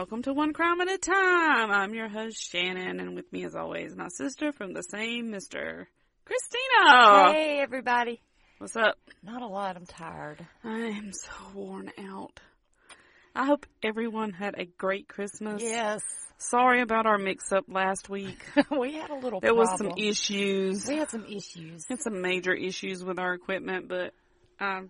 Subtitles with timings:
[0.00, 1.70] welcome to One Crime at a Time.
[1.70, 5.84] I'm your host, Shannon, and with me, as always, my sister from the same Mr.
[6.24, 7.32] Christina.
[7.34, 8.22] Hey, everybody.
[8.56, 8.94] What's up?
[9.22, 9.76] Not a lot.
[9.76, 10.46] I'm tired.
[10.64, 12.40] I am so worn out.
[13.34, 15.60] I hope everyone had a great Christmas.
[15.62, 16.00] Yes.
[16.38, 18.42] Sorry about our mix-up last week.
[18.70, 20.86] we had a little There was some issues.
[20.88, 21.84] We had some issues.
[21.90, 24.14] had some major issues with our equipment, but
[24.60, 24.88] um,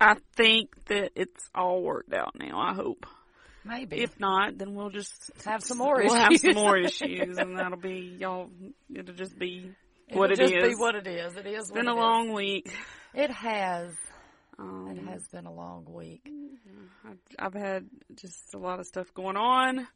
[0.00, 2.58] I think that it's all worked out now.
[2.58, 3.06] I hope.
[3.64, 4.02] Maybe.
[4.02, 6.54] If not, then we'll just Have some more We'll have some issues.
[6.54, 8.50] more issues, and that'll be y'all.
[8.94, 9.70] It'll just be
[10.08, 10.68] It'll what it just is.
[10.68, 11.36] be what it is.
[11.36, 11.96] It is It's been it a is.
[11.98, 12.74] long week.
[13.14, 13.92] It has.
[14.58, 16.28] Um, It has been a long week.
[17.08, 19.86] I've, I've had just a lot of stuff going on.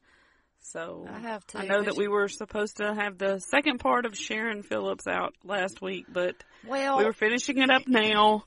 [0.60, 1.58] So I have too.
[1.58, 5.34] I know that we were supposed to have the second part of Sharron Phillips out
[5.44, 6.34] last week, but
[6.66, 8.44] Well, we were finishing it up now,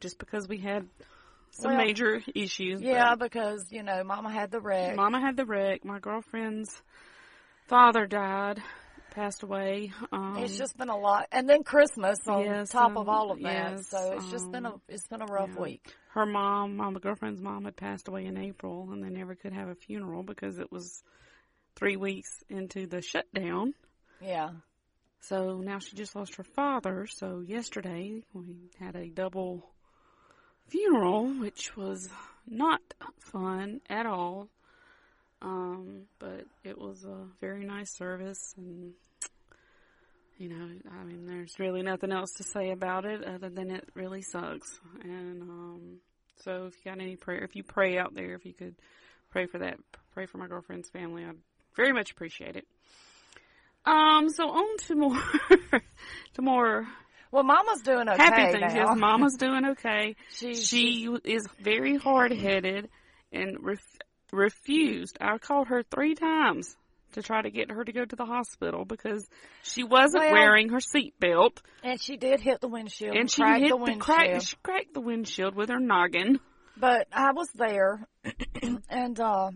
[0.00, 0.86] just because we had
[1.60, 2.80] some Well, major issues.
[2.80, 4.96] yeah, because you know, Mama had the wreck.
[4.96, 5.84] Mama had the wreck.
[5.84, 6.82] My girlfriend's
[7.66, 8.60] father died,
[9.12, 9.92] passed away.
[10.12, 13.30] Um, it's just been a lot, and then Christmas on Yes, top um, of all
[13.30, 13.72] of that.
[13.76, 15.62] yes, so it's just been a um, it's been a rough yeah.
[15.62, 15.94] week.
[16.14, 19.68] her mom, my girlfriend's mom, had passed away in April, and they never could have
[19.68, 21.02] a funeral because it was
[21.76, 23.74] three weeks into the shutdown.
[24.20, 24.50] Yeah.
[25.22, 27.06] So now she just lost her father.
[27.06, 29.70] So yesterday we had a double
[30.70, 32.08] funeral, which was
[32.48, 32.80] not
[33.18, 34.48] fun at all.
[35.42, 38.92] Um, but it was a very nice service and
[40.40, 40.68] you know,
[40.98, 44.80] I mean, there's really nothing else to say about it other than it really sucks.
[45.02, 45.96] And, um,
[46.42, 48.74] so if you got any prayer, if you pray out there, if you could
[49.30, 49.76] pray for that,
[50.14, 51.36] pray for my girlfriend's family, I'd
[51.76, 52.66] very much appreciate it.
[53.84, 55.22] Um, so on to more,
[56.34, 56.88] to more
[57.32, 58.74] Well, Mama's doing okay happy things.
[58.74, 58.88] now.
[58.90, 60.16] Yes, Mama's doing okay.
[60.30, 62.88] She, She is very hard headed
[63.32, 63.98] and ref-
[64.32, 65.16] refused.
[65.20, 66.76] I called her three times
[67.12, 69.28] to try to get her to go to the hospital because
[69.62, 73.60] she wasn't Well- wearing her seatbelt and she did hit the windshield and she cracked
[73.62, 74.00] hit the the, windshield.
[74.02, 74.42] crack.
[74.42, 76.38] She cracked the windshield with her noggin.
[76.76, 78.06] But I was there,
[78.88, 79.50] and uh,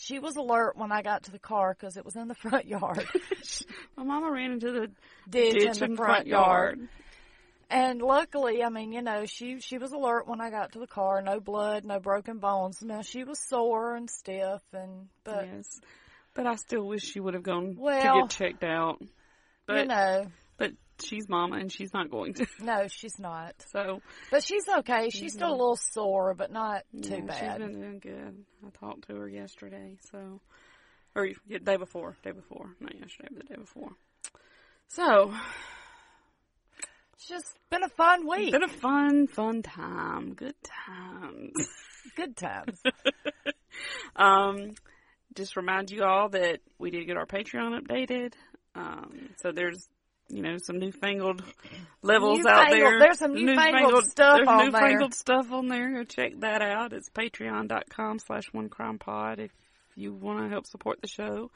[0.00, 2.66] she was alert when I got to the car because it was in the front
[2.66, 3.06] yard,
[3.96, 4.90] My mama ran into the
[5.28, 6.78] ditch, ditch in the front, yard.
[6.78, 6.88] yard.
[7.68, 10.86] And luckily, I mean, you know, she she was alert when I got to the
[10.86, 11.20] car.
[11.20, 12.80] No blood, no broken bones.
[12.80, 15.80] Now she was sore and stiff, and but yes,
[16.32, 19.02] but I still wish she would have gone well, to get checked out.
[19.66, 20.26] But you know,
[21.02, 22.46] she's mama and she's not going to.
[22.62, 23.54] no, she's not.
[23.70, 25.10] So But she's okay.
[25.10, 27.58] She's still a little sore, but not too yeah, She's bad.
[27.58, 28.44] been doing good.
[28.66, 30.40] I talked to her yesterday, so
[31.14, 33.90] or yeah, day before, day before, not yesterday, but the day before.
[34.88, 35.32] So
[37.14, 38.52] It's just been a fun week.
[38.52, 40.34] been a fun, fun time.
[40.34, 40.54] Good
[40.86, 41.68] times.
[42.16, 42.80] Good times.
[44.14, 44.70] Um,
[45.34, 48.32] just remind you all that we did get our Patreon updated.
[48.74, 49.86] Um, so there's,
[50.28, 51.42] you know, some newfangled
[52.02, 52.98] levels out there.
[52.98, 54.66] there's some newfangled stuff there's on there.
[54.66, 55.92] newfangled stuff on there.
[55.94, 56.92] Go check that out.
[56.92, 59.50] It's patreon.com slash one crime pod if
[59.94, 61.50] you want to help support the show.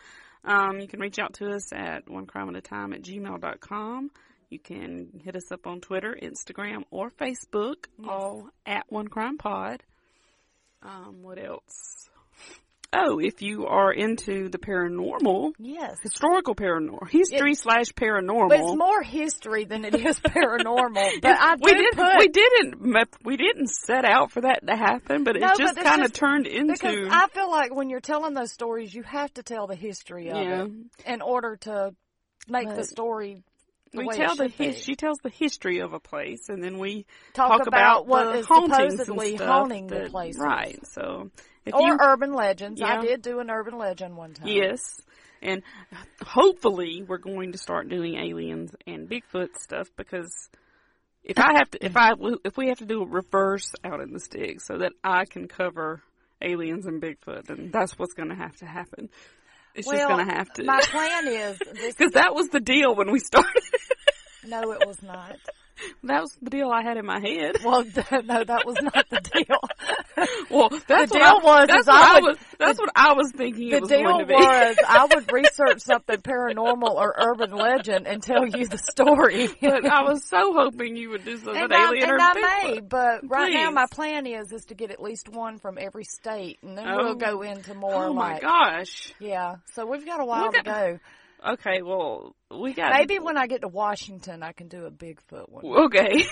[0.45, 4.11] Um, you can reach out to us at one crime at a time at gmail.com.
[4.49, 9.85] You can hit us up on Twitter, Instagram, or Facebook, all at One Crime Pod.
[10.83, 12.09] Um, what else?
[12.93, 15.97] Oh, if you are into the paranormal, yes.
[16.03, 18.49] historical paranormal, history slash paranormal.
[18.49, 21.11] But it's more history than it is paranormal.
[21.23, 21.95] But I we didn't.
[21.95, 23.06] put we didn't.
[23.25, 26.49] We didn't set out for that to happen, but it No, just kind of turned
[26.49, 27.06] into.
[27.11, 30.37] I feel like when you're telling those stories, you have to tell the history of
[30.37, 30.65] Yeah.
[30.65, 30.71] it
[31.07, 31.95] in order to
[32.49, 33.45] make the story.
[33.95, 34.72] We tell the be.
[34.72, 38.39] she tells the history of a place, and then we Talk, talk, about, what the
[38.39, 40.78] is hauntings supposedly haunting the place, Right.
[40.87, 41.31] So
[41.66, 42.80] if Or you urban legends.
[42.83, 44.48] I did do an urban legend one time.
[44.48, 44.80] Yes.
[45.42, 45.62] And
[46.22, 50.33] hopefully we're going to start doing aliens and Bigfoot stuff because
[51.24, 52.12] if I have to, if I,
[52.45, 55.48] if we have to do a reverse out in the sticks so that I can
[55.48, 56.03] cover
[56.42, 59.09] aliens and Bigfoot, then that's what's going to have to happen.
[59.74, 60.65] It's well, just going to have to.
[60.65, 61.59] My plan is.
[61.59, 63.63] Because that was the deal when we started.
[64.45, 65.36] No, it was not.
[66.04, 67.56] that was the deal I had in my head.
[67.65, 69.60] Well, no, that was not the deal.
[70.50, 72.36] Well, that's The what I, deal was that's what I I was.
[72.59, 74.34] That's what I was thinking The it was deal going to be.
[74.34, 79.48] was I would research something paranormal or urban legend and tell you the story.
[79.60, 82.34] but I was so hoping you would do something and I, alien and or I
[82.34, 82.74] Bigfoot.
[82.74, 86.04] may, but right now my plan is is to get at least one from every
[86.04, 87.04] state, and then Oh.
[87.04, 87.42] we'll go oh.
[87.42, 89.12] into more Oh my gosh.
[89.21, 89.56] yeah.
[89.74, 90.98] So we've got a while got- to go.
[91.47, 95.48] Okay, well, we got Maybe when I get to Washington, I can do a Bigfoot
[95.48, 95.65] one.
[95.65, 96.25] Okay.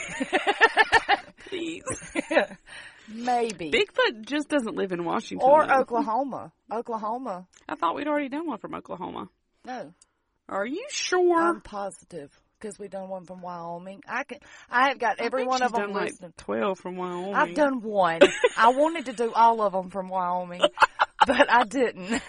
[1.49, 1.83] Please.
[3.09, 3.71] maybe.
[3.71, 5.49] Bigfoot just doesn't live in Washington.
[5.49, 5.75] or though.
[5.75, 6.53] Oklahoma.
[6.71, 7.47] Oklahoma.
[7.69, 9.29] I thought we'd already done one from Oklahoma.
[9.65, 9.93] No,
[10.49, 11.41] Are you sure?
[11.41, 14.03] I'm positive because we've done one from Wyoming.
[14.07, 14.39] I can.
[14.71, 17.35] I have got every one of them done like twelve from Wyoming.
[17.35, 18.21] I've done one.
[18.57, 20.63] I wanted to do all of them from Wyoming,
[21.27, 22.23] but I didn't.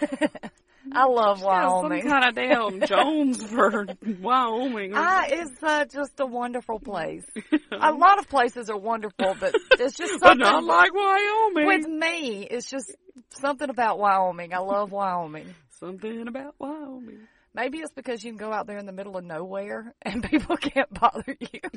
[0.92, 2.02] I love Wyoming.
[2.02, 3.86] some kind of damn Jones for
[4.20, 4.94] Wyoming.
[4.94, 7.24] I, it's uh, just a wonderful place.
[7.72, 11.66] a lot of places are wonderful, but it's just but something not like Wyoming.
[11.66, 12.46] with me.
[12.50, 12.94] It's just
[13.30, 14.54] something about Wyoming.
[14.54, 15.54] I love Wyoming.
[15.78, 17.20] Something about Wyoming.
[17.54, 20.56] Maybe it's because you can go out there in the middle of nowhere and people
[20.56, 21.60] can't bother you.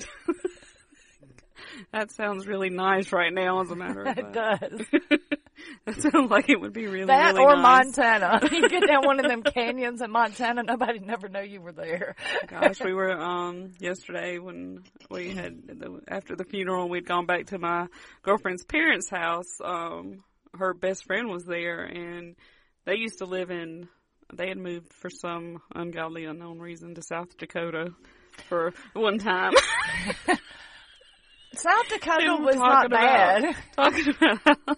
[1.91, 4.33] That sounds really nice right now, as a matter of it fact.
[4.33, 4.81] does.
[5.85, 7.85] that sounds like it would be really, That really or nice.
[7.97, 8.39] Montana.
[8.51, 12.15] You get down one of them canyons in Montana, nobody never know you were there.
[12.47, 17.47] Gosh, we were um yesterday when we had the, after the funeral, we'd gone back
[17.47, 17.87] to my
[18.21, 19.59] girlfriend's parents' house.
[19.63, 20.23] Um,
[20.57, 22.35] her best friend was there, and
[22.85, 23.87] they used to live in.
[24.33, 27.91] They had moved for some ungodly, unknown reason to South Dakota
[28.49, 29.53] for one time.
[31.55, 33.55] South Dakota was not about- bad.
[33.75, 34.77] talking about.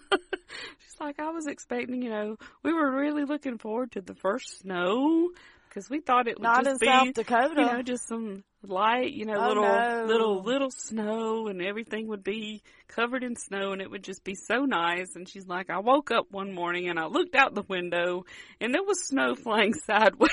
[0.80, 4.60] She's like, I was expecting, you know, we were really looking forward to the first
[4.60, 5.30] snow
[5.68, 7.54] because we thought it would Not in just be, South Dakota.
[7.60, 10.04] you know, just some light, you know, Oh, little, no.
[10.06, 14.34] little, little snow, and everything would be covered in snow, and it would just be
[14.34, 15.14] so nice.
[15.16, 18.24] And she's like, I woke up one morning and I looked out the window,
[18.60, 20.30] and there was snow flying sideways.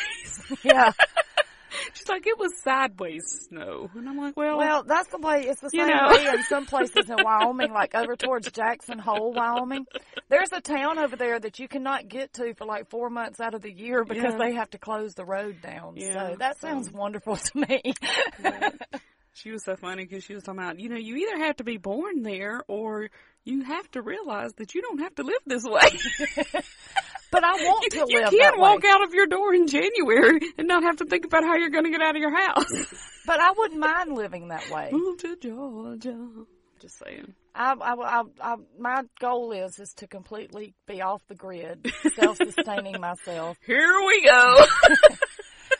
[0.63, 0.91] yeah.
[1.93, 5.41] She's like, it was sideways snow, and I'm like, well, Well, that's the way.
[5.47, 6.09] It's the You same know.
[6.09, 9.85] way in some places in Wyoming, like over towards Jackson Hole, Wyoming.
[10.29, 13.53] There's a town over there that you cannot get to for like four months out
[13.53, 14.37] of the year because Yeah.
[14.37, 15.93] they have to close the road down.
[15.97, 17.93] Yeah, so that so- sounds wonderful to me.
[19.35, 21.63] She was so funny because she was talking about, you know, you either have to
[21.63, 23.09] be born there or
[23.43, 25.89] you have to realize that you don't have to live this way.
[27.33, 28.09] but I want to live.
[28.09, 28.89] you can't walk way.
[28.89, 31.83] out of your door in January and not have to think about how you're going
[31.85, 32.71] to get out of your house.
[33.25, 34.89] But I wouldn't mind living that way.
[34.91, 36.27] Move to Georgia.
[36.81, 37.33] Just saying.
[37.55, 41.89] I, I, I, I, my goal is is to completely be off the grid,
[42.19, 44.65] self-sustaining myself, Here we go.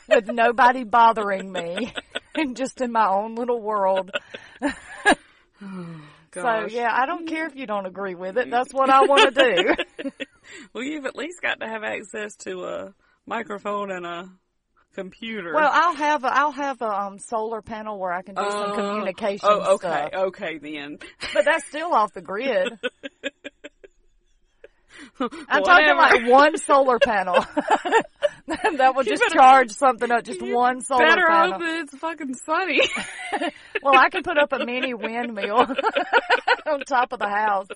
[0.08, 1.92] with nobody bothering me,
[2.34, 4.10] and just in my own little world.
[6.32, 8.50] So yeah, I don't care if you don't agree with it.
[8.50, 10.10] That's what I want to do.
[10.72, 12.94] Well, you've at least got to have access to a
[13.26, 14.28] microphone and a
[14.94, 15.52] computer.
[15.54, 18.70] well, I'll have a, I'll have a um, solar panel where I can do some
[18.70, 19.88] Uh, communication Oh, okay.
[19.88, 20.14] stuff.
[20.14, 20.98] Okay, then.
[21.32, 22.72] But that's still off the grid.
[25.20, 27.34] I'm talking like one solar panel.
[28.46, 31.52] that would just better- charge something up, just one solar Better panel.
[31.54, 32.80] hope it's fucking sunny.
[33.82, 35.66] Well, I can put up a mini windmill
[36.66, 37.66] on top of the house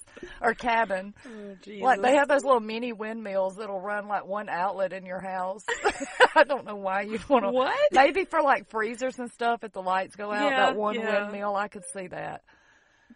[0.40, 1.12] or cabin.
[1.26, 5.20] oh, Like they have those little mini windmills that'll run like one outlet in your
[5.20, 5.66] house.
[6.34, 7.50] I don't know why you'd want to.
[7.50, 7.74] What?
[7.92, 11.24] Maybe for like freezers and stuff, if the lights go out, Yeah, that one yeah.
[11.24, 12.42] windmill, I could see that.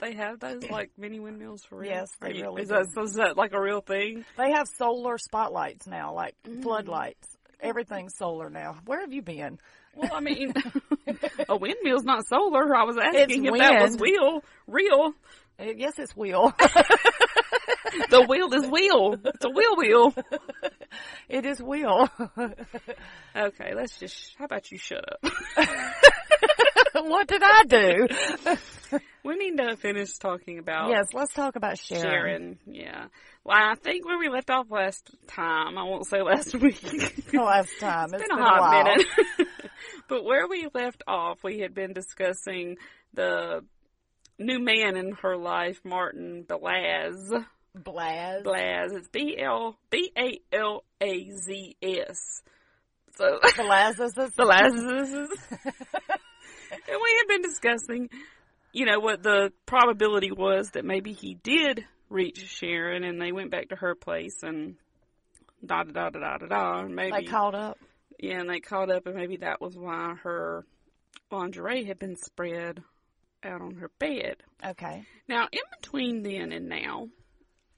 [0.00, 1.90] They have those like mini windmills for real.
[1.90, 2.90] Yes, they you- really is that, do.
[2.94, 4.24] so is that like a real thing?
[4.36, 6.62] They have solar spotlights now, like Mm.
[6.62, 7.28] floodlights.
[7.60, 8.76] Everything's solar now.
[8.86, 9.58] Where have you been?
[9.94, 10.52] Well, I mean,
[11.48, 12.74] a windmill's not solar.
[12.74, 14.00] I was asking if that was wind.
[14.00, 15.14] wheel real.
[15.60, 16.52] Uh, Yes, it's wheel.
[18.08, 19.16] The wheel is wheel.
[19.22, 20.14] It's a wheel wheel.
[21.28, 22.08] it is wheel.
[23.36, 24.34] Okay, let's just.
[24.38, 25.32] How about you shut up?
[27.08, 28.08] what did I do?
[29.24, 32.02] We need to finish talking about yes, let's talk about Sharron.
[32.02, 32.56] Sharron.
[32.66, 33.04] Yeah.
[33.44, 37.24] Well, I think where we left off last time, I won't say last week.
[37.32, 38.08] Oh, last time.
[38.12, 38.84] It's been a hot while.
[38.84, 39.06] minute.
[40.08, 42.78] but where we left off, we had been discussing
[43.14, 43.64] the
[44.40, 47.44] new man in her life, Martin Belaz.
[47.78, 48.42] Blaz.
[48.42, 48.92] Blaz.
[48.92, 52.42] It's B L B A L A Z S.
[53.16, 54.14] So Blazes.
[54.14, 55.28] Belaz.
[56.88, 58.10] and we had been discussing,
[58.72, 63.50] you know, what the probability was that maybe he did reach Sharron, and they went
[63.50, 64.76] back to her place and.
[65.64, 66.82] Da da da da da da da.
[66.88, 67.78] Maybe They caught up.
[68.18, 70.66] yeah, and they caught up, and maybe that was why her
[71.30, 72.82] lingerie had been spread
[73.44, 74.38] out on her bed.
[74.64, 75.04] Okay.
[75.28, 77.08] Now, in between then and now,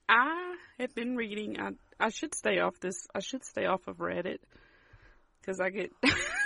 [0.09, 1.61] I have been reading.
[1.61, 3.07] I I should stay off this.
[3.15, 4.39] I should stay off of Reddit
[5.41, 5.91] because I get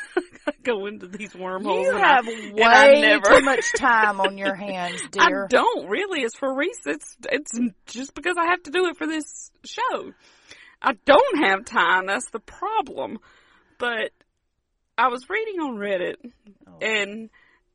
[0.64, 1.87] go into these wormholes.
[1.87, 5.45] You have I, way never- too much time on your hands, dear.
[5.45, 6.21] I don't really.
[6.23, 7.02] It's for research.
[7.31, 10.12] It's, it's just because I have to do it for this show.
[10.81, 12.07] I don't have time.
[12.07, 13.19] That's the problem.
[13.78, 14.11] But
[14.97, 16.17] I was reading on Reddit,
[16.67, 16.78] Oh.
[16.81, 17.31] and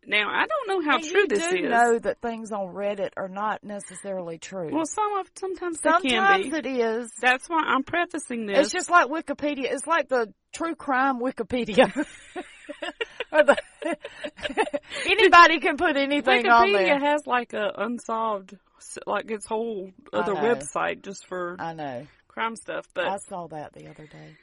[0.05, 1.61] Now I don't know how true this is.
[1.69, 4.69] know that things on Reddit are not necessarily true.
[4.73, 6.57] Well, some of sometimes they can Sometimes be.
[6.57, 7.11] it is.
[7.21, 8.59] That's why I'm prefacing this.
[8.59, 9.71] It's just like Wikipedia.
[9.71, 11.89] It's like the true crime Wikipedia.
[15.05, 16.99] Anybody can put anything on Wikipedia there.
[16.99, 18.57] has like a unsolved,
[19.05, 22.07] like its whole other website just for I know.
[22.27, 22.87] crime stuff.
[22.93, 24.37] But I saw that the other day.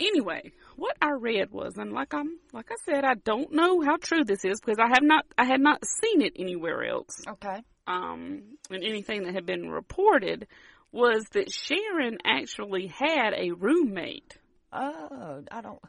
[0.00, 3.96] anyway, what I read was, and like I'm, like I said, I don't know how
[3.96, 7.22] true this is because I have not, I had not seen it anywhere else.
[7.26, 7.62] Okay.
[7.86, 10.46] Um, and anything that had been reported
[10.92, 14.36] was that Sharron actually had a roommate,
[14.72, 15.80] Oh, I don't.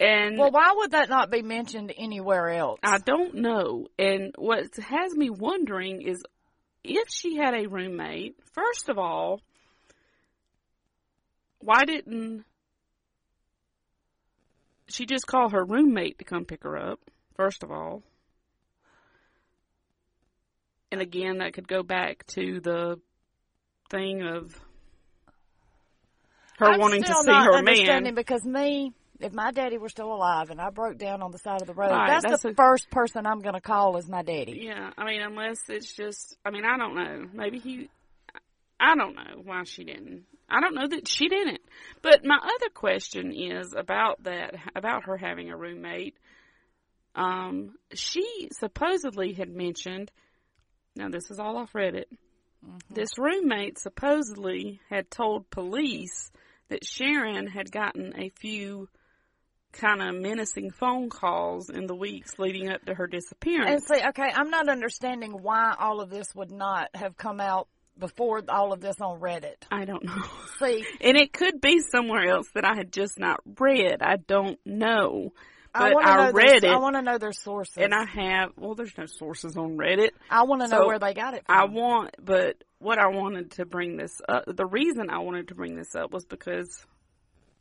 [0.00, 2.78] And Well, why would that not be mentioned anywhere else?
[2.82, 3.88] I don't know.
[3.98, 6.22] And what has me wondering is
[6.84, 9.40] if she had a roommate, first of all,
[11.58, 12.44] why didn't
[14.88, 17.00] she just call her roommate to come pick her up,
[17.34, 18.02] first of all?
[20.92, 23.00] And again, that could go back to the
[23.90, 24.60] thing of
[26.58, 28.14] her I'm wanting to see not her understanding man.
[28.14, 31.60] because me, if my daddy were still alive and I broke down on the side
[31.60, 34.08] of the road, Right, that's, that's the a- first person I'm going to call is
[34.08, 34.60] my daddy.
[34.64, 37.26] Yeah, I mean, unless it's just, I mean, I don't know.
[37.32, 37.88] Maybe he,
[38.78, 40.24] I don't know why she didn't.
[40.48, 41.60] I don't know that she didn't.
[42.02, 46.16] But my other question is about that, about her having a roommate.
[47.14, 50.10] Um, she supposedly had mentioned,
[50.94, 52.04] now this is all off Reddit,
[52.90, 56.30] this roommate supposedly had told police
[56.68, 58.88] that Sharron had gotten a few
[59.76, 63.70] kind of menacing phone calls in the weeks leading up to her disappearance.
[63.88, 67.68] And see, okay, I'm not understanding why all of this would not have come out
[67.98, 69.56] before all of this on Reddit.
[69.70, 70.22] I don't know.
[70.58, 74.02] See, And it could be somewhere else that I had just not read.
[74.02, 75.32] I don't know.
[75.74, 77.76] I But I, know read their, it I want to know their sources.
[77.76, 80.10] and I have, well, there's no sources on Reddit.
[80.30, 81.54] I want to know where they got it from.
[81.56, 85.54] I want, but what I wanted to bring this up, the reason I wanted to
[85.54, 86.84] bring this up was because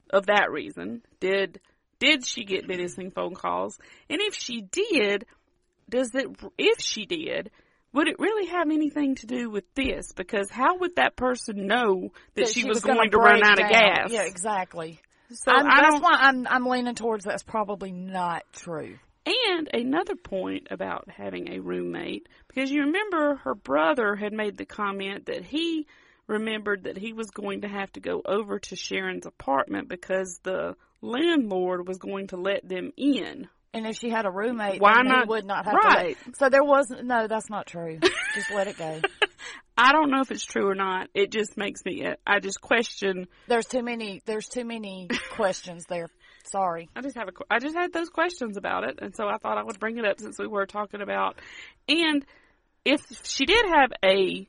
[0.09, 1.01] of that reason.
[1.19, 1.59] Did,
[1.99, 3.77] did she get menacing phone calls?
[4.09, 5.25] And if she did,
[5.89, 7.51] does it, if she did,
[7.93, 10.11] would it really have anything to do with this?
[10.11, 13.69] Because how would that person know that, she, was, gonna going to run out of
[13.69, 14.11] gas?
[14.11, 14.99] Yeah, exactly.
[15.31, 18.99] So I'm, I that's why I'm I'm leaning towards that's probably not true.
[19.25, 24.65] And another point about having a roommate, because you remember her brother had made the
[24.65, 25.87] comment that he
[26.27, 30.75] remembered that he was going to have to go over to Sharron's apartment because the
[31.05, 33.47] landlord was going to let them in.
[33.73, 36.17] And if she had a roommate, Why then not- would not have right.
[36.35, 37.05] so there wasn't.
[37.05, 37.99] No, that's not true.
[38.33, 39.01] Just let it go.
[39.77, 41.09] I don't know if it's true or not.
[41.13, 44.21] It just makes me, I just question, There's too many.
[44.25, 46.07] There's too many questions there.
[46.45, 46.87] Sorry.
[46.95, 47.31] I just have a.
[47.49, 50.05] I just had those questions about it, and so I thought I would bring it
[50.05, 51.35] up since we were talking about,
[51.89, 52.25] and
[52.85, 54.47] if she did have a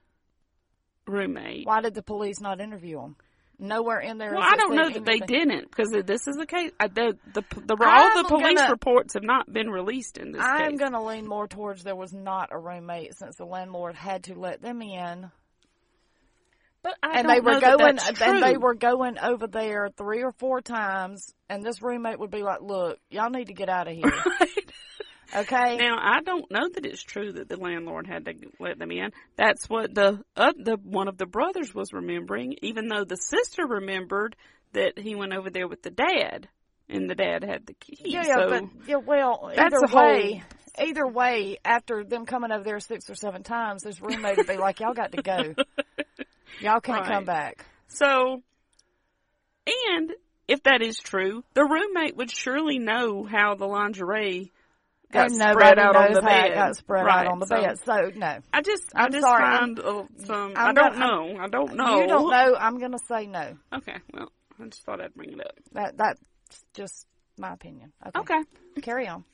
[1.08, 3.16] roommate, Why did the police not interview him?
[3.58, 4.34] Nowhere in there.
[4.34, 6.72] Well, I don't know that they didn't because this is the case.
[6.78, 10.42] I, the, the the all the police gonna- reports have not been released in this
[10.42, 14.24] I'm going to lean more towards there was not a roommate since the landlord had
[14.24, 15.30] to let them in,
[16.82, 20.22] but I and they were know that going and they were going over there three
[20.22, 23.88] or four times, and this roommate would be like, "Look, y'all need to get out
[23.88, 24.12] of here."
[25.34, 25.76] Okay.
[25.76, 29.10] Now I don't know that it's true that the landlord had to let them in.
[29.36, 33.66] That's what the uh, the one of the brothers was remembering, even though the sister
[33.66, 34.36] remembered
[34.72, 36.48] that he went over there with the dad,
[36.88, 37.98] and the dad had the key.
[38.04, 40.42] yeah, yeah, so but yeah, well, That's either a whole- way,
[40.78, 44.56] either way, after them coming over there six or seven times, this roommate would be
[44.58, 45.54] like, "Y'all got to go.
[46.60, 47.08] Y'all can't Right.
[47.08, 48.42] come back." so,
[49.66, 50.12] and
[50.48, 54.52] if that is true, the roommate would surely know how the lingerie
[55.16, 56.54] got and spread out on the bed.
[56.54, 57.78] got spread Right, out on the so- bed.
[57.84, 60.52] So no, I just, I I'm just sorry, find uh, some.
[60.56, 61.38] I'm I don't gonna- know.
[61.42, 62.00] I don't know.
[62.00, 62.56] you don't know.
[62.58, 63.56] I'm gonna say no.
[63.72, 64.30] Okay, well,
[64.60, 65.54] I just thought I'd bring it up.
[65.72, 66.20] That that's
[66.74, 67.06] just
[67.38, 67.92] my opinion.
[68.06, 68.42] Okay, Okay.
[68.82, 69.24] carry on.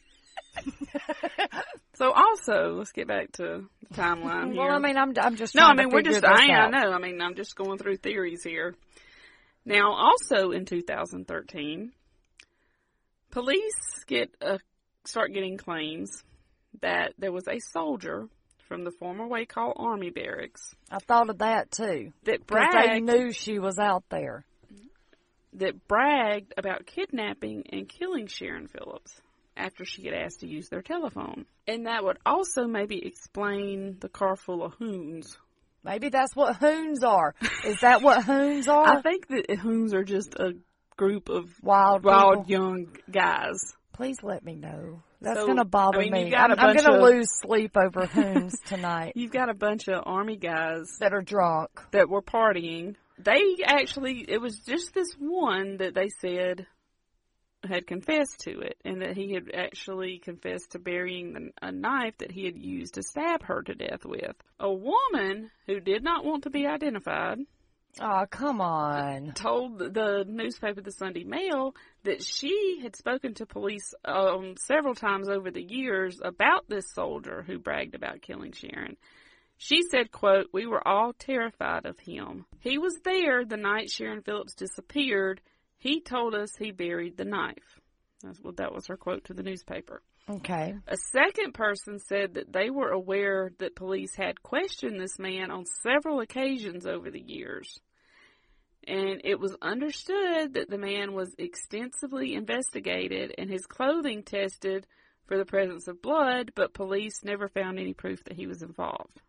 [1.94, 4.62] So also, let's get back to the timeline here.
[4.62, 6.24] Well, I mean, I'm I'm just no, I mean we're just.
[6.24, 6.90] I, I know.
[6.90, 8.74] I mean, I'm just going through theories here.
[9.64, 11.92] Now, also in 2013,
[13.30, 14.58] police get a,
[15.04, 16.10] start getting claims
[16.80, 18.28] that there was a soldier
[18.68, 22.12] from the former Wacol Army Barracks I thought of that too.
[22.24, 24.44] that Because they bragged knew she was out there.
[25.54, 29.20] that bragged about kidnapping and killing Sharron Phillips
[29.56, 31.44] after she had asked to use their telephone.
[31.68, 35.36] And that would also maybe explain the car full of hoons.
[35.84, 37.34] Maybe that's what hoons are.
[37.66, 38.86] Is that what hoons are?
[38.98, 40.52] I think that hoons are just a
[40.96, 42.50] group of wild, wild people.
[42.64, 43.58] young guys.
[43.92, 46.34] Please let me know That's So, gonna bother I mean, me.
[46.34, 50.86] I'm, I'm gonna lose sleep over Hoons tonight You've got a bunch of army guys
[51.00, 51.70] that are drunk.
[51.92, 52.96] that were partying.
[53.18, 56.66] They actually, it was just this one that they said
[57.68, 62.14] had confessed to it, and that he had actually confessed to burying the, a knife
[62.18, 64.34] that he had used to stab her to death with.
[64.58, 67.38] A woman who did not want to be identified
[68.00, 69.32] Oh, come on.
[69.32, 75.28] told the newspaper, the Sunday Mail, that she had spoken to police um, several times
[75.28, 78.96] over the years about this soldier who bragged about killing Sharron.
[79.58, 82.46] She said, quote, we were all terrified of him.
[82.60, 85.40] He was there the night Sharron Phillips disappeared.
[85.78, 87.80] He told us he buried the knife.
[88.22, 90.02] That's what that was her quote to the newspaper.
[90.30, 90.74] Okay.
[90.86, 95.64] A second person said that they were aware that police had questioned this man on
[95.82, 97.80] several occasions over the years.
[98.86, 104.86] And it was understood that the man was extensively investigated and his clothing tested
[105.26, 109.20] for the presence of blood, but police never found any proof that he was involved.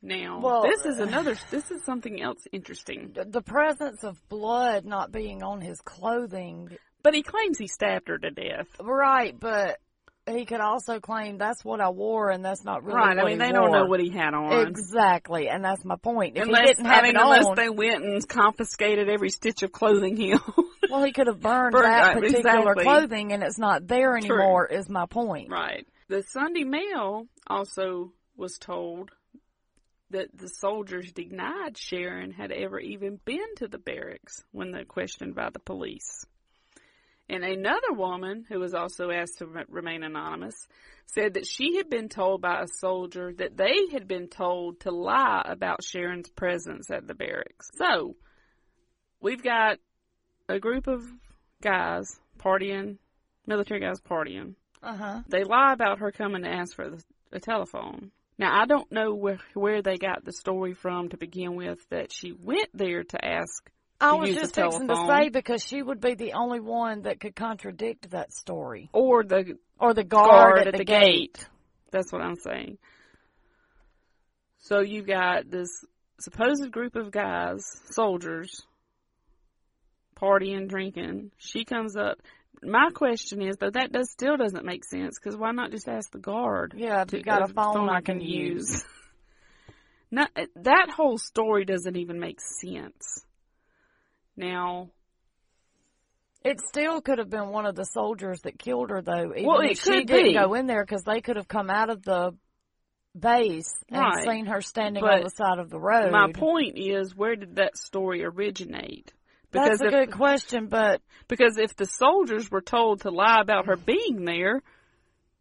[0.00, 3.12] Now, Well- this is uh, another, this is something else interesting.
[3.14, 6.76] The- The presence of blood not being on his clothing,
[7.08, 8.66] But he claims he stabbed her to death.
[8.78, 9.34] right?
[9.40, 9.78] But
[10.28, 13.40] he could also claim that's what I wore, and that's not really Right, I mean,
[13.40, 14.68] he they don't know what he had on.
[14.68, 16.36] Exactly, and that's my point.
[16.36, 19.30] If Unless, he didn't have I mean, it unless on, they went and confiscated every
[19.30, 20.42] stitch of clothing he owned.
[20.90, 22.84] well, he could have burned, Burned, that uh, particular exactly.
[22.84, 24.66] clothing, and it's not there anymore.
[24.66, 25.50] Is my point.
[25.50, 25.86] right.
[26.10, 29.12] The Sunday Mail also was told
[30.10, 35.34] that the soldiers denied Sharron had ever even been to the barracks when they questioned
[35.34, 36.26] by the police.
[37.28, 40.66] And another woman, who was also asked to re- remain anonymous,
[41.06, 44.90] said that she had been told by a soldier that they had been told to
[44.90, 47.70] lie about Sharron's presence at the barracks.
[47.76, 48.16] So,
[49.20, 49.78] we've got
[50.48, 51.04] a group of
[51.62, 52.96] guys partying,
[53.46, 54.54] military guys partying.
[54.82, 55.22] Uh huh.
[55.28, 58.10] They lie about her coming to ask for the, a telephone.
[58.38, 62.12] Now, I don't know where, where they got the story from to begin with that
[62.12, 63.68] she went there to ask
[64.00, 67.18] I was just the fixing to say because she would be the only one that
[67.18, 71.46] could contradict that story, or the or the guard, guard at, the, gate.
[71.90, 72.78] That's what I'm saying.
[74.58, 75.84] So you've got this
[76.20, 78.62] supposed group of guys, soldiers,
[80.20, 81.30] partying, drinking.
[81.38, 82.18] She comes up.
[82.62, 86.10] My question is, though, that does still doesn't make sense because why not just ask
[86.10, 86.74] the guard?
[86.76, 88.84] Yeah, if you got a uh, phone I can use.
[90.10, 93.24] no, that whole story doesn't even make sense.
[94.38, 94.90] Now,
[96.44, 99.32] It still could have been one of the soldiers that killed her, though.
[99.34, 100.34] Even Well, if it she could didn't be.
[100.34, 102.32] go in there because they could have come out of the
[103.18, 104.24] base and Right.
[104.24, 106.12] seen her standing But on the side of the road.
[106.12, 109.12] my point is, where did that story originate?
[109.50, 113.66] That's a if, good question, but Because if the soldiers were told to lie about
[113.66, 114.62] her being there,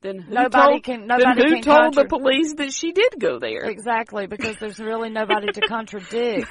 [0.01, 3.19] then who Nobody told, can- then nobody who can told the police that she did
[3.19, 3.65] go there?
[3.69, 6.47] exactly because there's really nobody to contradict.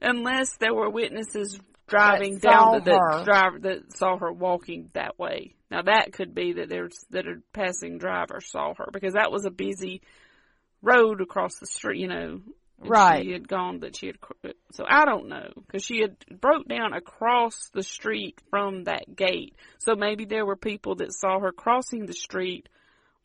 [0.00, 1.58] Unless there were witnesses
[1.92, 5.54] driving That down the, the driver that saw her walking that way.
[5.70, 9.44] Now that could be that there's that a passing driver saw her because that was
[9.44, 10.02] a busy
[10.82, 12.40] road across the street, you know.
[12.84, 13.24] Right.
[13.24, 14.16] She had gone that she had
[14.72, 19.54] so I don't know because she had broke down across the street from that gate.
[19.78, 22.68] So maybe there were people that saw her crossing the street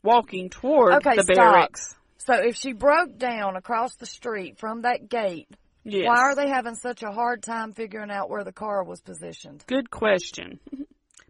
[0.03, 1.35] walking toward Okay, the stop.
[1.35, 1.95] barracks.
[2.19, 5.47] So if she broke down across the street from that gate,
[5.89, 6.05] Yes.
[6.05, 9.63] why are they having such a hard time figuring out where the car was positioned?
[9.67, 10.59] Good question.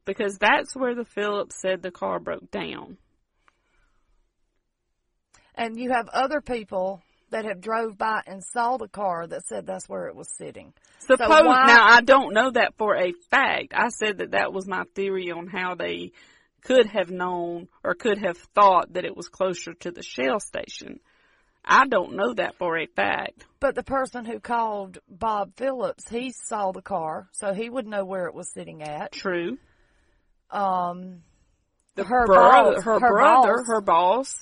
[0.06, 2.96] Because that's where the Phillips said the car broke down.
[5.54, 9.66] And you have other people that have drove by and saw the car that said
[9.66, 10.74] that's where it was sitting.
[11.00, 13.74] Suppose why- now I don't know that for a fact.
[13.76, 16.14] I said that that was my theory on how they
[16.62, 21.02] could have known or could have thought that it was closer to the Shell station.
[21.70, 23.46] I don't know that for a fact.
[23.60, 28.06] But the person who called Bob Phillips, he saw the car, so he would know
[28.06, 29.12] where it was sitting at.
[29.12, 29.58] True.
[30.50, 31.24] Um,
[31.96, 33.68] The her brother, boss, her, her brother, boss.
[33.68, 34.34] her boss.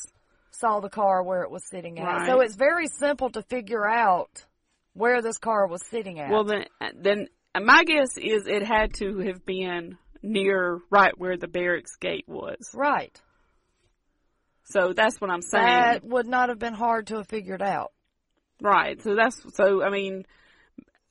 [0.52, 2.06] saw the car where it was sitting at.
[2.06, 2.28] Right.
[2.28, 4.46] So it's very simple to figure out
[4.94, 6.30] where this car was sitting at.
[6.30, 7.28] Well, then, then
[7.60, 12.70] my guess is it had to have been near right where the barracks gate was.
[12.74, 13.20] right.
[14.66, 15.66] So that's what I'm saying.
[15.66, 17.92] That would not have been hard to have figured out.
[18.62, 19.02] Right.
[19.02, 19.84] So that's so.
[19.84, 20.26] I mean,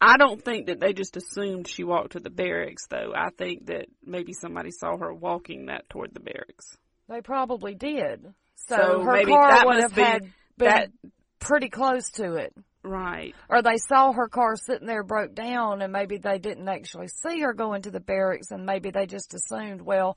[0.01, 3.13] I don't think that they just assumed she walked to the barracks, though.
[3.15, 6.77] I think that maybe somebody saw her walking that toward the barracks.
[7.09, 8.35] They probably did.
[8.67, 10.23] So, So her maybe car that would have be- had
[10.57, 10.91] been that-
[11.39, 12.55] pretty close to it.
[12.83, 13.35] Right.
[13.49, 17.41] Or they saw her car sitting there broke down and maybe they didn't actually see
[17.41, 20.17] her going to the barracks and maybe they just assumed, well,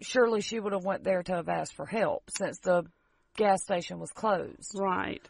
[0.00, 2.84] surely she would have went there to have asked for help since the
[3.36, 4.72] gas station was closed.
[4.74, 5.22] Right.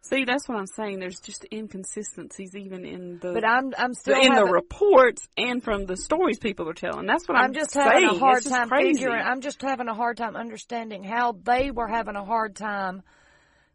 [0.00, 1.00] See, that's what I'm saying.
[1.00, 5.86] There's just inconsistencies even in the But I'm I'm still in the reports and from
[5.86, 7.06] the stories people are telling.
[7.06, 7.90] That's what I'm, I'm just saying.
[7.90, 9.20] having a hard It's time figuring.
[9.22, 13.02] I'm just having a hard time understanding how they were having a hard time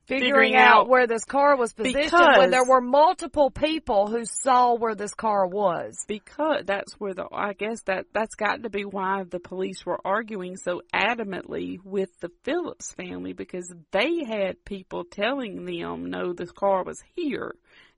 [0.05, 4.75] figuring, out, where this car was positioned Because- when there were multiple people who saw
[4.75, 5.97] where this car was.
[6.07, 9.99] because that's where the I guess that that's got to be why the police were
[10.05, 16.51] arguing so adamantly with the Phillips family because they had people telling them no this
[16.51, 17.55] car was here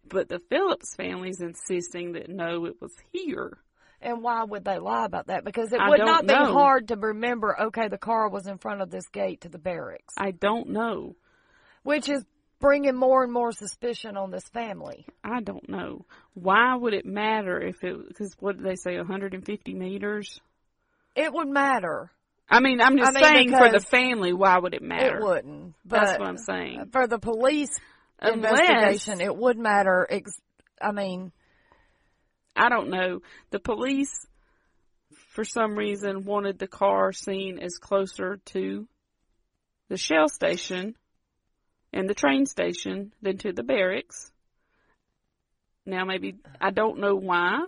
[0.07, 3.57] but the Phillips family's insisting that no it was here
[4.01, 5.43] And why would they lie about that?
[5.43, 6.53] Because it would not be know.
[6.53, 7.55] hard to remember.
[7.67, 11.15] Okay, the car was in front of this gate to the barracks, I don't know
[11.85, 12.25] which is
[12.59, 15.05] bringing more and more suspicion on this family.
[15.23, 19.73] I don't know why would it matter if it because what did they say 150
[19.75, 20.41] meters
[21.15, 22.11] It would matter.
[22.49, 25.23] I mean I'm just I mean, saying for the family why would it matter It
[25.23, 25.75] wouldn't.
[25.85, 27.69] But that's what I'm saying for the police
[28.19, 30.07] Unless- investigation, it would matter.
[30.09, 30.41] Ex-
[30.81, 31.31] I mean,
[32.55, 33.19] I don't know.
[33.51, 34.25] The police,
[35.33, 38.87] for some reason, wanted the car seen as closer to
[39.89, 40.95] the shell station
[41.95, 44.31] and the train station than to the barracks.
[45.86, 47.65] Now, maybe, I don't know why,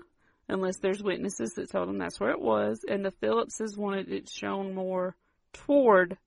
[0.50, 4.30] unless there's witnesses that told them that's where it was, and the Phillipses wanted it
[4.30, 5.16] shown more
[5.54, 6.18] toward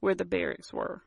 [0.00, 1.02] where the barracks were.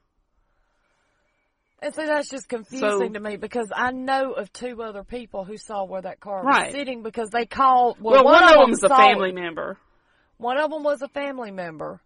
[1.82, 5.43] and so that's just confusing So- to me because I know of two other people
[5.43, 6.67] who saw where that car Right.
[6.67, 7.99] was sitting because they called.
[7.99, 9.36] Well, Well, one, of them them's a family it.
[9.36, 9.77] member.
[10.38, 11.99] One of them was a family member.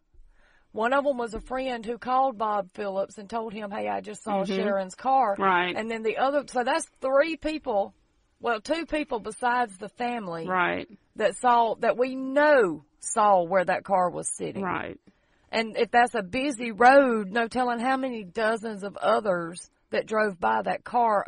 [0.72, 4.02] One of them was a friend who called Bob Phillips and told him, "Hey, I
[4.02, 4.48] just saw Mhm.
[4.48, 5.76] Sharron's car." Right.
[5.76, 7.94] And then the other, so that's three people.
[8.40, 13.84] Well, two people besides the family Right, that saw that we know saw where that
[13.84, 14.64] car was sitting.
[14.64, 15.00] right.
[15.52, 20.40] And if that's a busy road, no telling how many dozens of others that drove
[20.40, 21.24] by that car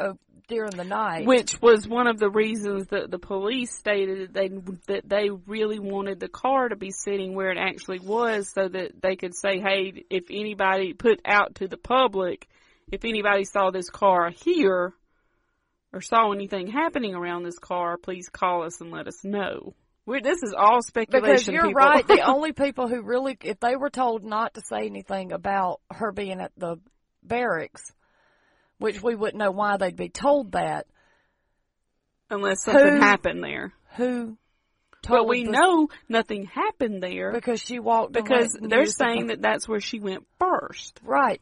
[0.49, 1.25] during the night.
[1.25, 4.49] Which was one of the reasons that the police stated that they
[4.93, 9.01] that they really wanted the car to be sitting where it actually was, so that
[9.01, 12.47] they could say, "Hey, if anybody put out to the public,
[12.91, 14.93] if anybody saw this car here
[15.93, 19.73] or saw anything happening around this car, please call us and let us know."
[20.05, 21.29] We're, this is all speculation.
[21.29, 21.73] because you're people.
[21.73, 25.81] right, the only people who really, if they were told not to say anything about
[25.91, 26.77] her being at the
[27.21, 27.93] barracks,
[28.79, 30.87] which we wouldn't know why they'd be told that,
[32.29, 33.73] unless something Who- happened there.
[33.95, 34.37] who
[35.01, 39.27] told But we the- know nothing happened there because she walked because they're the saying
[39.27, 40.99] that that's where she went first.
[41.03, 41.41] right.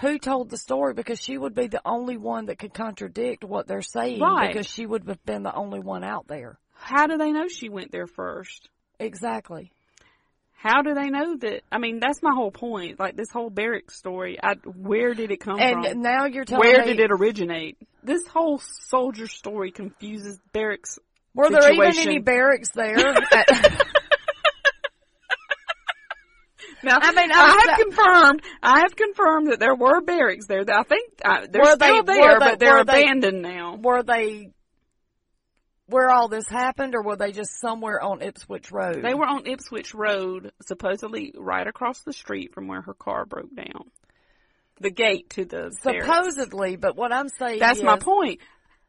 [0.00, 0.94] Who told the story?
[0.94, 4.18] Because she would be the only one that could contradict what they're saying.
[4.20, 4.48] Right.
[4.50, 6.58] Because she would have been the only one out there.
[6.72, 8.70] How do they know she went there first?
[8.98, 9.72] Exactly.
[10.62, 11.62] How do they know that?
[11.72, 13.00] I mean, that's my whole point.
[13.00, 14.38] Like this whole barrack story.
[14.42, 15.66] I, where did it come from?
[15.66, 16.02] And from?
[16.02, 17.78] now you're telling me Where me, did it originate?
[18.02, 20.98] This whole soldier story confuses barracks.
[21.34, 22.98] were there even any barracks there?
[23.32, 23.86] At-
[26.82, 28.42] Now, I mean, I I'm have so- confirmed.
[28.62, 30.64] I have confirmed that there were barracks there.
[30.66, 33.76] I think uh, they're still they- there, they- but they're were they- abandoned now.
[33.76, 34.52] were they
[35.90, 39.02] where all this happened, or were they just somewhere on Ipswich Road?
[39.02, 43.54] They were on Ipswich Road, supposedly right across the street from where her car broke
[43.54, 43.90] down.
[44.80, 46.06] The gate to the barracks.
[46.06, 48.40] supposedly, but what I'm saying That's is, my point.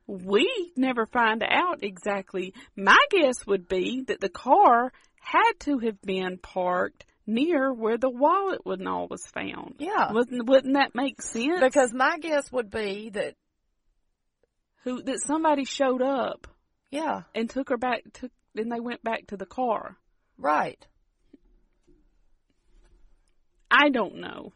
[0.08, 2.54] We never find out exactly.
[2.76, 8.10] My guess would be that the car had to have been parked near where the
[8.10, 9.76] wallet and all was found.
[9.80, 10.12] Yeah.
[10.12, 11.62] Wouldn't, wouldn't that make sense?
[11.62, 13.36] because my guess would be that
[14.84, 16.48] Who that somebody showed up
[16.92, 19.98] yeah, and took her back to then they went back to the car.
[20.38, 20.86] right.
[23.74, 24.52] I don't know.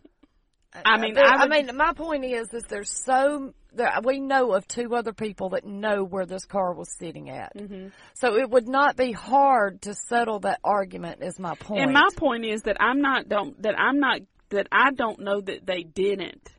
[0.84, 4.67] I mean, I I, mean, my point is that there's so there, we know of
[4.67, 7.88] two other people that know where this car was sitting at, Mm-hmm.
[8.13, 11.24] so it would not be hard to settle that argument.
[11.24, 11.82] Is my point?
[11.82, 14.19] And my point is that I'm not don't that I'm not
[14.50, 16.50] that I don't know that they didn't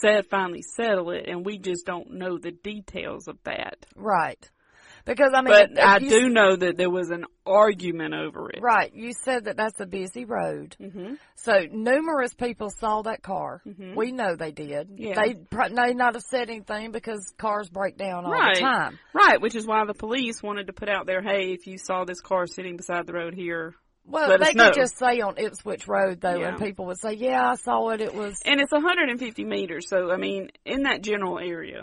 [0.00, 3.86] said finally settle it, and we just don't know the details of that.
[3.96, 4.48] right?
[5.04, 8.60] Because I mean, But if I do know that there was an argument over it.
[8.60, 10.76] Right, you said that that's a busy road.
[10.78, 13.62] hmm So numerous people saw that car.
[13.66, 13.96] Mhm.
[13.96, 14.90] We know they did.
[14.96, 15.14] Yeah.
[15.14, 15.34] They
[15.70, 18.56] may not have said anything because cars break down all Right.
[18.56, 18.98] the time.
[19.14, 22.04] Right, which is why the police wanted to put out there, hey, if you saw
[22.04, 23.74] this car sitting beside the road here,
[24.10, 24.72] Well, Let they could know.
[24.72, 26.48] just say on Ipswich Road though, Yeah.
[26.48, 28.00] and people would say, "Yeah, I saw it.
[28.00, 31.82] It was and it's 150 meters, so I mean, in that general area,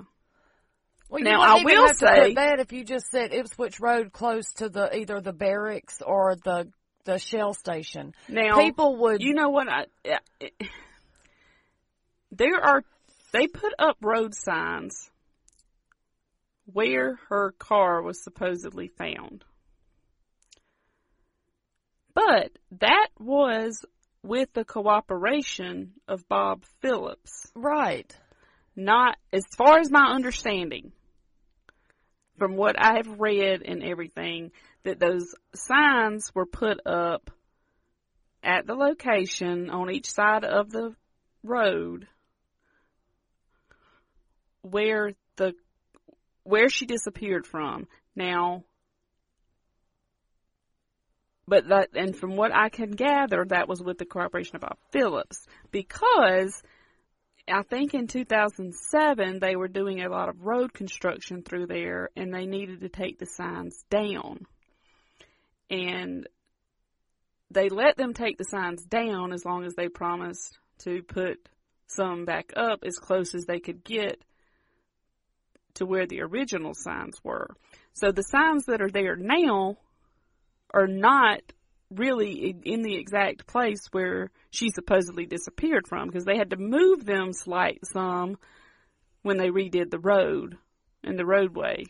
[1.08, 4.52] Well, you Now, I will say- put that if you just said Ipswich Road close
[4.54, 6.72] to the either the barracks or the
[7.04, 8.16] the shell station.
[8.28, 9.68] Now, People would you know what?
[9.70, 10.52] I, it,
[12.32, 12.84] there are
[13.34, 15.12] they put up road signs
[16.66, 19.44] where her car was supposedly found,
[22.16, 23.86] but that was
[24.24, 27.52] with the cooperation of Bob Phillips.
[27.54, 28.12] right.
[28.76, 30.92] Not as far as my understanding,
[32.38, 34.52] from what I have read and everything,
[34.84, 37.32] that those signs were put up
[38.44, 40.94] at the location on each side of the
[41.44, 42.08] road
[44.62, 45.54] where the
[46.44, 47.88] where she disappeared from.
[48.16, 48.66] Now
[51.48, 55.46] but that and from what I can gather that was with the cooperation of Phillips
[55.72, 56.62] because
[57.48, 62.34] I think in 2007 they were doing a lot of road construction through there and
[62.34, 64.46] they needed to take the signs down.
[65.70, 66.28] And
[67.52, 71.38] they let them take the signs down as long as they promised to put
[71.88, 74.20] some back up as close as they could get
[75.76, 77.56] to where the original signs were.
[77.94, 79.78] So the signs that are there now
[80.74, 81.42] are not
[81.92, 87.06] really in the exact place where she supposedly disappeared from because they had to move
[87.06, 88.38] them slight some
[89.22, 90.58] when they redid the road
[91.04, 91.86] and the roadway.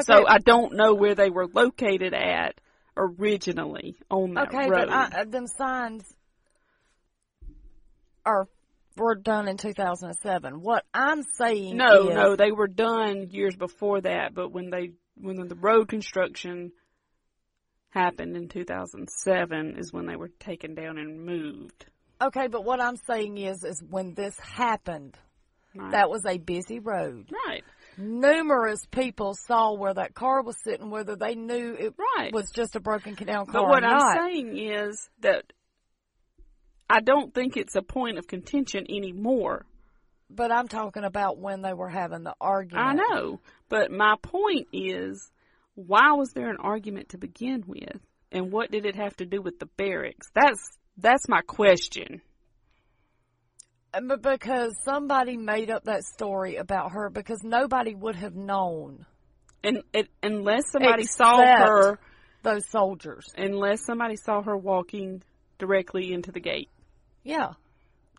[0.00, 2.60] So I don't know where they were located at
[2.96, 4.88] originally on that Okay, road.
[4.88, 6.04] but I, them signs
[8.24, 8.48] are
[8.96, 10.60] were done in 2007.
[10.60, 14.92] What I'm saying no, is, no, they were done years before that, but when they
[15.16, 16.72] when the road construction
[17.90, 21.86] happened in 2007 is when they were taken down and moved.
[22.20, 25.16] Okay, but what I'm saying is, is when this happened,
[25.74, 25.92] Right.
[25.92, 27.30] that was a busy road.
[27.46, 27.62] right.
[27.96, 32.32] Numerous people saw where that car was sitting, whether they knew it Right.
[32.32, 34.16] was just a broken down car But what I'm not.
[34.16, 35.52] saying is that
[36.90, 39.66] I don't think it's a point of contention anymore.
[40.30, 42.86] But I'm talking about when they were having the argument.
[42.86, 43.40] I know.
[43.68, 45.30] But my point is
[45.86, 48.00] why was there an argument to begin with?
[48.32, 50.26] And what did it have to do with the barracks?
[50.34, 50.60] That's
[50.96, 52.20] that's my question.
[53.92, 59.06] But because somebody made up that story about her because nobody would have known
[59.64, 61.98] And it, unless somebody saw her
[62.42, 63.26] those soldiers.
[63.36, 65.22] unless somebody saw her walking
[65.58, 66.68] directly into the gate.
[67.24, 67.52] Yeah.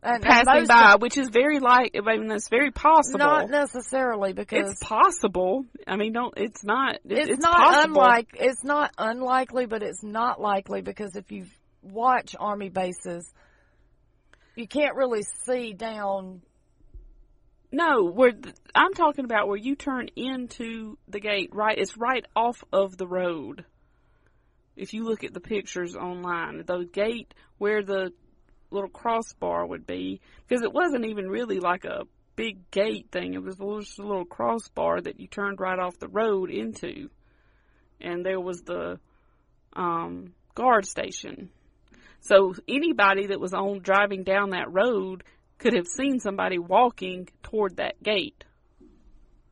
[0.01, 3.19] And, Passing by, of- which is very like I mean that's very possible.
[3.19, 5.65] not necessarily because it's possible.
[5.85, 6.33] I mean, don't.
[6.37, 6.95] It's not.
[6.95, 7.95] It, it's, it's not possible.
[7.99, 11.47] unlike it's not unlikely, but it's not likely because if you
[11.81, 13.29] watch army bases,
[14.55, 16.43] you can't really see down.
[17.71, 21.49] No, where th- I'm talking about where you turn into the gate.
[21.53, 23.65] Right, it's right off of the road.
[24.77, 28.13] If you look at the pictures online, the gate where the
[28.71, 32.03] little crossbar would be, because it wasn't even really like a
[32.35, 33.33] big gate thing.
[33.33, 37.09] It was just a little crossbar that you turned right off the road into,
[37.99, 38.99] and there was the
[39.73, 41.49] um, guard station.
[42.21, 45.23] So anybody that was on driving down that road
[45.57, 48.43] could have seen somebody walking toward that gate.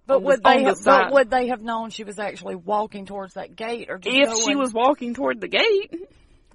[0.06, 2.18] But On the- would they on the have, but would they have known she was
[2.18, 5.94] actually walking towards that gate or If going, she was walking toward the gate,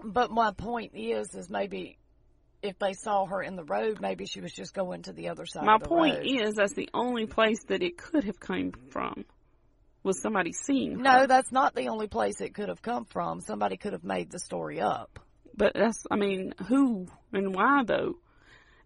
[0.03, 1.99] But my point is, is maybe
[2.63, 5.47] if they saw her in the road, maybe she was just going to the other
[5.47, 5.65] side.
[5.65, 6.27] my of the point road.
[6.27, 9.25] is that's the only place that it could have come from
[10.03, 11.03] was somebody seeing her.
[11.03, 13.41] No, that's not the only place it could have come from.
[13.41, 15.19] Somebody could have made the story up.
[15.57, 18.17] But that's, I mean, who and why though?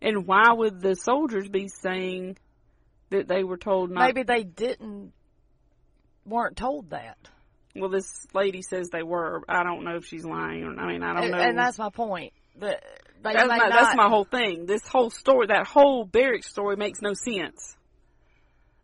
[0.03, 2.37] And why would the soldiers be saying
[3.11, 4.05] that they were told not?
[4.05, 5.13] Maybe they didn't,
[6.27, 7.17] weren't told that.
[7.75, 9.43] Well, this lady says they were.
[9.49, 10.79] I don't know if she's lying or.
[10.79, 11.39] I mean, I don't know.
[11.39, 12.33] and that's my point.
[12.59, 12.83] That
[13.23, 13.71] that's my, not.
[13.71, 14.67] that's my whole thing.
[14.67, 17.77] This whole story, that whole barracks story, makes no sense.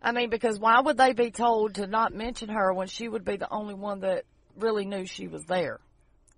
[0.03, 3.25] I mean, because why would they be told to not mention her when she would
[3.25, 4.25] be the only one that
[4.57, 5.79] really knew she was there?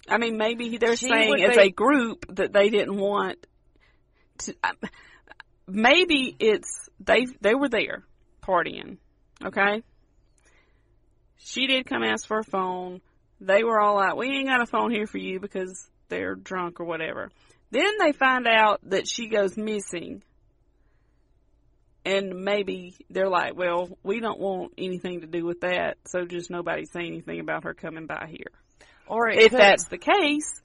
[0.09, 3.47] I mean, maybe they're She saying as be- a group that they didn't want
[4.39, 4.55] to.
[5.67, 8.05] Maybe it's they they were there
[8.43, 8.99] partying,
[9.43, 9.83] okay.
[11.39, 13.01] She did come ask for a phone.
[13.41, 16.81] They were all like, "We ain't got a phone here for you because they're drunk
[16.81, 17.31] or whatever."
[17.75, 20.23] Then they find out that she goes missing,
[22.05, 26.51] and maybe they're like, "Well, we don't want anything to do with that, so just
[26.51, 28.53] nobody say anything about her coming by here."
[29.09, 30.63] Or if could- that's the case,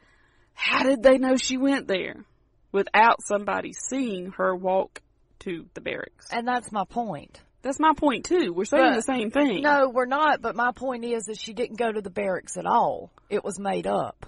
[0.54, 2.26] how did they know she went there
[2.72, 5.02] without somebody seeing her walk
[5.40, 6.28] to the barracks?
[6.32, 7.42] and that's my point.
[7.64, 8.54] That's my point too.
[8.54, 9.64] We're saying But- the same thing.
[9.64, 10.42] No, we're not.
[10.44, 13.12] But my point is that she didn't go to the barracks at all.
[13.32, 14.28] It was made up.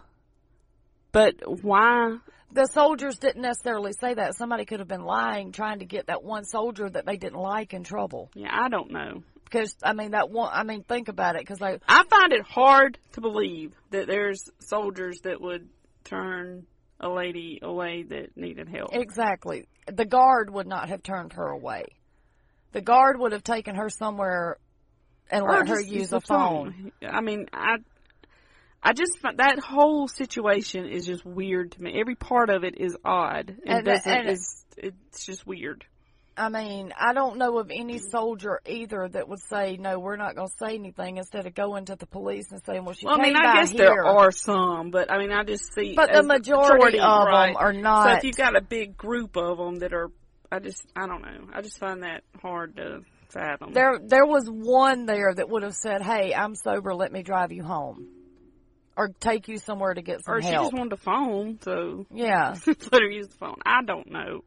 [1.14, 2.18] But why?
[2.54, 4.36] The soldiers didn't necessarily say that.
[4.36, 7.74] Somebody could have been lying, trying to get that one soldier that they didn't like
[7.74, 8.30] in trouble.
[8.36, 9.24] Yeah, I don't know.
[9.44, 10.50] Because I mean, that one.
[10.52, 11.42] I mean, think about it.
[11.42, 15.68] Because like, I find it hard to believe that there's soldiers that would
[16.04, 16.66] turn
[17.00, 18.90] a lady away that needed help.
[18.94, 21.86] exactly, the guard would not have turned her away.
[22.74, 24.58] The guard would have taken her somewhere
[25.30, 26.92] and Or let her use the a phone.
[27.02, 27.78] I mean, I,
[28.84, 32.00] I just find that whole situation is just weird to me.
[32.00, 33.50] Every part of it is odd.
[33.50, 34.12] It And- doesn't.
[34.12, 35.86] and- is, it's just weird.
[36.38, 40.34] I mean, I don't know of any soldier either that would say, "No, we're not
[40.34, 43.16] going to say anything," instead of going to the police and saying, "Well, she Well,
[43.16, 45.74] I came mean, by I guess here." there are some, but I mean, I just
[45.76, 45.94] see.
[45.94, 47.48] But the majority, of right.
[47.54, 48.06] them are not.
[48.06, 50.10] So if you've got a big group of them that are,
[50.52, 51.50] I just, I don't know.
[51.54, 53.74] I just find that hard to fathom.
[53.74, 56.96] There, there was one there that would have said, "Hey, I'm sober.
[56.96, 58.08] Let me drive you home,
[58.98, 62.56] or take you somewhere to get some or she just wanted a phone, so yeah,
[62.68, 63.58] let her use the phone.
[63.66, 64.44] I don't know.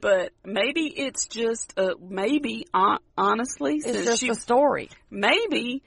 [0.00, 4.88] But maybe it's just uh maybe hon- honestly it's since just she a story.
[5.10, 5.82] maybe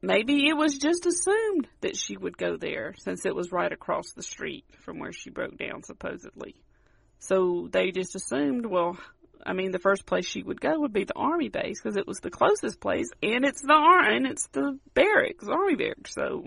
[0.00, 4.12] maybe it was just assumed that she would go there since it was right across
[4.12, 6.54] the street from where she broke down supposedly.
[7.18, 8.98] So they just assumed, well,
[9.44, 12.06] I mean, the first place she would go would be the army base because it
[12.06, 16.14] was the closest place, and it's the and it's the barracks, army barracks.
[16.14, 16.46] So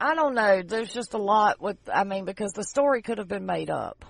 [0.00, 0.62] I don't know.
[0.62, 1.78] There's just a lot with.
[1.92, 4.04] I mean, because the story could have been made up.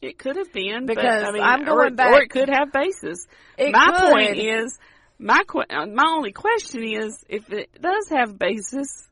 [0.00, 2.48] it could have been Because but, I mean, I'm or, going or back- it could
[2.50, 3.26] have basis.
[3.58, 4.12] My could.
[4.12, 4.78] point is,
[5.18, 9.08] my uh, my only question is, if it does have basis,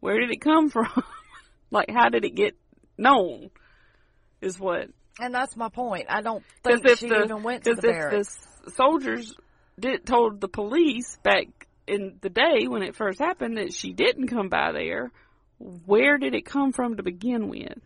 [0.00, 0.88] where did it come from?
[1.70, 2.56] like, how did it get
[2.96, 3.50] known?
[4.40, 4.88] Is what
[5.20, 6.06] And that's my point.
[6.08, 8.46] I don't think she the even went to because the if barracks.
[8.64, 9.34] the soldiers
[9.78, 11.46] did told the police back
[11.86, 15.10] in the day when it first happened that she didn't come by there,
[15.58, 17.78] where did it come from to begin with?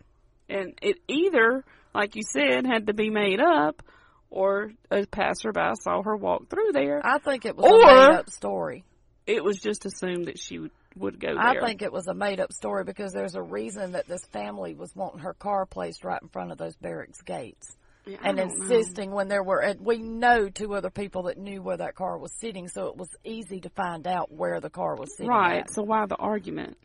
[0.49, 1.63] And it either,
[1.95, 3.81] like you said, had to be made up,
[4.29, 7.01] or a passerby saw her walk through there.
[7.03, 8.83] I think it was Or- a made up story.
[9.25, 11.39] it was just assumed that she would, would go there.
[11.39, 14.73] I think it was a made up story because there's a reason that this family
[14.73, 17.75] was wanting her car placed right in front of those barracks gates.
[18.05, 18.53] Yeah, and don't know.
[18.65, 22.17] insisting when there were and we know two other people that knew where that car
[22.17, 25.59] was sitting so it was easy to find out where the car was sitting Right.
[25.61, 25.71] at.
[25.73, 26.77] So why the argument?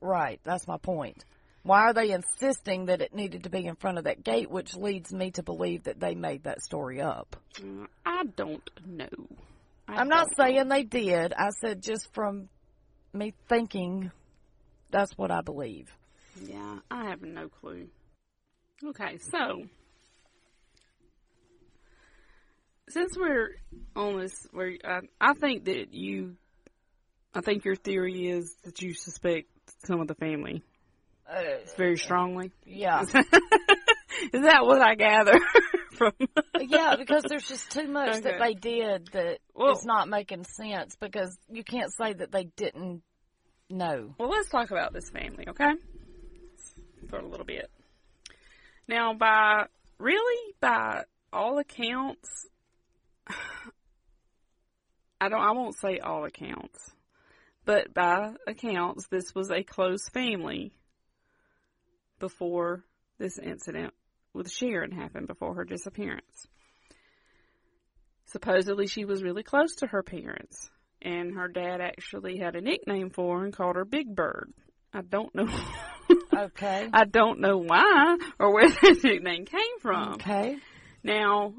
[0.00, 1.26] right that's my point
[1.62, 4.74] why are they insisting that it needed to be in front of that gate which
[4.74, 9.08] leads me to believe that they made that story up Uh, I don't know.
[9.86, 10.44] I i'm not don't know.
[10.56, 12.48] saying they did i said just from
[13.14, 14.10] me thinking
[14.90, 15.88] that's what i believe
[16.42, 17.88] Yeah, I have no clue.
[18.84, 19.64] Okay, so
[22.88, 23.50] since we're
[23.94, 26.36] on this, where I, I think that you,
[27.34, 29.48] I think your theory is that you suspect
[29.84, 30.62] some of the family
[31.30, 31.42] uh,
[31.76, 32.50] very strongly.
[32.66, 35.38] yeah is that what I gather
[36.02, 36.28] from?
[36.60, 40.96] yeah, because there's just too much that they did that Well- it's not making sense
[40.96, 43.02] because you can't say that they didn't
[43.70, 44.14] know.
[44.18, 45.72] Well, let's talk about this family, okay?
[47.08, 47.70] For a little bit.
[48.88, 49.66] Now, by
[49.98, 52.46] really, by all accounts,
[55.20, 55.40] I don't.
[55.40, 56.90] I won't say all accounts,
[57.64, 60.72] but by accounts, this was a close family
[62.18, 62.82] before
[63.18, 63.94] this incident
[64.34, 65.26] with Sharron happened.
[65.26, 66.46] Before her disappearance,
[68.26, 70.70] supposedly she was really close to her parents
[71.04, 74.52] and her dad actually had a nickname for her and called her Big Bird.
[74.92, 75.48] I don't know.
[76.34, 76.88] Okay.
[76.92, 80.14] I don't know why or where that nickname came from.
[80.14, 80.56] Okay.
[81.02, 81.54] Now,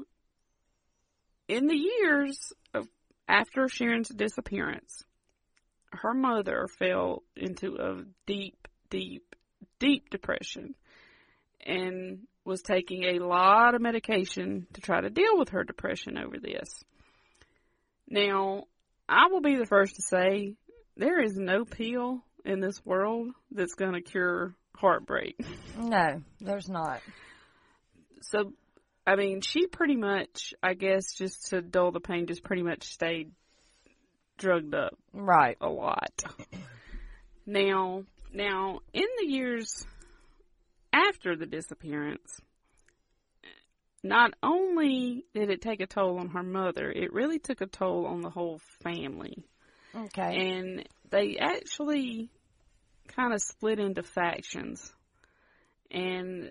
[1.48, 2.86] in the years of
[3.28, 5.04] after Sharron's disappearance,
[5.92, 9.36] her mother fell into a deep, deep,
[9.78, 10.74] deep depression
[11.64, 16.38] and was taking a lot of medication to try to deal with her depression over
[16.38, 16.82] this.
[18.08, 18.64] Now,
[19.08, 20.54] I will be the first to say
[20.96, 25.36] there is no pill in this world that's going to cure heartbreak.
[25.78, 27.00] No, there's not.
[28.20, 28.52] So,
[29.06, 32.84] I mean, she pretty much, I guess, just to dull the pain, just pretty much
[32.84, 33.32] stayed
[34.36, 35.56] drugged up Right.
[35.60, 36.24] a lot.
[37.46, 39.84] Now, now, in the years
[40.94, 42.40] after the disappearance,
[44.02, 48.06] not only did it take a toll on her mother, it really took a toll
[48.06, 49.44] on the whole family.
[49.94, 50.50] Okay.
[50.50, 52.28] And they actually
[53.08, 54.92] kind of split into factions.
[55.90, 56.50] And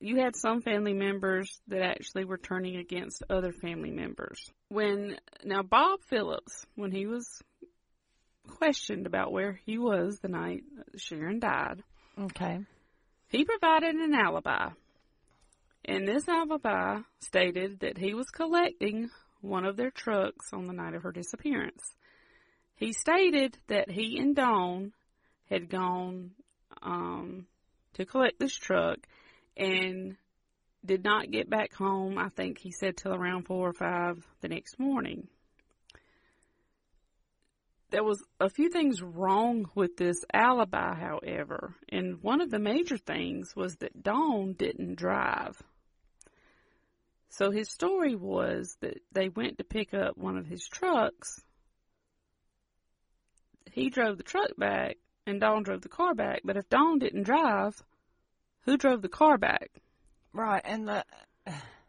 [0.00, 4.50] you had some family members that actually were turning against other family members.
[4.68, 7.26] When now Bob Phillips, when he was
[8.48, 10.64] questioned about where he was the night
[10.96, 11.82] Sharron died,
[12.18, 12.60] Okay.
[13.28, 14.70] He provided an alibi.
[15.84, 19.10] And this alibi stated that he was collecting
[19.40, 21.94] one of their trucks on the night of her disappearance.
[22.76, 24.92] He stated that he and Dawn
[25.50, 26.32] had gone
[26.82, 27.46] um,
[27.94, 28.98] to collect this truck
[29.56, 30.16] and
[30.84, 34.48] did not get back home, I think he said, till around 4 or 5 the
[34.48, 35.28] next morning.
[37.94, 42.96] There was a few things wrong with this alibi, however, and one of the major
[42.96, 45.62] things was that Dawn didn't drive.
[47.28, 51.40] So his story was that they went to pick up one of his trucks.
[53.70, 56.40] He drove the truck back, and Dawn drove the car back.
[56.42, 57.80] But if Dawn didn't drive,
[58.62, 59.70] who drove the car back?
[60.32, 60.62] Right.
[60.64, 61.04] And the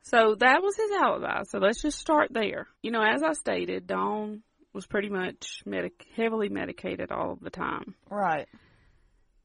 [0.03, 1.41] So that was his alibi.
[1.49, 2.67] So let's just start there.
[2.83, 4.43] You know, as I stated, Dawn
[4.75, 7.95] was pretty much medic- heavily medicated all of the time.
[8.09, 8.47] right.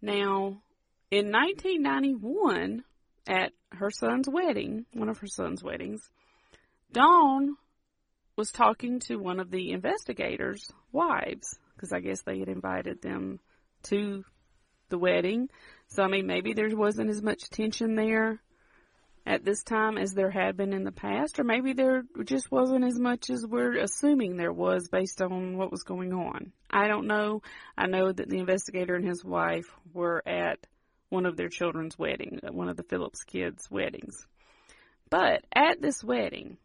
[0.03, 0.63] Now,
[1.11, 2.85] in 1991,
[3.29, 6.03] at her son's wedding, one of her son's weddings,
[6.93, 7.57] Dawn
[8.37, 13.39] was talking to one of the investigators' wives, because I guess they had invited them
[13.85, 14.25] to
[14.89, 15.49] the wedding.
[15.89, 18.41] So, I mean, maybe there wasn't as much tension there
[19.27, 22.85] at this time as there had been in the past, or maybe there just wasn't
[22.85, 26.53] as much as we're assuming there was based on what was going on.
[26.71, 27.43] I don't know.
[27.77, 30.59] I know that the investigator and his wife were at
[31.11, 34.27] one of their children's wedding, uh, one of the Phillips kids' weddings.
[35.11, 36.57] But at this wedding,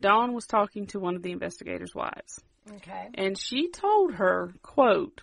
[0.00, 2.40] Dawn was talking to one of the investigator's wives,
[2.76, 3.08] Okay.
[3.14, 5.22] and she told her, quote,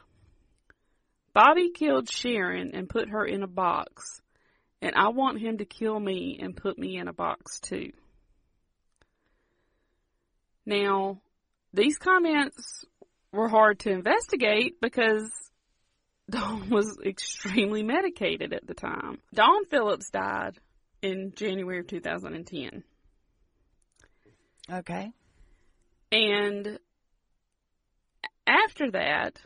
[1.34, 4.22] Bobby killed Sharron and put her in a box,
[4.82, 7.92] and I want him to kill me and put me in a box too.
[10.66, 11.22] Now,
[11.74, 12.86] these comments
[13.32, 15.30] were hard to investigate because
[16.30, 19.20] Dawn was extremely medicated at the time.
[19.34, 20.58] Dawn Phillips died
[21.02, 22.84] in January of 2010.
[24.72, 25.12] Okay.
[26.12, 26.80] And
[28.48, 29.42] after that,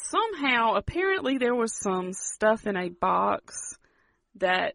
[0.00, 3.76] somehow, apparently, there was some stuff in a box
[4.36, 4.74] that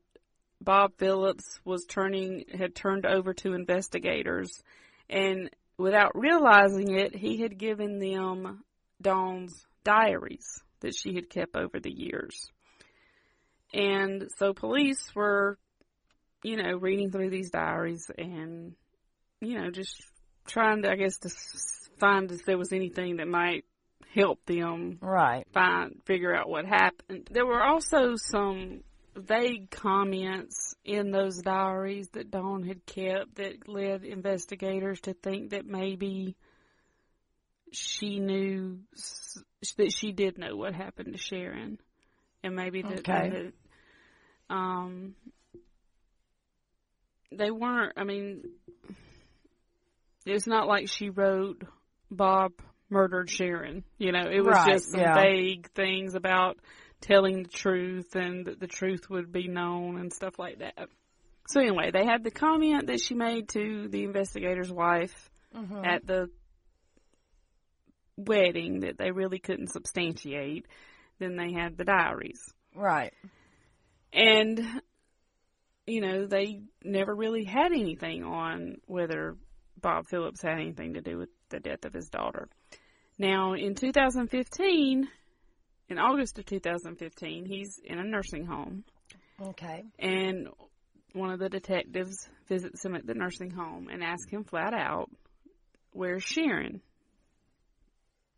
[0.61, 4.63] Bob Phillips was turning, had turned over to investigators.
[5.09, 8.63] And without realizing it, he had given them
[9.01, 12.49] Dawn's diaries that she had kept over the years.
[13.74, 15.57] And so police were,
[16.43, 18.76] you know, reading through these diaries and,
[19.41, 20.01] you know, just
[20.47, 21.30] trying to, I guess, to
[21.99, 23.65] find if there was anything that might
[24.18, 25.45] help them Right.
[25.53, 27.30] find figure out what happened.
[27.32, 28.84] There were also some
[29.15, 35.65] vague comments in those diaries that Dawn had kept that led investigators to think that
[35.65, 36.36] maybe
[37.72, 38.80] she knew
[39.78, 41.78] that she did know what happened to Sharron,
[42.43, 43.30] and maybe that, Okay.
[43.30, 43.53] that
[44.49, 45.15] um
[47.32, 47.93] they weren't.
[47.97, 48.43] I mean,
[50.26, 51.61] it's not like she wrote
[52.09, 52.53] Bob
[52.89, 53.83] murdered Sharron.
[53.97, 55.15] You know, it was Right, just some yeah.
[55.15, 56.57] vague things about
[57.01, 60.89] telling the truth and that the truth would be known and stuff like that.
[61.47, 65.85] So anyway, they had the comment that she made to the investigator's wife Mm-hmm.
[65.85, 66.29] at the
[68.17, 70.65] wedding that they really couldn't substantiate.
[71.19, 72.53] Then they had the diaries.
[72.75, 73.13] Right.
[74.13, 74.63] And,
[75.88, 79.35] you know, they never really had anything on whether
[79.81, 82.49] Bob Phillips had anything to do with the death of his daughter.
[83.18, 85.07] Now, in 2015,
[85.89, 88.84] in August of 2015, he's in a nursing home,
[89.41, 89.84] Okay.
[89.97, 90.49] and
[91.13, 95.09] one of the detectives visits him at the nursing home and asks him flat out,
[95.93, 96.82] Where's Sharron?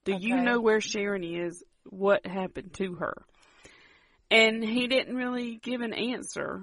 [0.06, 1.62] Do you know where Sharron is?
[1.90, 3.26] What happened to her?
[4.32, 6.62] And he didn't really give an answer.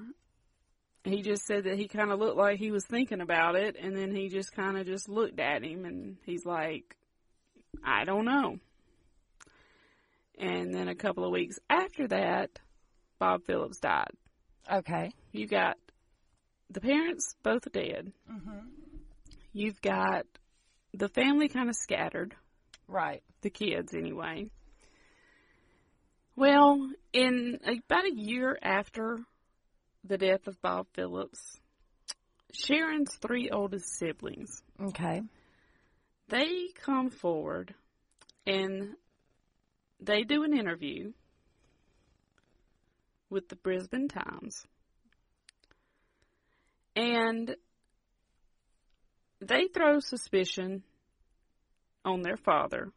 [1.04, 3.94] He just said that he kind of looked like he was thinking about it, and
[3.94, 6.96] then he just kind of just looked at him, and he's like,
[7.84, 8.58] I don't know.
[10.38, 12.58] And then a couple of weeks after that,
[13.18, 14.10] Bob Phillips died.
[14.70, 15.12] Okay.
[15.32, 15.76] You got
[16.70, 18.12] the parents both dead.
[18.30, 18.58] Mm-hmm.
[19.52, 20.26] You've got
[20.92, 22.34] the family kind of scattered,
[22.88, 23.22] Right.
[23.40, 24.48] the kids anyway.
[26.36, 29.18] Well, in about a year after
[30.04, 31.58] the death of Bob Phillips,
[32.52, 35.22] Sharron's three oldest siblings, Okay.
[36.28, 37.74] They come forward
[38.46, 38.94] and
[40.00, 41.12] they do an interview
[43.30, 44.66] with the Brisbane Times.
[46.94, 47.56] And
[49.40, 50.82] they throw suspicion
[52.04, 52.90] on their father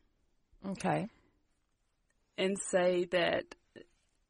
[0.65, 1.07] Okay.
[2.37, 3.43] and say that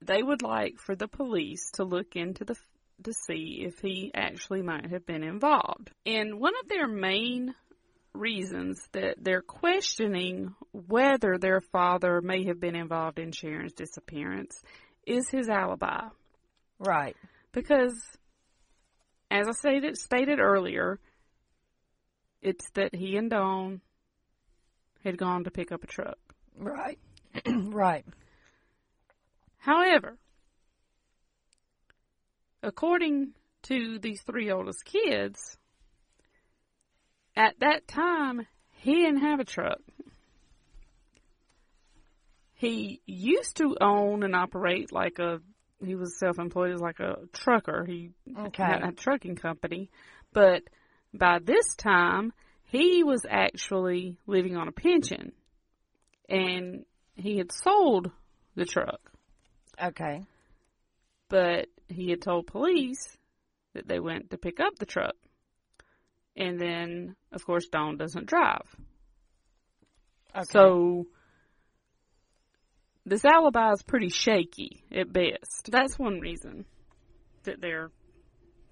[0.01, 2.55] they would like for the police to look into the
[3.03, 5.89] to see if he actually might have been involved.
[6.05, 7.55] And one of their main
[8.13, 14.61] reasons that they're questioning whether their father may have been involved in Sharron's disappearance
[15.05, 16.07] is his alibi.
[16.79, 17.15] Right.
[17.51, 17.95] Because,
[19.29, 20.99] as I stated, stated earlier,
[22.41, 23.81] it's that he and Dawn
[25.03, 26.17] had gone to pick up a truck.
[26.57, 26.99] Right.
[27.45, 28.05] right.
[29.57, 30.17] However,
[32.63, 33.33] according
[33.63, 35.57] to these three oldest kids,
[37.39, 38.45] at that time,
[38.81, 39.79] he didn't have a truck.
[42.53, 45.39] He used to own and operate like a,
[45.81, 47.85] he was self employed as like a trucker.
[47.85, 48.63] He Okay.
[48.63, 49.89] had a trucking company.
[50.33, 50.63] But
[51.13, 52.33] by this time,
[52.65, 55.31] he was actually living on a pension.
[56.27, 56.83] And
[57.15, 58.11] he had sold
[58.55, 58.99] the truck.
[59.81, 60.25] Okay.
[61.29, 63.17] But he had told police
[63.73, 65.15] that they went to pick up the truck.
[66.35, 68.75] And then, of course, Dawn doesn't drive.
[70.35, 70.45] Okay.
[70.51, 71.07] So,
[73.05, 75.69] this alibi is pretty shaky at best.
[75.71, 76.65] That's one reason
[77.43, 77.91] that they're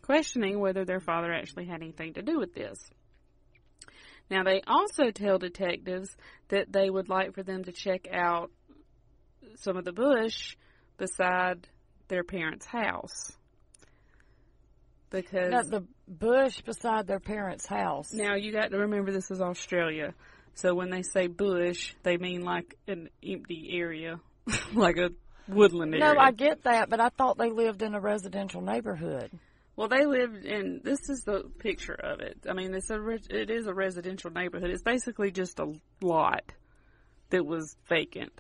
[0.02, 2.78] questioning whether their father actually had anything to do with this.
[4.30, 6.16] Now, they also tell detectives
[6.50, 8.52] that they would like for them to check out
[9.56, 10.56] some of the bush
[10.98, 11.68] beside
[12.10, 13.37] their parents' house.
[15.10, 18.12] Because Got the bush beside their parents' house.
[18.14, 20.14] now you got to remember this is Australia.
[20.56, 24.20] So when they say bush, they mean like an empty area,
[24.74, 25.12] like a
[25.48, 26.14] woodland area.
[26.14, 29.32] No, I get that, but I thought they lived in a residential neighborhood.
[29.76, 30.82] Well, they lived in.
[30.84, 32.40] This is the picture of it.
[32.50, 33.00] I mean, it's a
[33.30, 34.72] it is a residential neighborhood.
[34.72, 36.52] It's basically just a lot
[37.30, 38.32] that was vacant,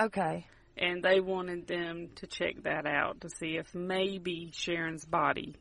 [0.00, 0.44] Okay.
[0.76, 5.54] and they wanted them to check that out to see if maybe Sharron's body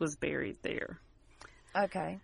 [0.00, 0.98] was buried there.
[1.76, 2.18] Okay.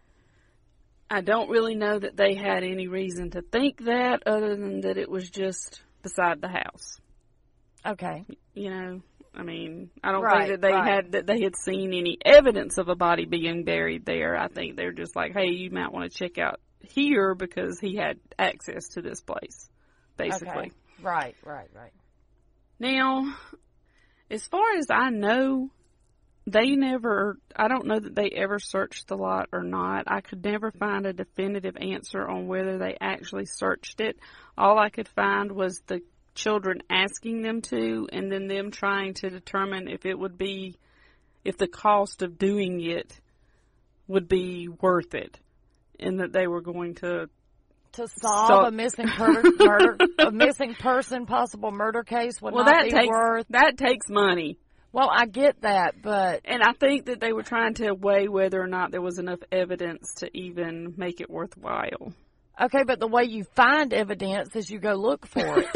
[1.09, 4.97] I don't really know that they had any reason to think that, other than that
[4.97, 6.99] it was just beside the house.
[7.87, 8.25] Okay.
[8.55, 9.03] You know,
[9.33, 10.95] I mean, I don't Right, think that they right.
[10.95, 14.37] had that they had seen any evidence of a body being buried there.
[14.37, 17.95] I think they're just like, hey, you might want to check out here because he
[17.95, 19.69] had access to this place,
[20.17, 20.49] basically.
[20.49, 20.71] Okay.
[21.03, 21.93] Right, right, right.
[22.81, 23.33] Now,
[24.31, 25.71] as far as I know,
[26.47, 30.05] they never, I don't know that they ever searched the lot or not.
[30.07, 34.17] I could never find a definitive answer on whether they actually searched it.
[34.57, 36.03] All I could find was the
[36.35, 40.77] children asking them to and then them trying to determine if it would be,
[41.45, 43.19] if the cost of doing it
[44.07, 45.41] would be worth it
[45.99, 47.29] and that they were going to
[47.95, 52.65] To solve So- a missing murder, murder, a missing person, possible murder case would well
[52.67, 53.47] not that be takes worth.
[53.51, 54.59] that takes money
[54.97, 58.59] Well, I get that, but And I think that they were trying to weigh whether
[58.59, 62.15] or not there was enough evidence to even make it worthwhile.
[62.59, 65.69] okay, but the way you find evidence is you go look for it.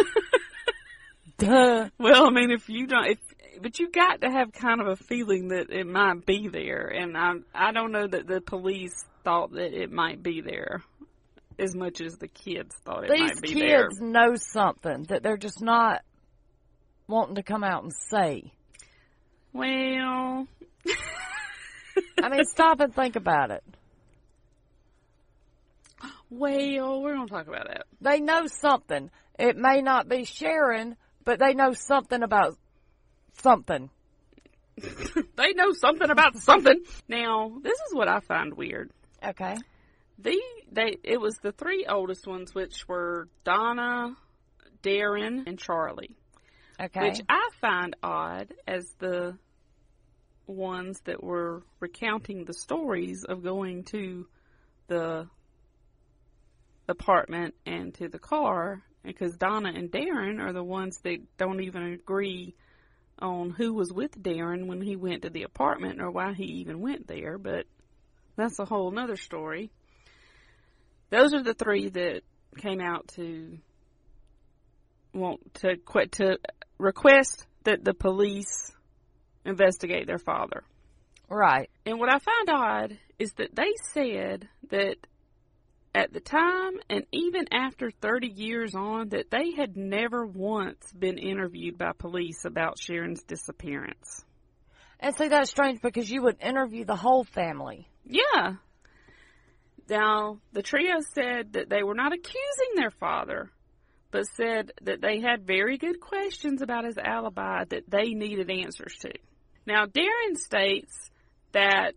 [1.36, 1.90] Duh.
[1.98, 3.18] Well, I mean, if you don't, if
[3.60, 7.14] but you got to have kind of a feeling that it might be there, and
[7.14, 10.82] I I don't know that the police thought that it might be there
[11.58, 13.88] as much as the kids thought it These might be there.
[13.90, 16.00] These kids know something that they're just not
[17.06, 18.54] wanting to come out and say.
[19.52, 20.46] Well,
[22.22, 23.64] I mean, stop and think about it.
[26.30, 27.86] well, we're gonna talk about that.
[28.00, 29.10] They know something.
[29.38, 32.56] It may not be Sharron, but they know something about
[33.38, 33.90] something.
[35.36, 36.82] They know something about something.
[37.08, 38.90] Now, this is what I find weird.
[39.24, 39.56] Okay.
[40.18, 40.40] The
[40.70, 44.14] they it was the three oldest ones, which were Donna,
[44.82, 46.16] Darren, and Charlie,
[46.80, 47.08] Okay.
[47.08, 49.36] which I find odd as the
[50.46, 54.26] ones that were recounting the stories of going to
[54.88, 55.28] the
[56.88, 61.92] apartment and to the car, because Donna and Darren are the ones that don't even
[61.92, 62.54] agree
[63.18, 66.80] on who was with Darren when he went to the apartment or why he even
[66.80, 67.66] went there, but
[68.36, 69.70] that's a whole nother story.
[71.10, 72.22] Those are the three that
[72.56, 73.58] came out to
[75.12, 76.38] want to quit to
[76.80, 78.72] request that the police
[79.44, 80.64] investigate their father.
[81.28, 81.70] right.
[81.86, 84.96] And what I find odd is that they said that
[85.94, 91.18] at the time and even after 30 years on that they had never once been
[91.18, 94.24] interviewed by police about Sharron's disappearance.
[95.00, 97.88] And see, that's strange because you would interview the whole family.
[98.04, 98.54] Yeah.
[99.88, 103.50] Now, the trio said that they were not accusing their father,
[104.10, 108.94] but said that they had very good questions about his alibi that they needed answers
[109.00, 109.12] to.
[109.66, 111.10] Now, Darren states
[111.52, 111.92] that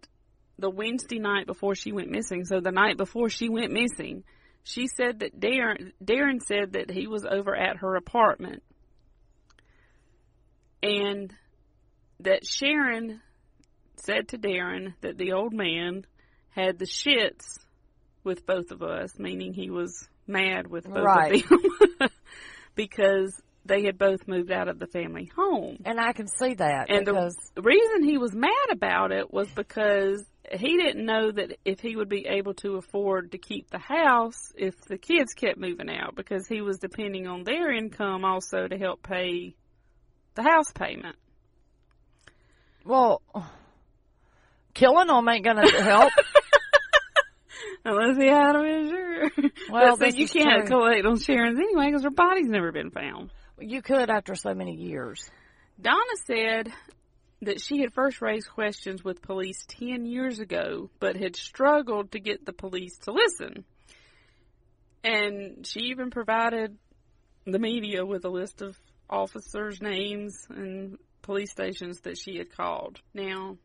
[0.60, 4.24] the Wednesday night before she went missing, so the night before she went missing,
[4.64, 8.64] she said that Darren, Darren said that he was over at her apartment
[10.84, 11.34] and
[12.20, 13.22] that Sharron
[13.96, 16.06] said to Darren that the old man
[16.50, 17.58] had the shits
[18.24, 21.44] with both of us, meaning he was mad with both Right.
[21.44, 22.10] of them
[22.76, 25.78] because they had both moved out of the family home.
[25.86, 29.48] And I can see that And because the reason he was mad about it was
[29.50, 33.80] because he didn't know that if he would be able to afford to keep the
[33.80, 38.68] house if the kids kept moving out because he was depending on their income also
[38.68, 39.56] to help pay
[40.36, 41.16] the house payment.
[42.86, 43.22] well,
[44.74, 46.12] killing them ain't gonna help.
[47.86, 49.52] Unless he had them insured.
[49.70, 50.78] Well, this you can't true.
[50.78, 53.32] collect on Sharron's anyway because her body's never been found.
[53.60, 55.30] You could after so many years.
[55.82, 56.72] Donna said
[57.42, 62.20] that she had first raised questions with police 10 years ago, but had struggled to
[62.20, 63.66] get the police to listen.
[65.04, 66.78] And she even provided
[67.46, 68.78] the media with a list of
[69.10, 73.00] officers' names and police stations that she had called.
[73.14, 73.58] Now,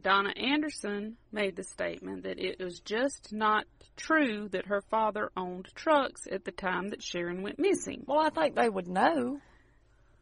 [0.00, 3.64] Donna Anderson made the statement that it was just not
[3.96, 8.04] true that her father owned trucks at the time that Sharron went missing.
[8.06, 9.40] Well, I think they would know.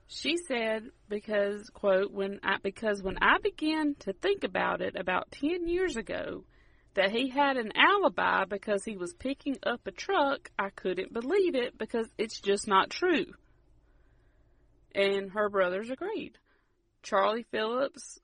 [0.07, 5.33] She said because quote when I because when I began to think about it about
[5.33, 6.45] 10 years ago
[6.95, 11.57] that he had an alibi because he was picking up a truck, I couldn't believe
[11.57, 13.27] it because it's just not true.
[14.95, 16.39] And her brothers agreed.
[17.03, 18.21] Charlie Phillips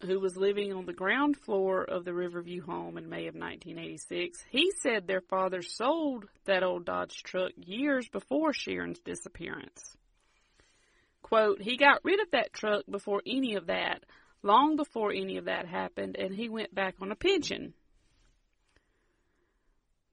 [0.00, 4.44] who was living on the ground floor of the Riverview home in May of 1986,
[4.50, 9.96] he said their father sold that old Dodge truck years before Sharron's disappearance.
[11.22, 14.04] Quote, he got rid of that truck before any of that,
[14.42, 17.74] long before any of that happened, and he went back on a pension.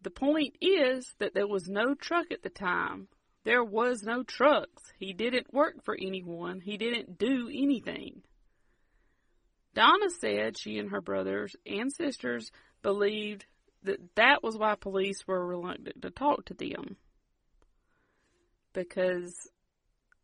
[0.02, 3.08] The point is that there was no truck at the time.
[3.44, 4.84] There was no trucks.
[4.98, 6.60] He didn't work for anyone.
[6.60, 8.24] He didn't do anything.
[9.76, 12.50] Donna said she and her brothers and sisters
[12.82, 13.46] believed
[13.84, 16.96] that that was why police were reluctant to talk to them.
[18.74, 19.34] Because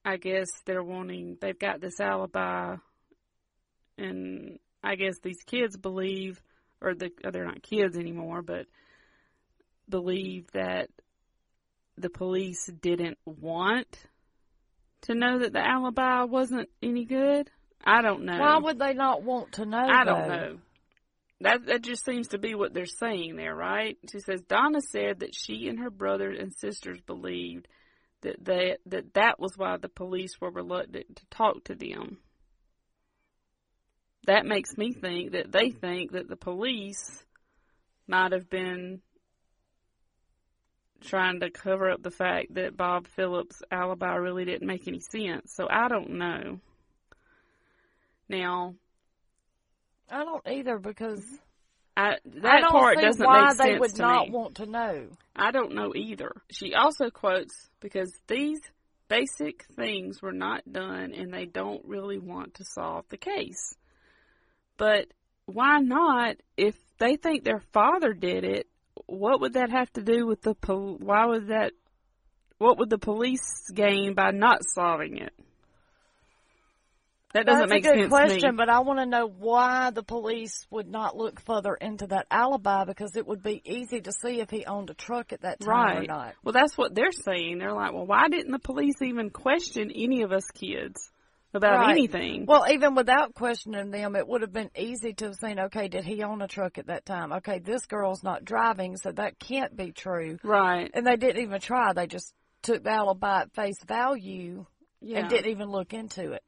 [0.04, 2.78] I guess they're wanting, they've got this alibi,
[3.98, 6.42] and I guess these kids believe,
[6.82, 8.66] or the, or they're not kids anymore, but
[9.88, 10.90] believe that
[11.98, 14.08] the police didn't want
[15.02, 17.52] to know that the alibi wasn't any good.
[17.84, 18.38] I don't know.
[18.38, 19.78] Why would they not want to know?
[19.78, 20.58] I don't know.
[21.42, 23.98] That that just seems to be what they're saying there, right?
[24.12, 27.68] She says Donna said that she and her brothers and sisters believed
[28.22, 32.20] that they that that was why the police were reluctant to talk to them.
[34.28, 37.26] That makes me think that they think that the police
[38.08, 39.02] might have been
[41.02, 45.54] trying to cover up the fact that Bob Phillips' alibi really didn't make any sense.
[45.56, 46.60] So I don't know.
[48.32, 48.76] Now,
[50.10, 51.22] I don't either because
[51.98, 54.34] I, I that don't part see doesn't why make they sense would to not me.
[54.34, 55.08] want to know.
[55.36, 56.32] I don't know either.
[56.50, 58.62] She also quotes because these
[59.10, 63.76] basic things were not done and they don't really want to solve the case.
[64.78, 65.08] But
[65.46, 66.38] why not?
[66.56, 68.68] If they think their father did it,
[69.08, 71.74] what would that have to do with the pol- why would that
[72.60, 75.34] what would the police gain by not solving it?
[77.34, 78.58] That doesn't That's make a good sense question, to me.
[78.58, 82.84] but I want to know why the police would not look further into that alibi
[82.86, 85.70] because it would be easy to see if he owned a truck at that time
[85.70, 86.08] or Right.
[86.10, 86.36] not.
[86.44, 87.60] Well, that's what they're saying.
[87.60, 91.10] They're like, well, why didn't the police even question any of us kids
[91.54, 91.92] about Right.
[91.92, 92.46] anything?
[92.48, 96.04] Well, even without questioning them, it would have been easy to have seen, okay, did
[96.04, 97.32] he own a truck at that time?
[97.34, 100.38] Okay, this girl's not driving, so that can't be true.
[100.44, 100.92] right.
[100.94, 101.94] And they didn't even try.
[101.94, 104.66] They just took the alibi at face value
[105.00, 105.20] Yeah.
[105.20, 106.44] and didn't even look into it.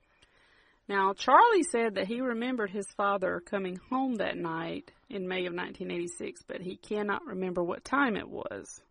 [0.88, 5.54] Now, Charlie said that he remembered his father coming home that night in May of
[5.54, 8.82] 1986, but he cannot remember what time it was.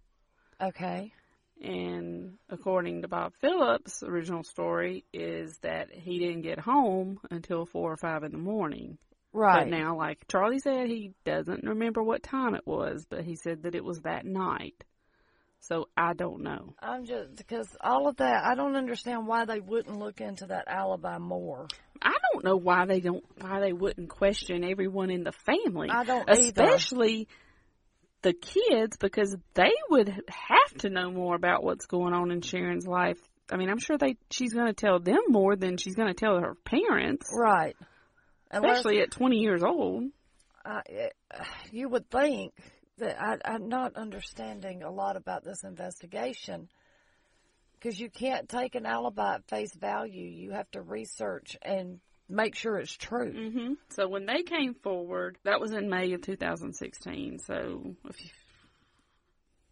[0.60, 1.12] Okay.
[1.62, 7.92] And according to Bob Phillips' original story, is that he didn't get home until four
[7.92, 8.96] or five in the morning.
[9.32, 9.64] Right.
[9.64, 13.62] But now, like Charlie said, he doesn't remember what time it was, but he said
[13.62, 14.84] that it was that night.
[15.62, 16.74] So I don't know.
[16.80, 18.44] I'm just because all of that.
[18.44, 21.68] I don't understand why they wouldn't look into that alibi more.
[22.02, 25.88] I don't know why they don't why they wouldn't question everyone in the family.
[25.88, 26.64] I don't either.
[26.64, 27.28] especially
[28.22, 32.86] the kids because they would have to know more about what's going on in Sharron's
[32.86, 33.18] life.
[33.48, 36.14] I mean, I'm sure they she's going to tell them more than she's going to
[36.14, 37.76] tell her parents, Right.
[38.50, 40.10] Unless, especially at 20 years old.
[40.64, 41.08] I, eh,
[41.70, 42.52] you would think
[43.02, 46.68] that I, I'm not understanding a lot about this investigation
[47.74, 50.24] because you can't take an alibi at face value.
[50.24, 51.98] You have to research and
[52.28, 53.32] make sure it's true.
[53.32, 57.40] hmm So when they came forward, that was in May of 2016.
[57.40, 58.30] So if you,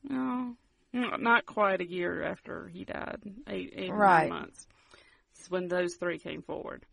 [0.02, 0.56] no,
[0.92, 4.28] no, not quite a year after he died, eight, eight Right.
[4.28, 4.66] months.
[5.38, 6.84] It's when those three came forward.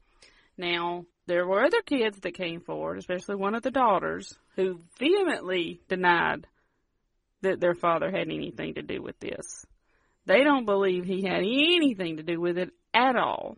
[0.58, 5.82] Now there were other kids that came forward, especially one of the daughters, who vehemently
[5.88, 6.47] denied
[7.41, 9.65] that their father had anything to do with this.
[10.25, 13.57] They don't believe he had anything to do with it at all.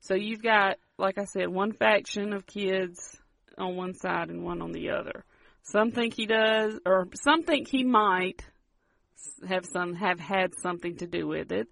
[0.00, 3.18] So you've got, like I said, one faction of kids
[3.56, 5.24] on one side and one on the other.
[5.62, 8.44] Some think he does, or some think he might
[9.46, 11.68] have some have had something to do with it.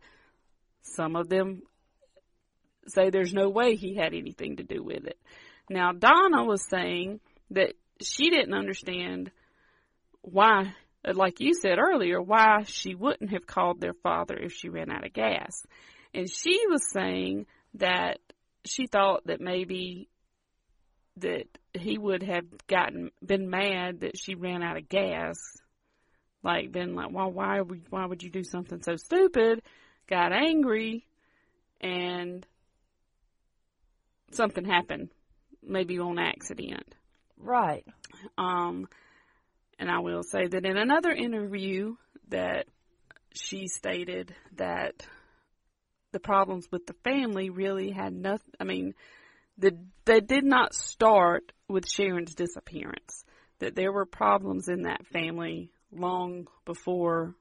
[0.83, 1.63] Some of them
[2.91, 5.19] say there's no way he had anything to do with it.
[5.71, 7.21] Now Donna was saying
[7.51, 9.31] that she didn't understand
[10.23, 10.75] why,
[11.05, 15.07] like you said earlier, why she wouldn't have called their father if she ran out
[15.07, 15.65] of gas.
[16.15, 18.19] And she was saying that
[18.65, 20.09] she thought that maybe
[21.17, 25.37] that he would have gotten been mad that she ran out of gas,
[26.43, 29.63] like been like, why why would why would you do something so stupid?
[30.09, 31.07] Got angry,
[31.81, 32.47] and
[34.33, 35.11] something happened,
[35.63, 36.95] maybe on accident.
[37.37, 37.85] Right.
[38.37, 38.89] Um,
[39.79, 41.97] and I will say that in another interview
[42.29, 42.67] that
[43.33, 45.07] she stated that
[46.13, 48.95] the problems with the family really had nothing, I mean,
[49.59, 53.25] the, they did not start with Sharron's disappearance.
[53.61, 57.35] That there were problems in that family long before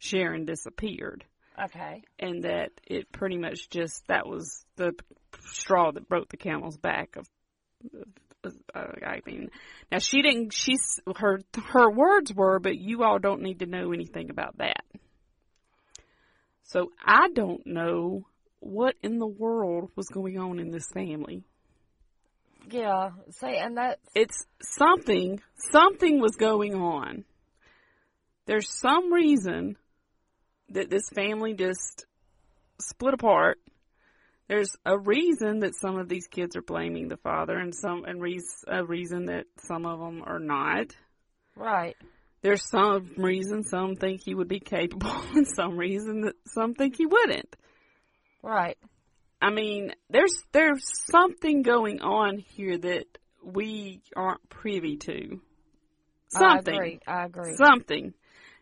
[0.00, 1.24] Sharron disappeared.
[1.64, 2.02] Okay.
[2.18, 4.92] And that it pretty much just, that was the
[5.40, 7.26] straw that broke the camel's back of
[8.74, 9.50] uh, I mean,
[9.90, 10.52] now she didn't.
[10.52, 11.40] She's her
[11.72, 14.84] her words were, but you all don't need to know anything about that.
[16.64, 18.26] So I don't know
[18.60, 21.44] what in the world was going on in this family.
[22.68, 23.10] Yeah.
[23.30, 25.40] say, and that It's something.
[25.70, 27.24] Something was going on.
[28.46, 29.76] There's some reason
[30.70, 32.06] that this family just
[32.78, 33.58] split apart
[34.48, 38.22] there's a reason that some of these kids are blaming the father, and some and
[38.22, 40.94] re- a reason that some of them are not.
[41.56, 41.96] right.
[42.42, 46.96] There's some reason some think he would be capable, and some reason that some think
[46.96, 47.56] he wouldn't.
[48.42, 48.78] Right.
[49.42, 53.06] I mean, there's there's something going on here that
[53.42, 55.40] we aren't privy to.
[56.28, 56.74] Something.
[56.74, 57.00] I agree.
[57.06, 57.56] I agree.
[57.56, 58.14] Something.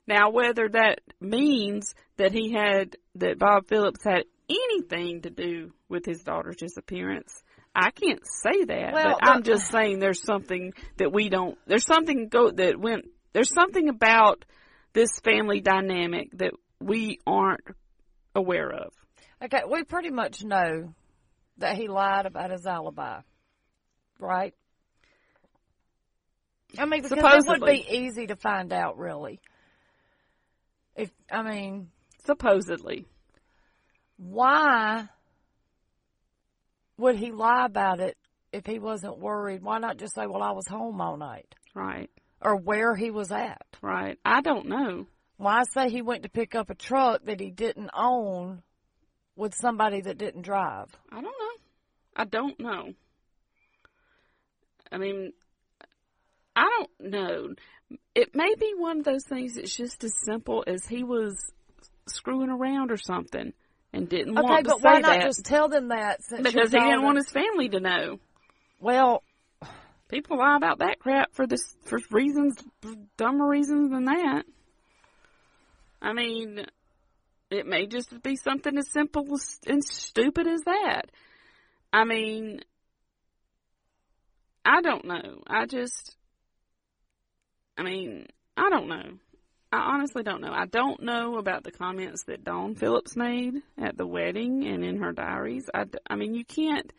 [0.07, 6.05] Now, whether that means that he had that Bob Phillips had anything to do with
[6.05, 7.43] his daughter's disappearance.
[7.75, 11.59] I can't say that, Well, but I'm just saying there's something that we don't.
[11.67, 13.07] There's something go that went.
[13.33, 14.45] There's something about
[14.93, 17.65] this family dynamic that we aren't
[18.35, 18.93] aware of.
[19.43, 20.95] Okay, we pretty much know
[21.59, 23.21] that he lied about his alibi,
[24.21, 24.55] right?
[26.79, 27.13] I mean, because
[27.47, 29.41] it would be easy to find out, really.
[30.97, 31.91] If I mean,
[32.25, 33.05] Supposedly,
[34.17, 35.09] why
[36.97, 38.17] would he lie about it
[38.51, 39.63] if he wasn't worried?
[39.63, 43.31] Why not just say, "Well, I was home all night," right, or where he was
[43.31, 43.67] at?
[43.83, 44.19] right.
[44.25, 45.07] I don't know.
[45.37, 48.63] Why say he went to pick up a truck that he didn't own
[49.37, 50.89] with somebody that didn't drive?
[51.11, 51.57] I don't know.
[52.17, 52.95] I don't know.
[54.91, 55.33] I mean,
[56.57, 57.55] I don't know.
[58.15, 61.37] It may be one of those things that's just as simple as he was
[62.07, 63.53] screwing around or something
[63.93, 64.77] and didn't Okay, want to say that.
[64.77, 66.21] Okay, but why not that just tell them that?
[66.43, 68.19] Because he didn't want his family to know.
[68.81, 69.23] Well,
[70.15, 72.63] People lie about that crap for this for reasons
[73.17, 74.45] dumber reasons than that.
[76.01, 76.67] I mean,
[77.51, 81.11] it may just be something as simple as, and stupid as that.
[81.93, 82.61] I mean,
[84.65, 85.43] I don't know.
[85.47, 86.17] I just,
[87.77, 89.18] I mean, I don't know.
[89.72, 90.53] I honestly don't know.
[90.53, 94.99] I don't know about the comments that Dawn Phillips made at the wedding and in
[94.99, 95.68] her diaries.
[95.75, 96.93] I, I mean, you can't.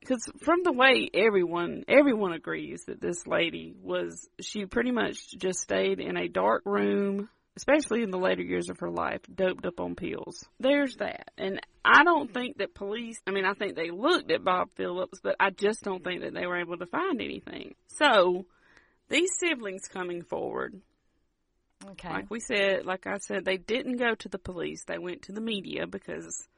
[0.00, 5.60] because from the way everyone everyone agrees that this lady was she pretty much just
[5.60, 9.80] stayed in a dark room especially in the later years of her life doped up
[9.80, 13.90] on pills there's that and i don't think that police i mean i think they
[13.90, 17.20] looked at bob phillips but i just don't think that they were able to find
[17.20, 18.44] anything so
[19.08, 20.80] these siblings coming forward
[21.90, 22.08] Okay.
[22.10, 25.32] like we said like i said they didn't go to the police they went to
[25.32, 26.48] the media because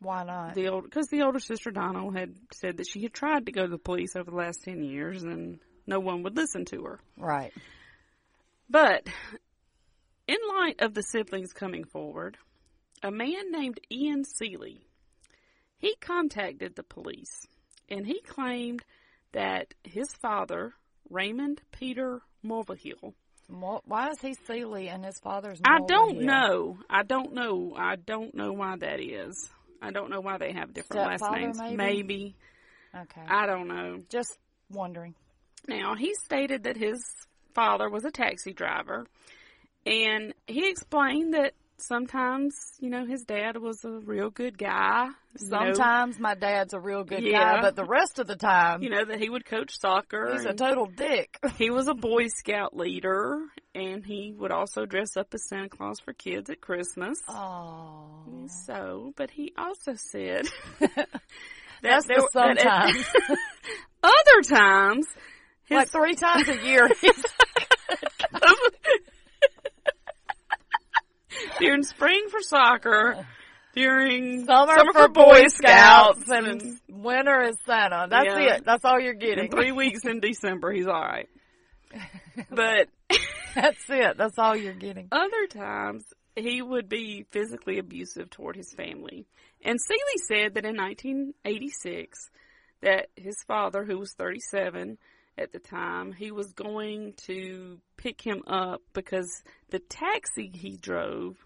[0.00, 0.54] Why not?
[0.54, 3.62] the old because the older sister Donna had said that she had tried to go
[3.64, 7.00] to the police over the last ten years and no one would listen to her.
[7.16, 7.52] right.
[8.70, 9.06] But
[10.26, 12.36] in light of the siblings coming forward,
[13.02, 14.80] a man named Ian Seeley
[15.78, 17.46] he contacted the police
[17.88, 18.84] and he claimed
[19.32, 20.72] that his father
[21.10, 23.14] Raymond Peter Mulvihill
[23.48, 25.60] Why is he Seeley and his father's?
[25.64, 26.78] I don't know.
[26.88, 27.74] I don't know.
[27.76, 29.50] I don't know why that is.
[29.80, 31.58] I don't know why they have different last names.
[31.58, 31.76] maybe?
[31.76, 32.36] maybe.
[32.94, 33.22] Okay.
[33.28, 33.98] I don't know.
[34.08, 34.38] Just
[34.70, 35.14] wondering.
[35.66, 36.98] Now, he stated that his
[37.54, 39.06] father was a taxi driver,
[39.86, 45.06] and he explained that sometimes, you know, his dad was a real good guy.
[45.40, 47.56] you know- Sometimes my dad's a real good Yeah.
[47.56, 50.32] guy, but the rest of the time, you know, that he would coach soccer.
[50.32, 51.38] he's a total dick.
[51.56, 53.38] he was a Boy Scout leader,
[53.74, 57.18] and he would also dress up as Santa Claus for kids at Christmas.
[57.28, 58.46] Oh.
[58.66, 60.46] So, but he also said
[60.80, 61.08] that
[61.82, 63.06] That's there, the that at- sometimes.
[64.02, 65.06] other times,
[65.64, 66.88] his, like three times a year.
[71.58, 73.26] During spring for soccer,
[73.74, 78.06] during Summer, for Boy Scouts, and, and winter is Santa.
[78.10, 78.54] That's Yeah.
[78.56, 78.64] it.
[78.64, 79.50] That's all you're getting.
[79.50, 81.28] three weeks in December, he's all right.
[82.50, 82.88] But
[83.54, 84.16] That's it.
[84.16, 85.08] That's all you're getting.
[85.10, 86.04] other times,
[86.36, 89.26] he would be physically abusive toward his family.
[89.64, 92.30] And Seeley said that in 1986,
[92.82, 94.98] that his father, who was 37
[95.36, 101.36] at the time, he was going to pick him up because the taxi he drove,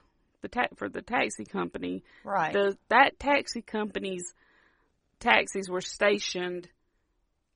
[0.42, 2.52] the ta- for the taxi company, Right.
[2.52, 4.34] the that taxi company's
[5.20, 6.68] taxis were stationed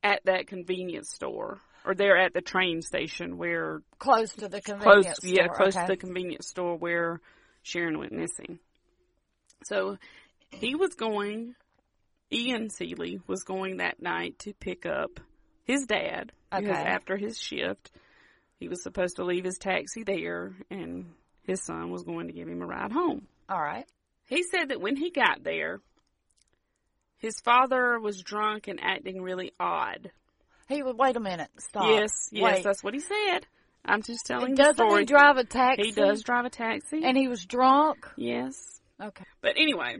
[0.02, 4.82] at that convenience store or they're at the train station where close to the convenience
[4.84, 5.54] close convenience yeah store.
[5.56, 5.86] close okay.
[5.86, 7.20] to the convenience store where
[7.64, 8.60] Sharron went missing
[9.64, 9.98] so
[10.50, 11.54] he was going
[12.32, 15.18] Ian Seeley was going that night to pick up
[15.64, 16.88] his dad because Okay.
[16.88, 17.90] after his shift
[18.60, 21.06] he was supposed to leave his taxi there and
[21.46, 23.86] his son was going to give him a ride home All right.
[24.28, 25.80] he said that when he got there,
[27.18, 30.10] his father was drunk and acting really odd.
[30.68, 31.48] He would wait a minute.
[31.58, 31.84] Stop.
[31.88, 32.64] Yes, yes, Wait.
[32.64, 33.46] that's what he said.
[33.84, 35.02] I'm just telling the Doesn't story.
[35.02, 35.84] he drive a taxi?
[35.86, 37.02] He does drive a taxi.
[37.04, 37.98] And he was drunk.
[38.16, 38.54] yes.
[39.00, 39.24] Okay.
[39.42, 39.98] But anyway,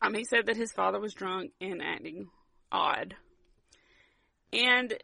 [0.00, 2.28] um, he said that his father was drunk and acting
[2.70, 3.14] odd.
[4.52, 4.94] And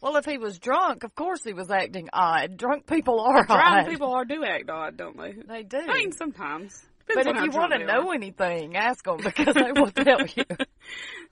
[0.00, 2.56] Well, if he was drunk, of course he was acting odd.
[2.56, 3.86] Drunk people are drunk odd.
[3.88, 5.32] people are do act odd, don't they?
[5.32, 5.78] They do.
[5.88, 6.84] I mean, sometimes.
[7.12, 7.86] but if you want to they are.
[7.86, 10.44] know anything, ask them because they will tell you.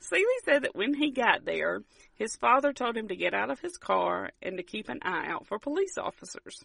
[0.00, 1.82] Seeley said that when he got there,
[2.14, 5.28] his father told him to get out of his car and to keep an eye
[5.28, 6.64] out for police officers.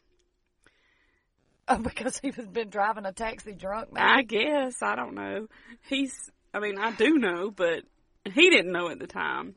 [1.67, 3.93] Oh, because he was been driving a taxi drunk.
[3.93, 4.03] Maybe.
[4.03, 4.81] I guess.
[4.81, 5.47] I don't know.
[5.87, 7.83] He's, I mean, I do know, but
[8.25, 9.53] he didn't know at the time.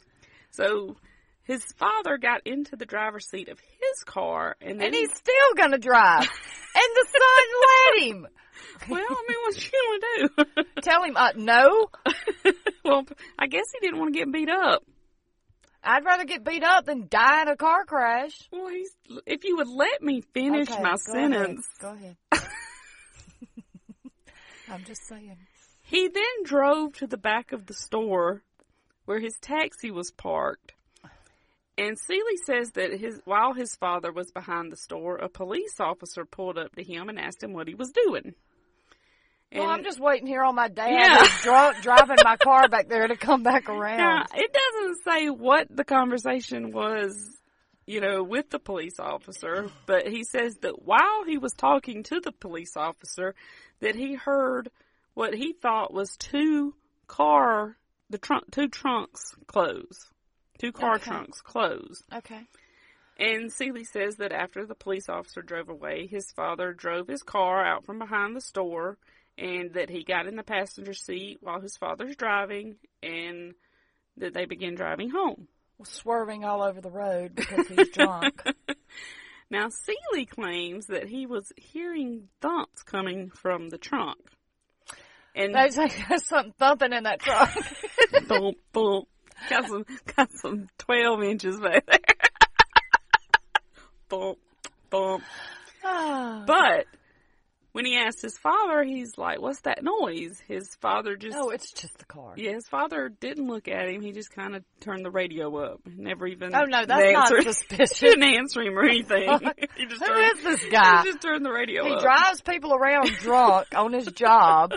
[0.51, 0.97] So
[1.45, 5.55] his father got into the driver's seat of his car and then, and he's still
[5.57, 6.21] gonna drive.
[6.75, 8.27] and the son let him.
[8.89, 11.87] well, I mean, what's you going to do Tell him, uh, no.
[12.85, 13.05] well,
[13.39, 14.83] I guess he didn't want to get beat up.
[15.83, 18.49] I'd rather get beat up than die in a car crash.
[18.51, 18.91] Well, he's,
[19.27, 21.67] if you would let me finish Okay, my go sentence.
[21.83, 22.17] Ahead.
[22.31, 22.49] Go ahead.
[24.71, 25.37] I'm just saying.
[25.83, 28.43] He then drove to the back of the store
[29.05, 30.73] where his taxi was parked.
[31.77, 36.25] And Seeley says that his while his father was behind the store, a police officer
[36.25, 38.35] pulled up to him and asked him what he was doing.
[39.51, 41.19] And well, I'm just waiting here on my dad Yeah.
[41.19, 43.99] who's drunk driving my car back there to come back around.
[43.99, 47.17] now, it doesn't say what the conversation was,
[47.87, 52.21] you know, with the police officer, but he says that while he was talking to
[52.21, 53.35] the police officer,
[53.81, 54.71] that he heard
[55.15, 56.75] what he thought was two
[57.07, 57.77] car,
[58.11, 60.11] the trunk, two trunks close,
[60.59, 61.05] two car Okay.
[61.05, 62.03] trunks close.
[62.15, 62.41] Okay.
[63.19, 67.65] And Seeley says that after the police officer drove away, his father drove his car
[67.65, 68.99] out from behind the store
[69.39, 73.55] and that he got in the passenger seat while his father's driving and
[74.17, 75.47] that they began driving home.
[75.85, 78.43] Swerving all over the road because he's drunk.
[79.51, 84.19] Now, Seeley claims that he was hearing thumps coming from the trunk.
[85.35, 85.93] And There's like
[86.25, 87.51] something thumping in that trunk.
[88.27, 89.07] thump, thump.
[89.51, 89.85] Got some,
[90.17, 91.99] got some 12 inches back there.
[94.09, 94.39] thump,
[94.91, 95.23] thump.
[95.85, 96.45] Ah.
[96.47, 96.87] But
[97.73, 100.41] when he asked his father, he's like, what's that noise?
[100.47, 102.35] His father just, oh, it's just the car.
[102.37, 104.01] yeah, his father didn't look at him.
[104.01, 105.81] He just kind of turned the radio up.
[105.85, 106.55] Never even.
[106.55, 107.99] Oh no, that's not answered- suspicious.
[108.01, 109.29] didn't answer him or anything.
[109.77, 111.03] he just Who turned, is this guy?
[111.03, 111.89] He just turned the radio up.
[111.89, 112.01] He up.
[112.01, 114.73] drives people around drunk on his job,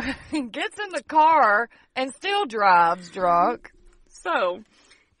[0.30, 3.70] gets in the car, and still drives drunk.
[4.08, 4.62] So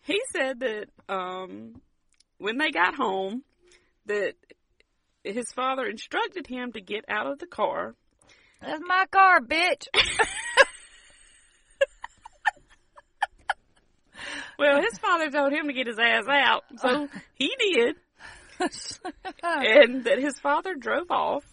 [0.02, 1.80] he said that um,
[2.38, 3.42] when they got home,
[4.06, 4.34] that
[5.24, 7.94] his father instructed him to get out of the car.
[8.60, 9.86] That's my car, bitch.
[14.58, 17.94] Well, his father told him to get his ass out, so he did,
[19.42, 21.44] and that his father drove off.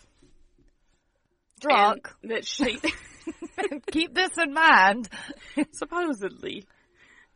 [1.60, 2.10] drunk.
[2.24, 2.80] that she
[3.92, 5.10] Keep this in mind.
[5.74, 6.66] supposedly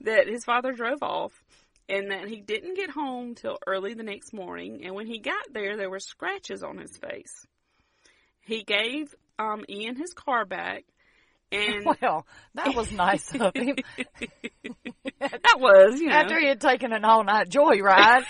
[0.02, 1.34] that his father drove off
[1.90, 5.44] and that he didn't get home till early the next morning and when he got
[5.54, 7.46] there there were scratches on his face
[8.42, 10.84] he gave um ian his car back
[11.52, 13.76] and Well, that was nice of him.
[15.20, 18.24] that was you know After he had taken an all night joyride,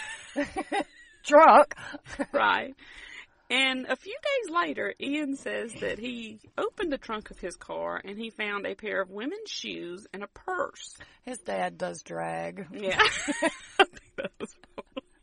[1.25, 1.75] drunk.
[2.31, 2.73] right
[3.49, 7.99] and a few days later ian says that he opened the trunk of his car
[8.03, 12.67] and he found a pair of women's shoes and a purse His dad does drag.
[12.71, 13.49] yeah I
[13.85, 14.55] think that was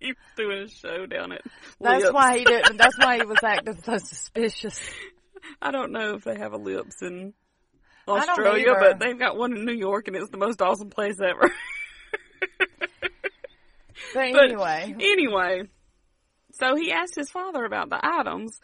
[0.00, 1.40] he was doing a show down at
[1.80, 2.14] That's Lips.
[2.14, 2.76] why he didn't.
[2.76, 4.78] That's why he was acting so suspicious.
[5.60, 7.32] I don't know if they have a lips in
[8.06, 11.50] Australia, but they've got one in New York, and it's the most awesome place ever.
[14.14, 15.62] But But anyway, anyway,
[16.58, 18.58] so he asked his father about the items,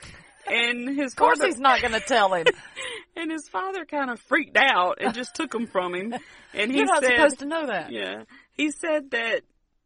[0.46, 2.46] and his of course father he's not going to tell him.
[3.16, 6.14] and his father kind of freaked out and just took them from him.
[6.54, 7.92] And he You're not said, supposed to know that.
[7.92, 8.24] "Yeah."
[8.56, 9.42] He said that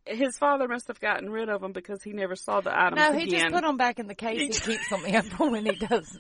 [0.07, 3.09] his father must have gotten rid of them because he never saw the items No,
[3.09, 3.21] again.
[3.21, 4.41] he just put them back in the case.
[4.41, 6.19] He keeps them in for when he does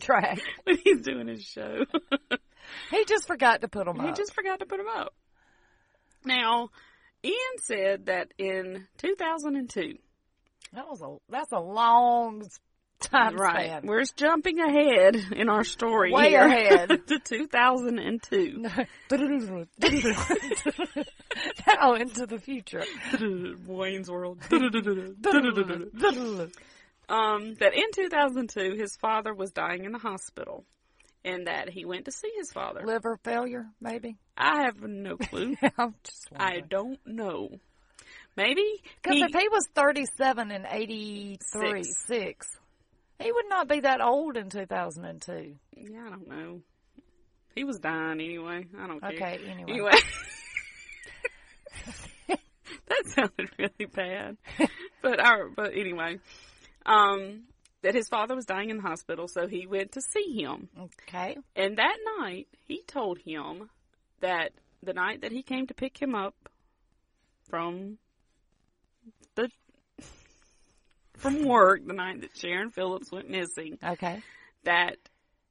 [0.00, 1.84] track when he's doing his show.
[2.90, 4.16] He just forgot to put them He up.
[4.16, 5.14] just forgot to put them up.
[6.24, 6.70] Now,
[7.24, 9.98] Ian said that in 2002,
[10.72, 12.42] that was a that's a long
[13.00, 13.82] time right, span.
[13.86, 16.88] we're jumping ahead in our story Way here ahead.
[17.06, 18.62] to 2002.
[21.66, 22.84] now into the future.
[23.66, 24.38] Wayne's World.
[27.08, 30.64] um, that in 2002, his father was dying in the hospital,
[31.24, 32.82] and that he went to see his father.
[32.84, 34.16] Liver failure, maybe.
[34.36, 35.56] I have no clue.
[36.36, 37.50] I don't know.
[38.36, 38.64] Maybe
[39.02, 42.06] because if he was 37 and 83, Six.
[42.06, 42.46] six,
[43.18, 45.56] he would not be that old in 2002.
[45.74, 46.60] Yeah, I don't know.
[47.54, 48.66] He was dying anyway.
[48.78, 49.10] I don't care.
[49.12, 49.72] Okay, anyway.
[49.72, 49.92] Anyway.
[52.88, 54.36] that sounded really bad.
[55.00, 56.18] But our, but anyway.
[56.84, 57.44] Um
[57.82, 60.68] that his father was dying in the hospital, so he went to see him.
[60.78, 61.36] Okay.
[61.54, 63.70] And that night he told him
[64.20, 66.34] that the night that he came to pick him up
[67.48, 67.98] from
[69.36, 69.48] the
[71.14, 74.20] from work, the night that Sharron Phillips went missing, Okay.
[74.64, 74.96] that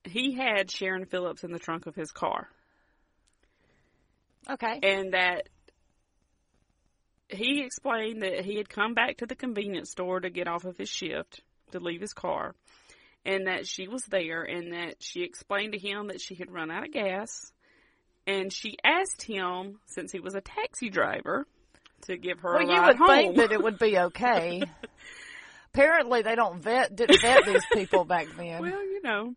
[0.03, 2.47] he had Sharron Phillips in the trunk of his car.
[4.47, 4.79] Okay.
[4.83, 5.49] and that
[7.29, 10.77] he explained that he had come back to the convenience store to get off of
[10.77, 12.53] his shift to leave his car
[13.25, 16.69] and that she was there and that she explained to him that she had run
[16.69, 17.51] out of gas
[18.27, 21.47] and she asked him since he was a taxi driver
[22.03, 23.07] to give her Well, a you ride would home.
[23.07, 24.63] think that it would be okay.
[25.73, 28.61] Apparently, they don't vet didn't vet these people back then.
[28.61, 29.33] well, you know.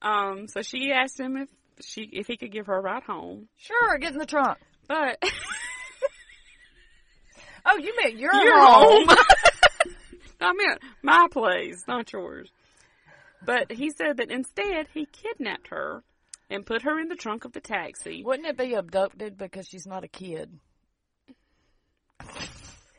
[0.00, 1.48] Um so she asked him if
[1.84, 3.48] she if he could give her a ride home.
[3.58, 4.58] sure, get in the trunk.
[4.88, 5.22] But
[7.64, 9.06] Oh, you meant your Your home.
[9.06, 9.16] home.
[10.40, 12.50] I meant my place, not yours.
[13.44, 16.02] But he said that instead he kidnapped her
[16.50, 18.22] and put her in the trunk of the taxi.
[18.24, 20.58] Wouldn't it be abducted because she's not a kid?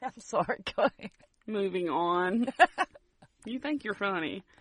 [0.16, 1.12] I'm sorry, go ahead.
[1.48, 2.48] Moving on.
[3.46, 4.44] you think you're funny.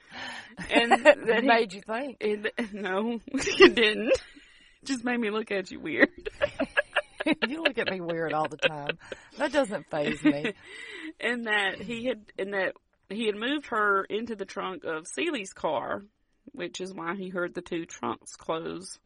[0.71, 2.19] And that It he, made you think.
[2.21, 3.19] it, no,
[3.57, 4.13] you didn't.
[4.85, 6.11] Just made me look at you weird.
[7.49, 8.99] you look at me weird all the time.
[9.39, 10.53] That doesn't phase me.
[11.19, 12.75] and that he had and that
[13.09, 16.03] he had moved her into the trunk of Seeley's car,
[16.53, 18.99] which is why he heard the two trunks close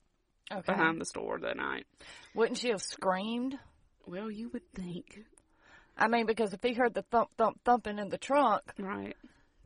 [0.51, 0.73] Okay.
[0.73, 1.87] behind the store that night.
[2.35, 3.57] Wouldn't she have screamed?
[4.07, 5.21] Well, you would think,
[5.97, 9.17] I mean, because if he heard the thump, thump, thumping in the trunk, right?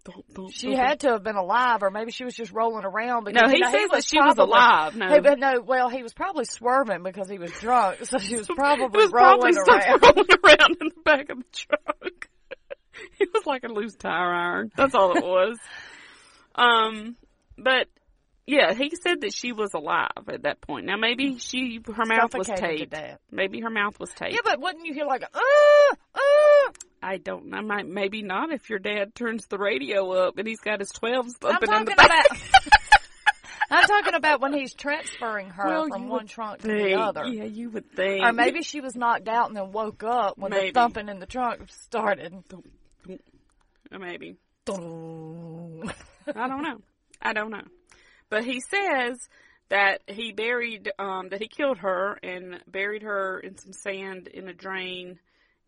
[0.04, 0.78] thump, thump, She thump.
[0.78, 3.24] had to have been alive, or maybe she was just rolling around.
[3.24, 4.96] Because, No, you he know, says that was she was alive.
[4.96, 5.08] No.
[5.08, 8.46] Hey, but no, well, he was probably swerving because he was drunk, so she was
[8.46, 10.02] probably was rolling probably stuff around.
[10.16, 12.28] rolling around in the back of the truck.
[13.18, 14.70] it was like a loose tire iron.
[14.76, 15.58] That's all it was.
[16.54, 17.16] um,
[17.58, 17.86] but
[18.50, 20.86] yeah, he said that she was alive at that point.
[20.86, 22.94] Now maybe she her mouth was taped.
[23.30, 24.32] Maybe her mouth was taped.
[24.34, 26.72] Yeah, but wouldn't you hear like, uh, uh?
[27.00, 27.62] I don't know.
[27.62, 31.34] Might maybe not if your dad turns the radio up and he's got his twelves
[31.44, 32.26] I'm in the back.
[32.26, 32.38] about.
[33.72, 37.24] I'm talking about when he's transferring her Well, from one trunk to the other.
[37.26, 38.24] Yeah, you would think.
[38.24, 40.72] Or maybe she was knocked out and then woke up when Maybe.
[40.72, 42.34] the thumping in the trunk started.
[43.92, 44.38] Maybe.
[44.68, 46.80] I don't know.
[47.22, 47.62] I don't know.
[48.30, 49.28] But he says
[49.68, 54.48] that he buried, um, that he killed her and buried her in some sand in
[54.48, 55.18] a drain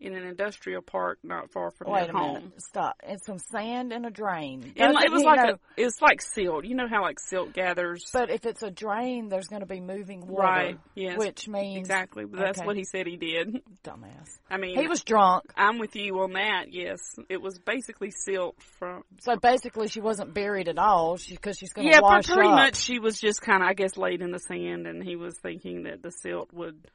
[0.02, 2.34] in an industrial park not far from Wait their a home.
[2.34, 2.62] minute.
[2.62, 2.96] Stop.
[3.02, 4.72] And some sand in a drain.
[4.76, 6.64] And it was like know- a, it's like silt.
[6.64, 8.04] You know how like silt gathers.
[8.12, 10.42] But if it's a drain, there's going to be moving water.
[10.48, 11.16] Right, yes.
[11.18, 11.78] Which means.
[11.78, 12.24] exactly.
[12.24, 12.66] But that's Okay.
[12.66, 13.60] what he said he did.
[13.84, 14.38] Dumbass.
[14.50, 15.44] I mean, He was drunk.
[15.56, 16.66] I'm with you on that.
[16.72, 16.98] Yes,
[17.28, 19.04] it was basically silt from.
[19.20, 22.54] So basically, she wasn't buried at all because she's going to Yeah, wash pretty up.
[22.54, 25.38] much she was just kind of, I guess, laid in the sand, and he was
[25.42, 26.90] thinking that the silt would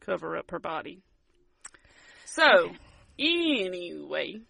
[0.00, 1.00] cover up her body.
[2.34, 2.70] So,
[3.18, 4.40] anyway,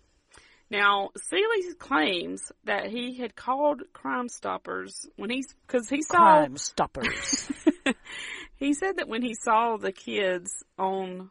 [0.70, 6.57] now Seeley claims that he had called Crime Stoppers when he's because he saw Crime
[6.57, 7.51] stoppers.
[8.57, 11.30] he said that when he saw the kids on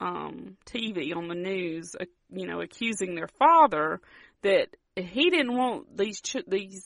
[0.00, 4.00] um, TV on the news, uh, you know, accusing their father,
[4.42, 6.84] that he didn't want these ch- these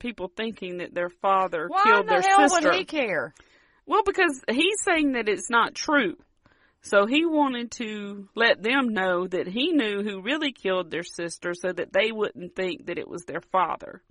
[0.00, 2.70] people thinking that their father Why killed the their hell sister.
[2.70, 3.34] would he care?
[3.86, 6.16] Well, because he's saying that it's not true.
[6.82, 11.52] So he wanted to let them know that he knew who really killed their sister
[11.54, 14.02] so that they wouldn't think that it was their father.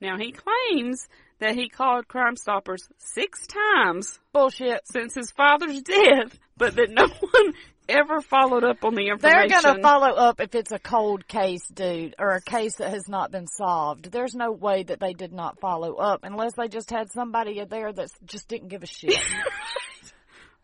[0.00, 1.08] Now he claims
[1.38, 4.80] that he called Crime Stoppers six times Bullshit.
[4.90, 7.54] since his father's death, but that no one
[7.88, 9.48] ever followed up on the information.
[9.48, 12.90] They're going to follow up if it's a cold case, dude, or a case that
[12.90, 14.10] has not been solved.
[14.10, 17.92] There's no way that they did not follow up unless they just had somebody there
[17.92, 19.16] that just didn't give a shit.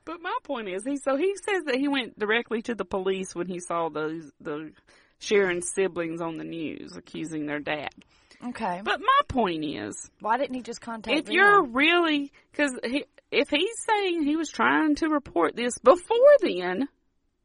[0.09, 3.35] But my point is, he so he says that he went directly to the police
[3.35, 4.73] when he saw the the
[5.21, 7.91] Sharron siblings on the news accusing their dad.
[8.43, 8.81] Okay.
[8.83, 11.35] But my point is, Why didn't he just contact if them?
[11.35, 16.89] you're really because he, if he's saying he was trying to report this before then,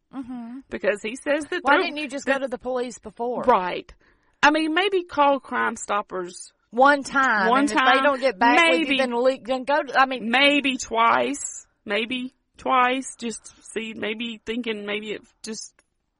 [0.09, 3.43] hmm because he says that Why didn't you just go to the police before?
[3.43, 3.93] right.
[4.41, 7.49] I mean, maybe call Crime Stoppers One time.
[7.49, 8.97] One and If time, they don't get back maybe.
[8.99, 14.85] then, le- then go to, I mean, maybe twice, maybe twice, just see, maybe thinking
[14.85, 15.73] maybe it just,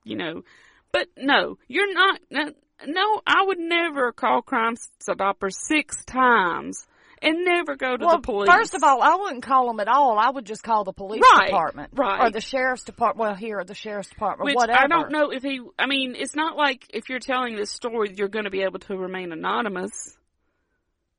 [0.04, 0.44] you know,
[0.92, 2.52] but no, you're not, no,
[2.86, 6.86] no I would never call Crime Stoppers six times
[7.22, 8.50] and never go to well, the police.
[8.50, 10.20] first of all, I wouldn't call them at all.
[10.20, 11.92] I would just call the police Right, department.
[11.96, 12.22] right.
[12.22, 13.20] Or the sheriff's department.
[13.20, 14.80] Well, here, or the sheriff's department, Which whatever.
[14.84, 18.14] I don't know if he, I mean, it's not like if you're telling this story,
[18.16, 20.18] you're going to be able to remain anonymous.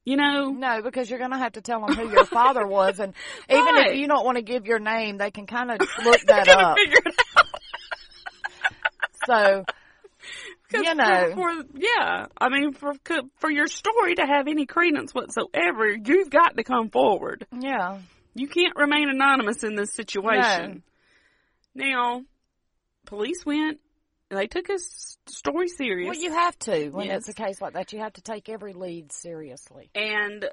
[0.05, 0.51] You know?
[0.51, 3.15] No, because you're going to have to tell them who your father was, and
[3.51, 3.91] even Right.
[3.93, 6.77] if you don't want to give your name, they can kind of look that up.
[6.77, 7.47] figure it out.
[9.27, 9.65] So,
[10.83, 12.93] you know, for, for yeah, I mean, for
[13.39, 17.47] for your story to have any credence whatsoever, you've got to come forward.
[17.59, 17.99] yeah,
[18.35, 20.83] You can't remain anonymous in this situation.
[21.75, 22.23] Now,
[23.07, 23.81] police went.
[24.35, 27.21] They took his story serious, well, you have to when Yes.
[27.21, 27.93] it's a case like that.
[27.93, 29.91] You have to take every lead seriously.
[29.95, 30.49] and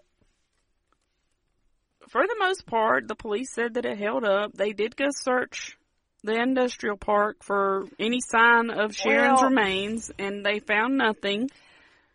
[2.10, 4.54] for the most part, the police said that it held up.
[4.54, 5.78] They did go search
[6.24, 11.50] the industrial park for any sign of Sharron's Well- remains, and they found nothing.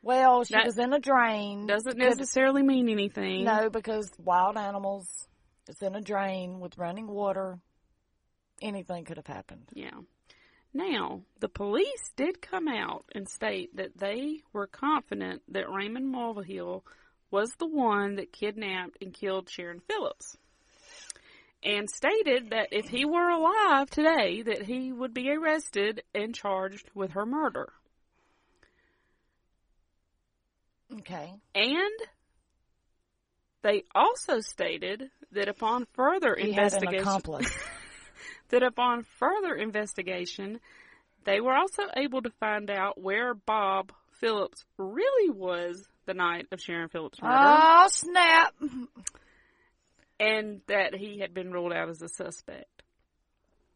[0.03, 1.67] Well, she That was in a drain.
[1.67, 3.45] Doesn't necessarily mean anything.
[3.45, 5.09] No, because wild animals.
[5.69, 7.59] It's in a drain with running water.
[8.63, 9.69] Anything could have happened.
[9.73, 9.91] Yeah.
[10.77, 16.83] Now, the police did come out and state that they were confident that Raymond Mulvihill
[17.31, 20.37] was the one that kidnapped and killed Sharron Phillips.
[21.63, 26.91] And stated that if he were alive today, that he would be arrested and charged
[26.95, 27.73] with her murder.
[30.99, 31.33] Okay.
[31.55, 31.99] And
[33.63, 37.51] they also stated that upon further He had an investigation, accomplice.
[38.49, 40.61] that upon further investigation,
[41.25, 46.61] they were also able to find out where Bob Phillips really was the night of
[46.61, 48.55] Sharron Phillips' murder, oh, snap.
[50.21, 52.71] and that he had been ruled out as a suspect.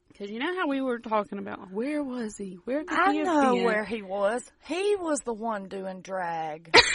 [0.09, 2.59] Because you know how we were talking about where was he?
[2.65, 4.43] Where could I he know where he was.
[4.67, 6.77] He was the one doing drag.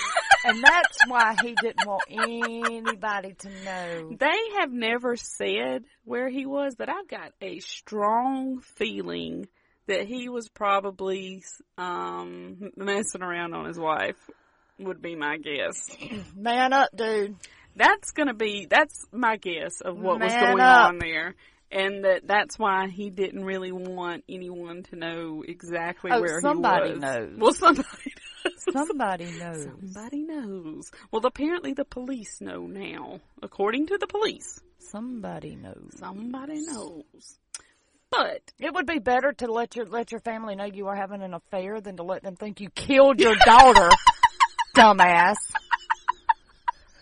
[0.45, 4.15] and that's why he didn't want anybody to know.
[4.17, 9.47] They have never said where he was, but I've got a strong feeling
[9.87, 11.43] that he was probably
[11.77, 14.17] um messing around on his wife.
[14.79, 15.95] Would be my guess.
[16.35, 17.35] Man up, dude.
[17.77, 20.89] That's gonna be that's my guess of what was going up.
[20.89, 21.35] on there.
[21.71, 26.89] And that that's why he didn't really want anyone to know exactly Oh, where somebody
[26.89, 27.01] he was.
[27.01, 27.33] knows.
[27.37, 27.87] Well, somebody.
[28.71, 29.63] Somebody knows.
[29.63, 30.91] Somebody knows.
[31.11, 33.19] Well, apparently the police know now.
[33.41, 35.91] According to the police, Somebody knows.
[35.97, 37.39] somebody knows.
[38.11, 41.21] But It would be better to let your let your family know you are having
[41.21, 43.89] an affair than to let them think you killed your daughter,
[44.75, 45.35] dumbass.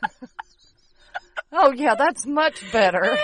[1.51, 3.17] oh yeah, that's much better.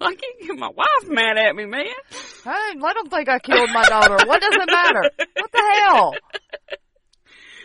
[0.00, 1.84] I can't get my wife mad at me, man.
[2.44, 4.16] Hey, don't think I killed my daughter.
[4.26, 5.10] What does it matter?
[5.34, 6.14] What the hell?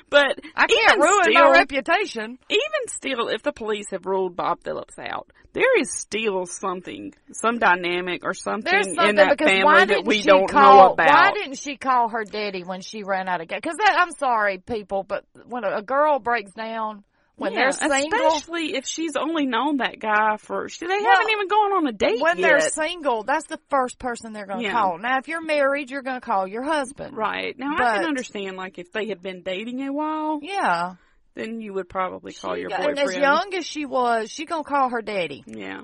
[0.10, 2.38] But I can't ruin still, my reputation.
[2.50, 7.58] Even still, if the police have ruled Bob Phillips out, there is still something, some
[7.58, 10.48] dynamic or something, There's in something that because family why that didn't we she don't
[10.48, 10.88] call?
[10.90, 11.10] know about.
[11.10, 13.60] Why didn't she call her daddy when she ran out of gas?
[13.64, 17.04] Because I'm sorry, people, but when a, a girl breaks down
[17.36, 21.48] when Yeah, they're single, especially if she's only known that guy for they haven't even
[21.48, 22.22] gone on a date yet.
[22.22, 22.48] when yet.
[22.48, 24.72] they're single, that's the first person they're going to Yeah.
[24.72, 24.98] call.
[25.00, 27.18] Now, if you're married, you're going to call your husband.
[27.18, 27.58] Right.
[27.58, 30.94] Now I can understand like if they had been dating a while, Yeah.
[31.34, 33.00] then you would probably call She your boyfriend.
[33.00, 35.44] and as young as she was, she going to call her daddy.
[35.48, 35.82] Yeah.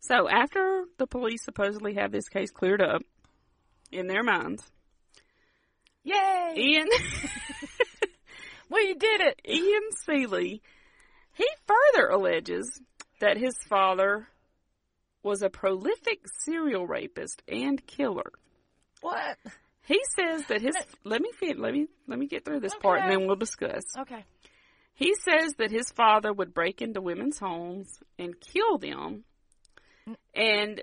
[0.00, 3.02] So after the police supposedly have this case cleared up
[3.92, 4.62] in their minds,
[6.04, 6.54] Yay!
[6.56, 6.88] Ian
[8.70, 9.40] We did it.
[9.46, 10.62] Ian Seeley,
[11.34, 12.80] he further alleges
[13.20, 14.28] that his father
[15.22, 18.32] was a prolific serial rapist and killer.
[19.00, 19.36] What?
[19.86, 20.74] He says that his
[21.04, 23.84] let me let me let me get through this part and then we'll discuss.
[24.00, 24.24] Okay.
[24.94, 29.24] He says that his father would break into women's homes and kill them,
[30.34, 30.82] and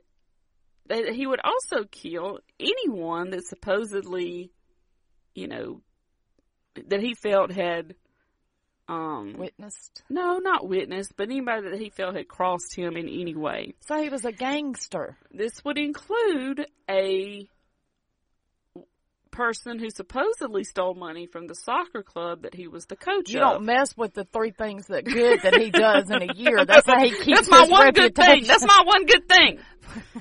[0.87, 4.51] that he would also kill anyone that supposedly,
[5.33, 5.81] you know,
[6.87, 7.95] that he felt had,
[8.87, 10.03] um, Witnessed.
[10.09, 13.73] no, not witnessed, but anybody that he felt had crossed him in any way.
[13.87, 15.17] So he was a gangster.
[15.31, 17.47] This would include a
[19.31, 23.33] person who supposedly stole money from the soccer club that he was the coach of.
[23.33, 23.53] You of.
[23.53, 26.65] don't mess with the three things that good that he does in a year.
[26.67, 28.25] That's how he keeps That's my his one good thing.
[28.25, 28.47] reputation.
[28.47, 29.59] That's my one good thing.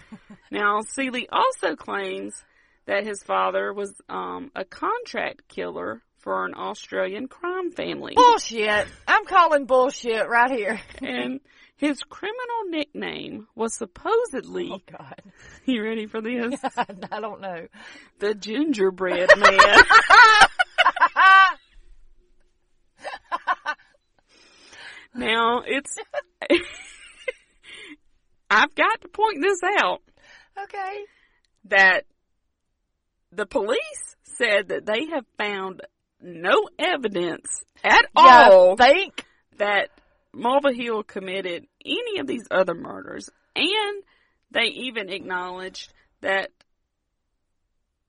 [0.50, 2.42] now, Seeley also claims
[2.86, 8.14] that his father was um, a contract killer for an Australian crime family.
[8.14, 8.86] bullshit.
[9.06, 10.80] I'm calling bullshit right here.
[11.02, 11.40] and
[11.76, 15.20] his criminal nickname was supposedly, Oh God.
[15.66, 16.54] you ready for this?
[16.76, 17.66] I don't know.
[18.20, 19.58] The gingerbread man.
[25.14, 25.96] now, it's,
[28.48, 30.02] I've got to point this out.
[30.62, 31.04] Okay.
[31.64, 32.04] that
[33.32, 35.80] the police said that they have found
[36.22, 37.46] no evidence
[37.84, 39.24] at all Yeah, think.
[39.58, 39.90] that
[40.34, 43.28] Mulvihill committed any of these other murders.
[43.54, 44.02] And
[44.50, 46.50] they even acknowledged that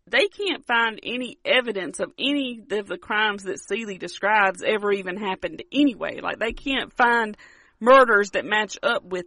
[0.07, 5.17] they can't find any evidence of any of the crimes that Seeley describes ever even
[5.17, 6.19] happened anyway.
[6.21, 7.37] Like they can't find
[7.79, 9.25] murders that match up with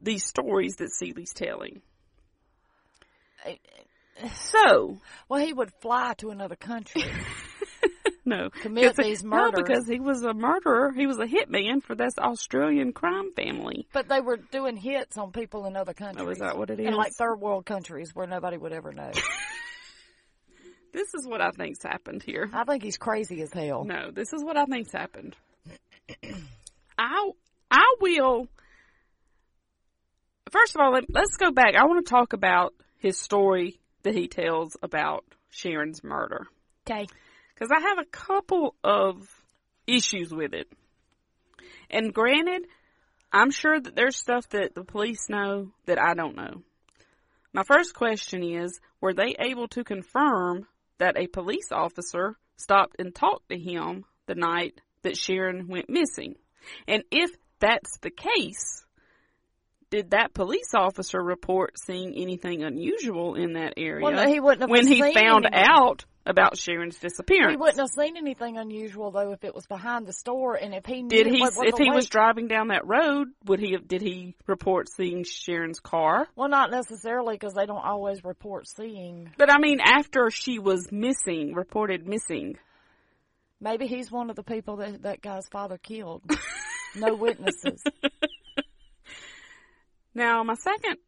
[0.00, 1.80] these stories that Seeley's telling.
[4.34, 7.02] So, Well, he would fly to another country.
[8.24, 8.50] no.
[8.50, 9.62] Commit these No, murders.
[9.62, 10.92] because he was a murderer.
[10.92, 13.86] He was a hitman for this Australian crime family.
[13.92, 16.26] But they were doing hits on people in other countries.
[16.26, 19.10] Oh, is that what it In like third world countries where nobody would ever know.
[20.92, 22.50] This is what I think's happened here.
[22.52, 23.84] I think he's crazy as hell.
[23.84, 25.34] No, this is what I think's happened.
[26.98, 27.30] I
[27.70, 28.46] I will.
[30.50, 31.76] First of all, let, let's go back.
[31.76, 36.46] I want to talk about his story that he tells about Sharron's murder
[36.86, 37.06] Okay.
[37.62, 39.22] Because I have a couple of
[39.86, 40.66] issues with it.
[41.88, 42.66] And granted,
[43.32, 46.62] I'm sure that there's stuff that the police know that I don't know.
[47.52, 50.66] My first question is, were they able to confirm
[50.98, 56.34] that a police officer stopped and talked to him the night that Sharron went missing?
[56.88, 57.30] And if
[57.60, 58.81] that's the case,
[59.92, 64.62] did that police officer report seeing anything unusual in that area Well, no, he wouldn't
[64.62, 65.66] have when he found anything.
[65.68, 67.52] out about Sharron's disappearance?
[67.52, 70.86] He wouldn't have seen anything unusual though if it was behind the store and if
[70.86, 74.00] he knew Did he, if he was driving down that road, would he have, did
[74.00, 76.26] he report seeing Sharron's car?
[76.34, 79.30] Well, not necessarily because they don't always report seeing.
[79.36, 82.56] But I mean, after she was missing, reported missing.
[83.60, 86.22] Maybe he's one of the people that that guy's father killed.
[86.96, 87.84] no witnesses.
[90.14, 90.98] Now, my second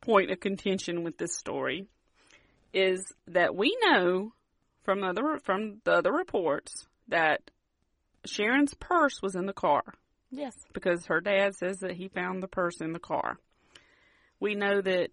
[0.00, 1.86] point of contention with this story
[2.72, 4.32] is that we know
[4.84, 7.50] from other from the other reports that
[8.26, 9.82] Sharron's purse was in the car
[10.30, 10.54] Yes.
[10.72, 13.38] because her dad says that he found the purse in the car.
[14.38, 15.10] We know that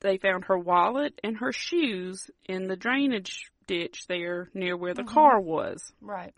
[0.00, 5.02] they found her wallet and her shoes in the drainage ditch there near where the
[5.02, 5.14] mm-hmm.
[5.14, 5.92] car was.
[6.00, 6.34] Right.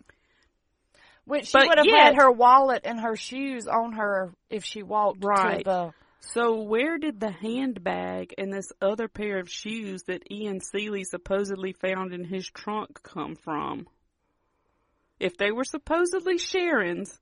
[1.25, 4.83] Which she would have yet- had her wallet and her shoes on her if she
[4.83, 5.59] walked Right.
[5.59, 5.93] to the.
[6.21, 11.73] So where did the handbag and this other pair of shoes that Ian Seeley supposedly
[11.73, 13.87] found in his trunk come from?
[15.19, 17.19] If they were supposedly Sharron's,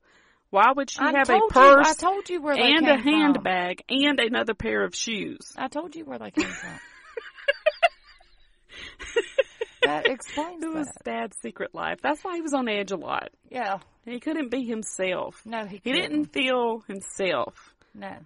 [0.50, 3.02] why would she I have a purse You, I told you where and a from.
[3.02, 5.52] handbag and another pair of shoes?
[5.56, 6.78] I told you where they came from.
[9.84, 11.04] That explains It was that.
[11.04, 11.98] Dad's secret life.
[12.02, 13.30] That's why he was on edge a lot.
[13.50, 13.78] Yeah.
[14.04, 15.40] He couldn't be himself.
[15.46, 18.16] No, he He didn't feel himself No.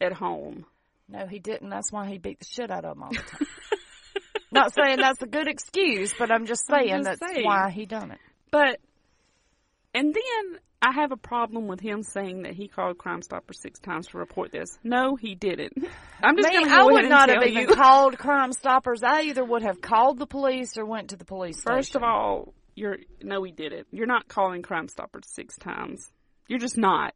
[0.00, 0.64] at home.
[1.08, 1.68] No, he didn't.
[1.70, 3.46] That's why he beat the shit out of him all the time.
[4.52, 7.44] Not saying that's a good excuse, but I'm just I'm saying just that's saying.
[7.46, 8.18] why he done it.
[8.50, 8.78] But,
[9.94, 13.80] and then I have a problem with him saying that he called Crime Stopper six
[13.80, 14.78] times to report this.
[14.84, 15.72] No, he didn't.
[16.22, 17.62] I'm just going to I would not have you.
[17.62, 19.02] even called Crime Stoppers.
[19.02, 22.04] I either would have called the police or went to the police First station.
[22.04, 23.88] of all, you're no, he didn't.
[23.90, 26.08] You're not calling Crime Stopper six times.
[26.46, 27.14] You're just not.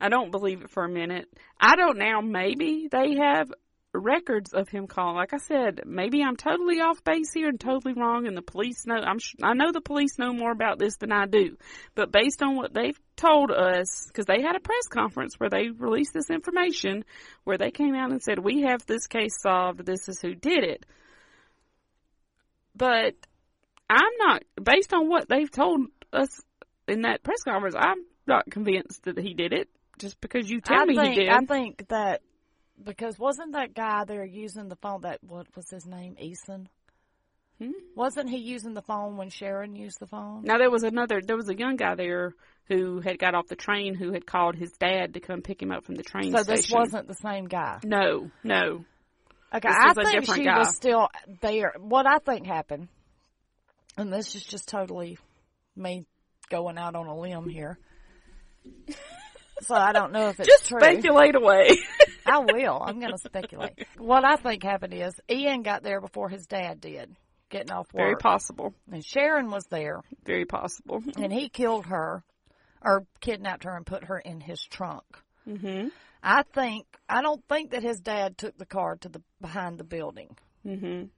[0.00, 1.26] I don't believe it for a minute.
[1.60, 2.20] I don't now.
[2.20, 3.50] Maybe they have
[3.94, 5.16] records of him calling.
[5.16, 8.86] Like I said, maybe I'm totally off base here and totally wrong, and the police
[8.86, 8.96] know.
[8.96, 9.18] I'm.
[9.18, 11.56] sh- I know the police know more about this than I do,
[11.94, 15.70] but based on what they've told us, because they had a press conference where they
[15.70, 17.04] released this information,
[17.44, 19.84] where they came out and said we have this case solved.
[19.84, 20.86] This is who did it.
[22.74, 23.14] But
[23.90, 25.80] I'm not based on what they've told
[26.12, 26.28] us
[26.86, 27.74] in that press conference.
[27.76, 29.68] I'm not convinced that he did it.
[29.98, 31.28] Just because you tell I me think, he did.
[31.28, 32.20] I think that
[32.82, 35.02] because wasn't that guy there using the phone?
[35.02, 36.16] That what was his name?
[36.22, 36.66] Eason.
[37.60, 37.70] Hmm?
[37.96, 40.42] Wasn't he using the phone when Sharron used the phone?
[40.44, 41.20] Now there was another.
[41.20, 42.34] There was a young guy there
[42.68, 45.72] who had got off the train who had called his dad to come pick him
[45.72, 46.54] up from the train so station.
[46.56, 47.78] this wasn't the same guy.
[47.84, 48.84] No, no.
[49.52, 50.58] Okay, This I think she guy.
[50.58, 51.08] was still
[51.40, 51.72] there.
[51.80, 52.88] What I think happened,
[53.96, 55.16] and this is just totally
[55.74, 56.04] me
[56.50, 57.78] going out on a limb here.
[59.62, 60.78] so I don't know if it's Just true.
[60.80, 61.70] speculate away.
[62.28, 62.82] I will.
[62.82, 63.86] I'm going to speculate.
[63.96, 67.14] What I think happened is Ian got there before his dad did,
[67.50, 68.02] getting off work.
[68.04, 68.74] Very possible.
[68.90, 71.02] and Sharron was there, Very possible.
[71.16, 72.22] and he killed her,
[72.82, 75.04] or kidnapped her and put her in his trunk.
[75.46, 75.90] Mhm.
[76.22, 79.84] I think I don't think that his dad took the car to the behind the
[79.84, 80.36] building.
[80.66, 81.10] Mhm.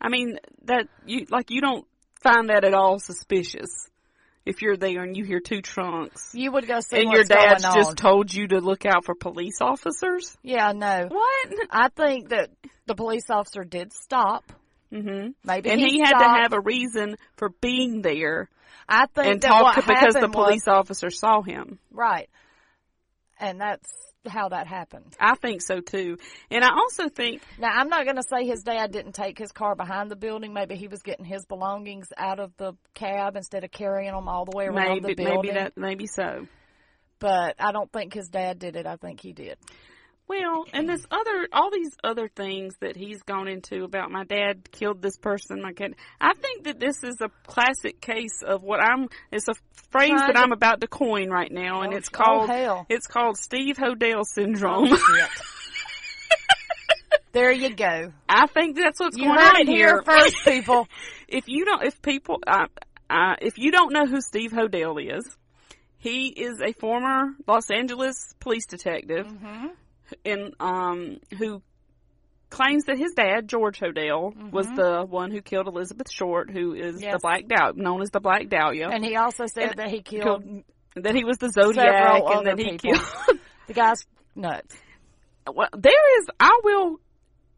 [0.00, 1.86] I mean that you like you don't
[2.22, 3.90] find that at all suspicious.
[4.46, 6.30] If you're there and you hear two trunks.
[6.34, 9.60] You would go see and your dad's just told you to look out for police
[9.62, 10.36] officers?
[10.42, 11.06] Yeah, no.
[11.08, 11.48] What?
[11.70, 12.50] I think that
[12.86, 14.44] the police officer did stop.
[14.92, 15.30] Mm-hmm.
[15.44, 18.48] Maybe And he, had to have a reason for being there
[18.88, 21.78] I think and that talk what because the happened was- police officer saw him.
[21.90, 22.28] right,
[23.40, 23.90] and that's
[24.26, 25.14] how that happened.
[25.20, 26.18] I think so too.
[26.50, 29.52] And I also think Now, I'm not going to say his dad didn't take his
[29.52, 30.52] car behind the building.
[30.52, 34.44] Maybe he was getting his belongings out of the cab instead of carrying them all
[34.44, 35.54] the way around maybe the building.
[35.54, 36.46] maybe that maybe so.
[37.18, 38.86] But I don't think his dad did it.
[38.86, 39.56] I think he did.
[40.26, 44.70] Well, and this other, all these other things that he's gone into about my dad
[44.72, 45.96] killed this person, my kid.
[46.18, 49.08] I think that this is a classic case of what I'm.
[49.30, 49.54] It's a
[49.90, 52.86] phrase Trying that to- I'm about to coin right now, and Oh, it's oh, called
[52.88, 54.88] it's called Steve Hodel syndrome.
[54.92, 55.26] Oh,
[57.32, 58.12] there you go.
[58.28, 60.02] I think that's what's You going heard on it here here.
[60.04, 60.88] first, people.
[61.28, 62.66] if you don't, if people, uh,
[63.10, 65.36] uh, if you don't know who Steve Hodel is,
[65.98, 69.66] he is a former Los Angeles police detective, Mm-hmm.
[70.24, 71.62] In um, who
[72.50, 76.96] claims that his dad, George Hodel, was the one who killed Elizabeth Short, who is
[76.96, 77.02] Mm-hmm.
[77.04, 77.12] Yes.
[77.14, 78.88] the Black Dahlia, known as the Black Dahlia.
[78.90, 80.44] And he also said And that he killed
[80.94, 82.92] that he was the Zodiac, and that he people.
[82.98, 83.40] killed.
[83.66, 84.06] the guy's
[84.36, 84.76] nuts.
[85.52, 86.26] well, there is.
[86.38, 87.00] I will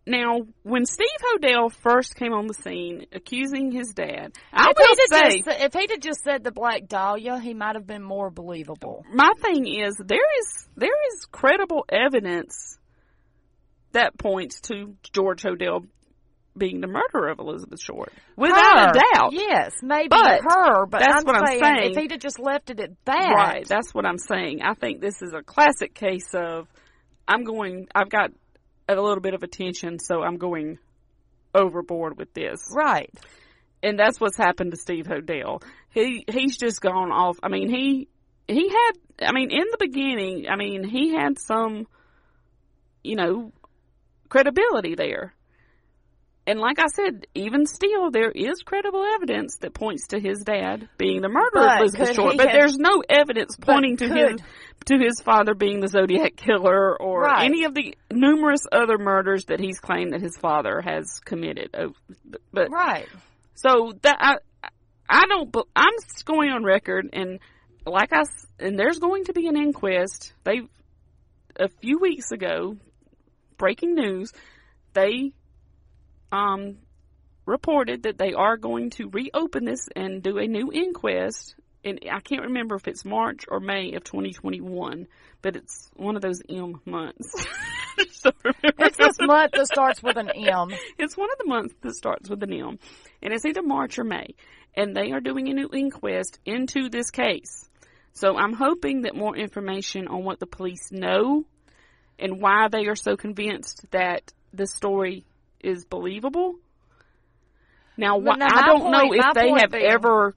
[0.07, 5.07] now when Steve Hodel first came on the scene accusing his dad, I if will
[5.09, 8.31] say just, if he'd have just said the Black Dahlia, he might have been more
[8.31, 9.05] believable.
[9.13, 12.79] my thing is there is there is credible evidence
[13.93, 15.87] that points to George Hodel
[16.57, 19.33] being the murderer of Elizabeth Short without Her, a doubt.
[19.33, 21.91] Yes, maybe But her, but that's I'm, what I'm saying, saying.
[21.93, 24.63] if he'd have just left it at that, Right, that's what I'm saying.
[24.63, 26.67] I think this is a classic case of
[27.29, 27.89] I'm going.
[27.95, 28.31] I've got
[28.89, 30.79] a little bit of attention, so I'm going
[31.55, 32.61] overboard with this.
[32.75, 33.11] right.
[33.83, 35.63] and that's what's happened to Steve Hodel.
[35.91, 37.39] He he's just gone off.
[37.43, 38.09] I mean, he
[38.47, 38.93] he had.
[39.29, 41.87] I mean, in the beginning, I mean, he had some,
[43.03, 43.53] you know,
[44.29, 45.35] credibility there.
[46.49, 50.89] And like I said, even still, there is credible evidence that points to his dad
[50.97, 52.37] being the murderer But of Elizabeth Short.
[52.37, 54.43] But have- there's no evidence pointing to his could-
[54.87, 57.45] to his father being the Zodiac killer or Right.
[57.47, 61.71] any of the numerous other murders that he's claimed that his father has committed.
[61.75, 61.95] Oh,
[62.25, 63.09] but- But Right.
[63.55, 64.37] so that I,
[65.09, 65.55] I don't.
[65.75, 65.93] I'm
[66.25, 67.41] going on record, and
[67.85, 68.23] like I
[68.61, 70.33] and there's going to be an inquest.
[70.45, 70.61] They
[71.59, 72.77] a few weeks ago,
[73.57, 74.31] breaking news,
[74.93, 75.33] they
[76.33, 76.79] um
[77.47, 81.55] reported that they are going to reopen this and do a new inquest.
[81.85, 85.07] And I can't remember if it's March or May of 2021,
[85.41, 87.47] but it's one of those M months.
[88.79, 90.69] It's this month that starts with an M.
[90.99, 92.79] it's one of the months that starts with an M,
[93.23, 94.35] and it's either March or May,
[94.75, 97.69] and they are doing a new inquest into this case.
[98.13, 101.45] So I'm hoping that more information on what the police know
[102.19, 105.25] and why they are so convinced that the story
[105.61, 106.57] is believable.
[107.97, 110.35] Now, wh- I don't know point- my if they have being- ever,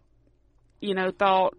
[0.80, 1.56] you know, thought,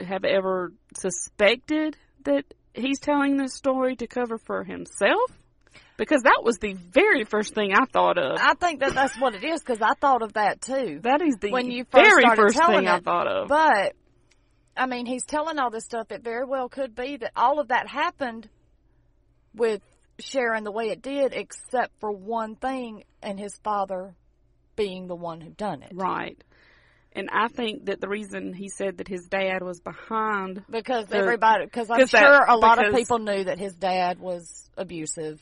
[0.00, 5.30] have ever suspected that he's telling this story to cover for himself.
[5.96, 8.36] Because that was the very first thing I thought of.
[8.40, 10.98] I think that that's what it is because I thought of that too.
[11.02, 13.46] That is the when you first very first thing I thought of.
[13.48, 13.94] But
[14.76, 16.10] I mean, he's telling all this stuff.
[16.10, 18.48] It very well could be that all of that happened
[19.54, 19.82] with
[20.18, 24.14] Sharron the way it did, except for one thing, and his father
[24.76, 25.92] being the one who done it.
[25.94, 26.42] right.
[27.16, 31.18] And I think that the reason he said that his dad was behind Because The-
[31.18, 34.68] everybody, because I'm 'cause that- sure a lot of people knew that his dad was
[34.76, 35.40] abusive.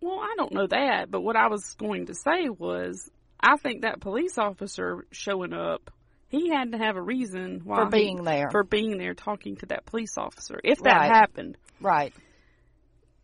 [0.00, 3.08] Well, I don't know that, but what I was going to say was
[3.38, 5.92] I think that police officer showing up,
[6.28, 8.50] he had to have a reason why For he- being there.
[8.50, 10.58] For being there talking to that police officer.
[10.64, 11.14] If that Right.
[11.14, 12.12] happened, Right.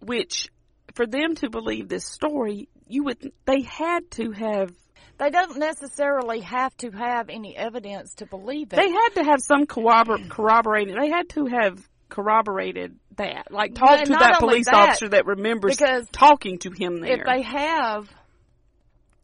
[0.01, 0.52] which
[0.95, 4.71] for them to believe this story, you would they had to have
[5.19, 8.77] They don't necessarily have to have any evidence to believe it.
[8.77, 10.97] They had to have some corrobor- corroborating.
[10.99, 15.27] They had to have corroborated that, like talk But to that police that, officer that
[15.27, 17.21] remembers because talking to him there.
[17.21, 18.09] if they have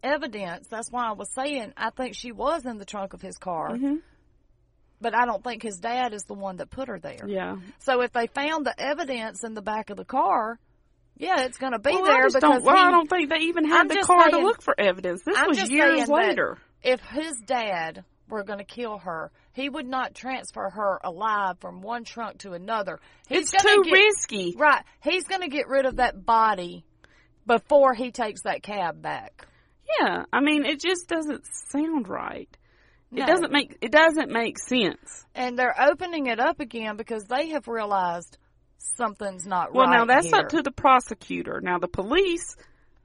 [0.03, 3.37] evidence, that's why I was saying I think she was in the trunk of his
[3.37, 3.71] car.
[3.71, 4.01] Mhm.
[5.01, 7.25] But I don't think his dad is the one that put her there.
[7.27, 10.59] yeah, So if they found the evidence in the back of the car,
[11.19, 12.63] yeah, it's going to be well, there just because.
[12.63, 15.23] Well, he- I don't think they even had I'm the car to look for evidence.
[15.25, 16.59] This I'm was years later.
[16.83, 21.81] if his dad were going to kill her, he would not transfer her alive from
[21.81, 23.01] one trunk to another.
[23.29, 24.55] He's It's too get- risky.
[24.57, 24.85] Right.
[25.03, 26.85] He's going to get rid of that body
[27.47, 29.47] before he takes that cab back.
[30.01, 32.49] Yeah, I mean, it just doesn't sound right.
[33.11, 35.25] It doesn't make it doesn't make sense.
[35.35, 38.37] And they're opening it up again because they have realized
[38.79, 39.99] something's not Well, right.
[39.99, 40.37] Well, now that's here.
[40.37, 41.61] up to the prosecutor.
[41.63, 42.57] Now the police,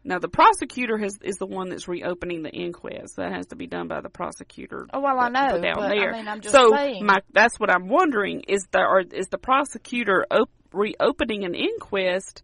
[0.03, 3.17] now the prosecutor has is the one that's reopening the inquest.
[3.17, 4.87] That has to be done by the prosecutor.
[4.93, 6.11] Oh, well, I know, down but, I there.
[6.13, 7.05] mean, I'm just so saying.
[7.05, 12.43] my that's what I'm wondering is the or is the prosecutor op- reopening an inquest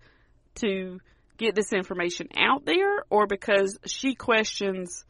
[0.56, 1.00] to
[1.38, 5.06] get this information out there, or because she questions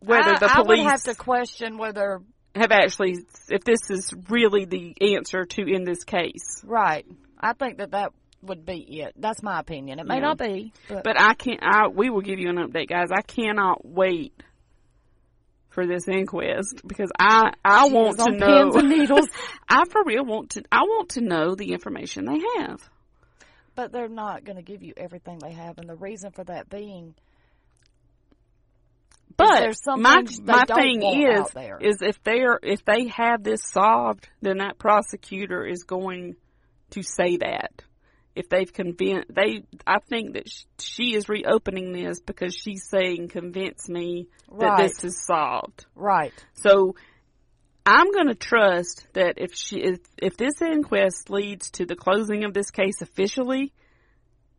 [0.00, 2.20] whether I, the I would police have to question whether
[2.54, 3.16] have actually
[3.48, 6.62] if this is really the answer to in this case.
[6.64, 7.06] right.
[7.40, 8.12] I think that that
[8.42, 9.14] would be it.
[9.16, 9.98] That's my opinion.
[9.98, 10.20] It may Yeah.
[10.20, 11.60] not be, but, But I can't.
[11.62, 13.08] I we will give you an update, guys.
[13.12, 14.32] I cannot wait
[15.70, 18.46] for this inquest because I I She want to on know.
[18.46, 19.28] pins and needles.
[19.68, 20.62] I for real want to.
[20.70, 22.80] I want to know the information they have.
[23.74, 26.68] but they're not going to give you everything they have, and the reason for that
[26.68, 27.14] being
[29.42, 31.46] But my my thing is
[31.80, 36.36] is if they're if they have this solved, then that prosecutor is going
[36.90, 37.82] to say that.
[38.34, 40.48] If they've convinced they, I think that
[40.78, 44.28] she is reopening this because she's saying, "Convince me
[44.58, 46.32] that this is solved." right.
[46.54, 46.94] So
[47.84, 52.44] I'm going to trust that if she if, if this inquest leads to the closing
[52.44, 53.72] of this case officially,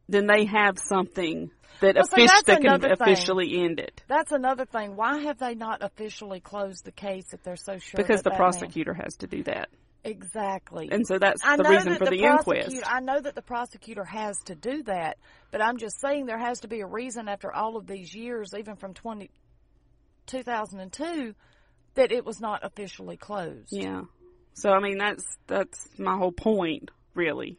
[0.08, 1.52] then they have something
[1.82, 2.92] that, Well, offic- that can thing.
[2.92, 4.04] officially end it.
[4.08, 4.96] That's another thing.
[4.96, 7.98] Why have they not officially closed the case if they're so sure?
[7.98, 9.70] Because the prosecutor has to do that.
[10.06, 10.90] Exactly.
[10.92, 12.84] And so that's I the reason that for the, prosecutor, inquest.
[12.92, 15.18] I know that the prosecutor has to do that,
[15.50, 18.54] but I'm just saying there has to be a reason after all of these years,
[18.58, 19.30] even from 20,
[20.28, 21.34] 2002,
[21.96, 23.70] that it was not officially closed.
[23.72, 24.02] Yeah.
[24.56, 27.58] So I mean that's that's my whole point really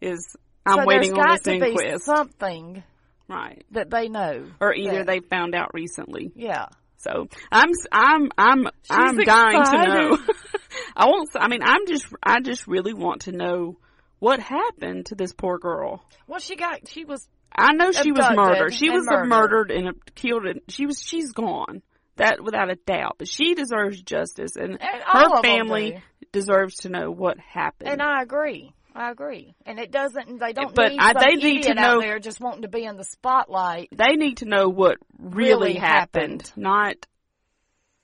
[0.00, 0.36] is
[0.66, 2.04] I'm so waiting there's on got this to be inquest.
[2.04, 2.82] something
[3.28, 3.64] right.
[3.72, 4.46] that they know.
[4.60, 6.32] Or either that- they found out recently.
[6.34, 6.66] Yeah.
[6.98, 10.18] So I'm I'm I'm I'm dying to know.
[10.96, 11.28] I won't.
[11.34, 13.76] I mean, I'm just I just really want to know
[14.20, 16.04] what happened to this poor girl.
[16.28, 18.72] Well, she got, she was, I know she was murdered.
[18.72, 19.28] She was murdered.
[19.28, 20.46] murdered and killed.
[20.46, 21.82] And she was she's gone.
[22.16, 23.16] That without a doubt.
[23.18, 27.88] But she deserves justice, and, And her family deserves to know what happened.
[27.90, 28.72] and I agree.
[28.94, 29.54] I agree.
[29.66, 32.62] And it doesn't, they don't But need I- they need to know- there just wanting
[32.62, 33.88] to be in the spotlight.
[33.92, 36.52] they need to know what really, Really happened, happened.
[36.56, 36.96] not.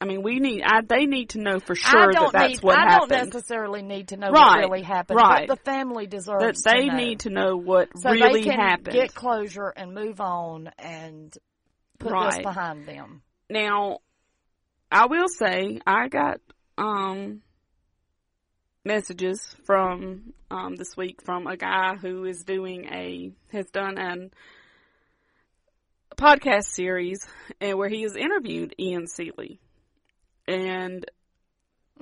[0.00, 0.62] I mean, we need.
[0.64, 3.10] I, they need to know for sure that that's need, what I happened.
[3.10, 5.48] don't necessarily need to know Right, what really happened, right.
[5.48, 6.96] but the family that deserves they to know.
[6.96, 8.92] need to know what so really they can happened.
[8.94, 11.36] get closure and move on and
[11.98, 13.22] put this behind them.
[13.50, 13.98] Now,
[14.92, 16.38] I will say I got
[16.78, 17.42] um
[18.88, 24.30] messages from um this week from a guy who is doing a has done an
[26.16, 27.20] podcast series
[27.60, 29.60] and where he has interviewed Ian Seeley.
[30.48, 31.04] And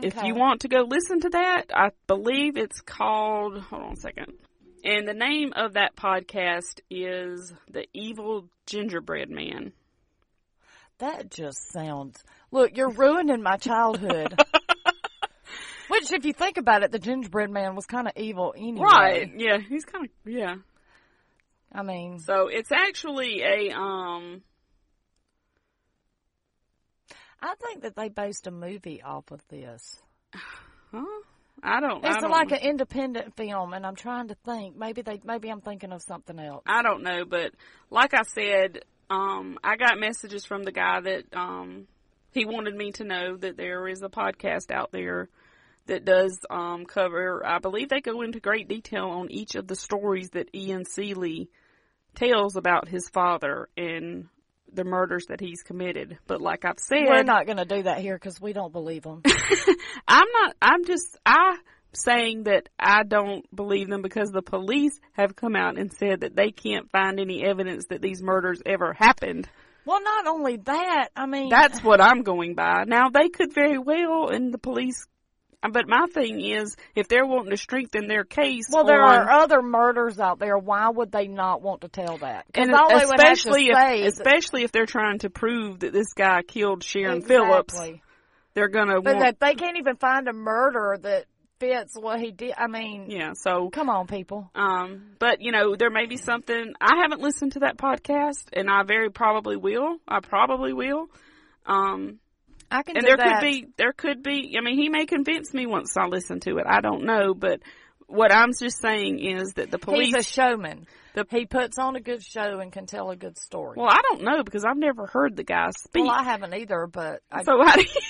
[0.00, 3.96] if you want to go listen to that, I believe it's called hold on a
[3.96, 4.32] second.
[4.84, 9.72] And the name of that podcast is The Evil Gingerbread Man.
[10.98, 12.22] That just sounds.
[12.52, 14.40] Look, you're ruining my childhood.
[15.88, 18.84] Which, if you think about it, the gingerbread man was kind of evil anyway.
[18.84, 19.32] Right.
[19.36, 20.56] Yeah, he's kind of yeah.
[21.72, 24.42] I mean, So it's actually a um
[27.40, 30.00] I think that they based a movie off of this.
[30.92, 31.04] huh?
[31.62, 34.76] I don't I It's don't, like an independent film, and I'm trying to think.
[34.76, 36.62] Maybe they, maybe I'm thinking of something else.
[36.66, 37.52] I don't know, but
[37.90, 41.86] like I said, um I got messages from the guy that um
[42.32, 45.28] he wanted me to know that there is a podcast out there
[45.86, 49.76] that does um cover I believe they go into great detail on each of the
[49.76, 51.48] stories that Ian Seeley
[52.14, 54.28] tells about his father and
[54.72, 56.18] the murders that he's committed.
[56.26, 59.02] But like I've said, We're not going to do that here because we don't believe
[59.02, 59.22] them.
[60.08, 60.56] I'm not.
[60.60, 61.18] I'm just.
[61.24, 61.56] I
[61.92, 66.36] saying that I don't believe them because the police have come out and said that
[66.36, 69.48] they can't find any evidence that these murders ever happened.
[69.86, 72.84] well, not only that, I mean, That's what I'm going by.
[72.86, 75.06] Now they could very well, and the police.
[75.72, 79.30] But my thing is, if they're wanting to strengthen their case, well, there on, are
[79.30, 80.58] other murders out there.
[80.58, 82.46] Why would they not want to tell that?
[82.54, 85.80] And all they would have to especially say if, especially if they're trying to prove
[85.80, 87.78] that this guy killed Sharron Phillips,
[88.54, 89.20] they're gonna But want.
[89.20, 91.26] that they can't even find a murder that
[91.58, 92.54] fits what he did.
[92.56, 94.50] I mean, yeah, so come on, people.
[94.54, 96.74] Um, but you know, there may be something.
[96.80, 99.98] I haven't listened to that podcast, and I very probably will.
[100.06, 101.08] I probably will.
[101.66, 102.18] Um,
[102.70, 103.40] I can and there that.
[103.40, 104.56] could be, there could be.
[104.58, 106.64] I mean, he may convince me once I listen to it.
[106.68, 107.60] I don't know, but
[108.06, 110.14] what I'm just saying is that the police.
[110.14, 110.86] He's a showman.
[111.14, 113.76] The- he puts on a good show and can tell a good story.
[113.78, 116.04] well, I don't know because I've never heard the guy speak.
[116.04, 118.00] Well, I haven't either, but I, so how do you?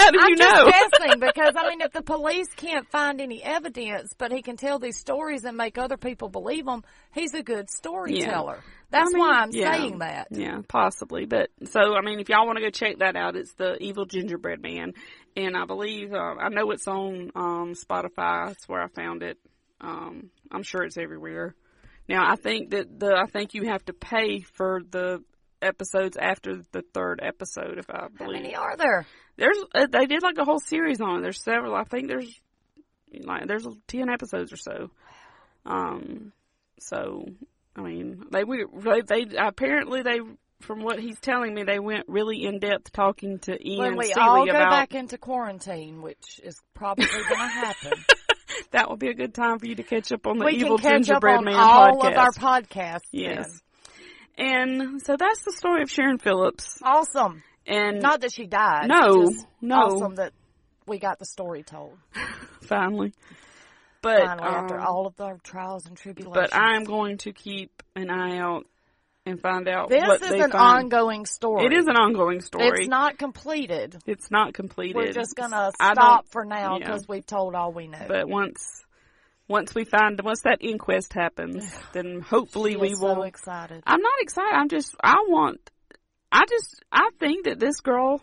[0.00, 3.42] How do you I'm just guessing because I mean, if the police can't find any
[3.42, 6.82] evidence, but he can tell these stories and make other people believe them,
[7.12, 8.56] he's a good storyteller.
[8.56, 8.72] Yeah.
[8.90, 9.72] That's I mean, why I'm yeah.
[9.72, 10.28] saying that.
[10.30, 11.26] Yeah, possibly.
[11.26, 14.06] But so I mean, if y'all want to go check that out, it's the Evil
[14.06, 14.94] Gingerbread Man,
[15.36, 18.48] and I believe uh, I know it's on um, Spotify.
[18.48, 19.38] That's where I found it.
[19.80, 21.54] Um, I'm sure it's everywhere.
[22.08, 25.22] Now I think that the I think you have to pay for the
[25.62, 27.78] episodes after the third episode.
[27.78, 29.06] If I How many are there?
[29.36, 31.22] There's uh, they did like a whole series on it.
[31.22, 31.74] There's several.
[31.74, 32.32] I think there's
[33.24, 34.90] like there's ten episodes or so.
[35.66, 36.32] Um,
[36.78, 37.26] so
[37.76, 40.20] I mean they we they, they apparently they
[40.60, 44.06] from what he's telling me they went really in depth talking to Ian when we
[44.06, 47.92] Seeley all go about back into quarantine, which is probably going to happen,
[48.72, 50.76] that will be a good time for you to catch up on the we Evil
[50.78, 52.12] can catch up Gingerbread on Man all podcast.
[52.12, 53.08] of our podcasts.
[53.10, 53.48] yes.
[53.48, 53.60] then.
[54.38, 56.78] And so that's the story of Sharron Phillips.
[56.82, 57.42] awesome.
[57.66, 58.88] And Not that she died.
[58.88, 59.76] No, just no.
[59.76, 60.32] Awesome that
[60.86, 61.96] we got the story told.
[62.62, 63.12] finally,
[64.02, 66.50] but Finally, after um, all of the trials and tribulations.
[66.50, 68.66] but I'm going to keep an eye out
[69.26, 70.84] and find out This is an find.
[70.84, 71.66] ongoing story.
[71.66, 72.80] It is an ongoing story.
[72.80, 73.98] It's not completed.
[74.06, 74.96] It's not completed.
[74.96, 76.86] We're just gonna stop for now yeah.
[76.86, 78.06] because we've told all we know.
[78.08, 78.84] But once
[79.50, 83.16] once we find once that inquest happens, then hopefully we will.
[83.16, 83.82] so excited.
[83.86, 84.54] I'm not excited.
[84.54, 84.94] I'm just.
[85.02, 85.70] I want.
[86.32, 86.82] I just.
[86.92, 88.22] I think that this girl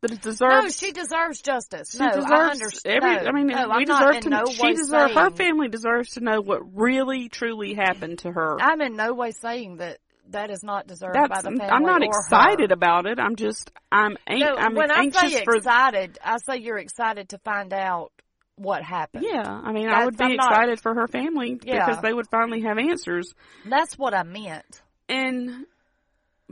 [0.00, 0.40] that deserves.
[0.64, 1.92] No, she deserves justice.
[1.92, 3.04] she no, I deserves understand.
[3.04, 3.16] every.
[3.16, 4.28] no, I mean, no, we I'm deserve to.
[4.30, 5.14] no she deserves.
[5.14, 8.56] Her family deserves to know what really truly happened to her.
[8.60, 9.98] I'm in no way saying that
[10.30, 11.28] that is not deserved That's.
[11.28, 11.64] by the family.
[11.66, 12.74] I'm not excited her.
[12.74, 13.18] about it.
[13.18, 13.70] I'm just.
[13.90, 14.16] I'm.
[14.26, 15.56] An- No, I'm when I anxious say for.
[15.56, 18.12] excited, I say you're excited to find out
[18.56, 19.24] what happened.
[19.28, 21.86] Yeah, I mean, I would be I'm not- excited for her family Yeah.
[21.86, 23.34] because they would finally have answers.
[23.68, 24.82] That's what I meant.
[25.08, 25.66] And,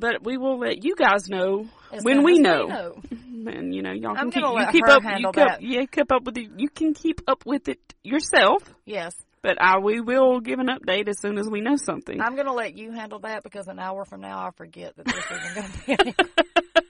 [0.01, 3.01] but we will let you guys know As when soon we know.
[3.43, 5.02] And you know, y'all I'm can keep, you let keep her up.
[5.02, 5.62] You keep, that.
[5.62, 6.51] yeah, keep up with it.
[6.59, 8.62] You can keep up with it yourself.
[8.85, 12.20] Yes, But I, we will give an update as soon as we know something.
[12.20, 15.06] I'm going to let you handle that because an hour from now I forget that
[15.06, 15.93] there's even going to be.
[16.01, 16.14] Any.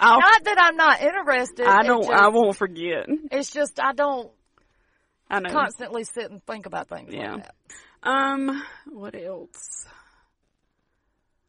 [0.00, 1.66] I'll, not that I'm not interested.
[1.68, 2.02] I don't.
[2.02, 3.06] just- I won't forget.
[3.30, 4.28] It's just I don't
[5.30, 5.50] I know.
[5.50, 7.34] constantly sit and think about things Yeah.
[7.34, 7.54] like that.
[8.02, 9.86] Um, what else?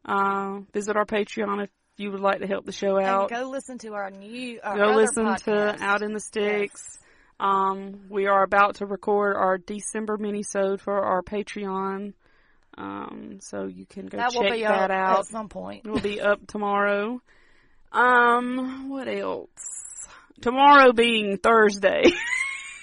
[0.05, 3.31] Uh, visit our Patreon if you would like to help the show out.
[3.31, 4.59] And go listen to our new.
[4.63, 5.77] Our Go listen podcast.
[5.77, 6.97] to Out in the Sticks.
[7.39, 12.13] Um, we are about to record our December minisode for our Patreon.
[12.77, 15.19] Um, so you can go That check will be that out.
[15.19, 15.85] at some point.
[15.85, 17.21] It will be up tomorrow.
[17.91, 19.49] Um, what else?
[20.41, 22.03] Tomorrow being Thursday.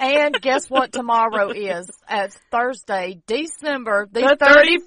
[0.01, 1.91] And guess what tomorrow is?
[2.09, 4.37] It's Thursday, December the, The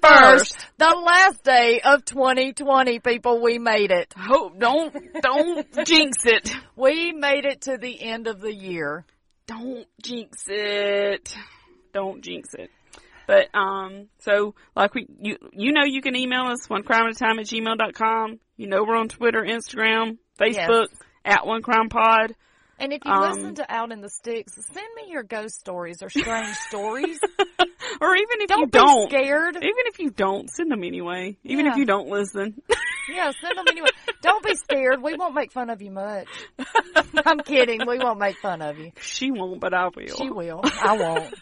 [0.00, 0.66] 31st.
[0.78, 3.42] the last day of 2020, people.
[3.42, 4.12] We made it.
[4.16, 6.54] Hope don't don't jinx it.
[6.76, 9.04] We made it to the end of the year.
[9.46, 11.34] Don't jinx it.
[11.92, 12.70] Don't jinx it.
[13.26, 17.12] But um, so like we you you know you can email us one crime at
[17.12, 18.40] a time at gmail dot com.
[18.56, 20.86] You know we're on Twitter, Instagram, Facebook
[21.24, 22.34] at one crime pod.
[22.82, 26.02] And if you Um, listen to Out in the Sticks, send me your ghost stories
[26.02, 27.20] or strange stories.
[28.00, 29.54] or even if Don't you be don't, scared.
[29.56, 31.36] even if you don't, send them anyway.
[31.44, 32.60] Even if you don't listen.
[33.12, 33.88] Yeah, send them anyway.
[34.22, 35.02] Don't be scared.
[35.02, 36.28] We won't make fun of you much.
[37.26, 37.80] I'm kidding.
[37.84, 38.92] We won't make fun of you.
[39.00, 40.16] she won't, but I will.
[40.16, 40.60] She will.
[40.62, 41.34] I won't.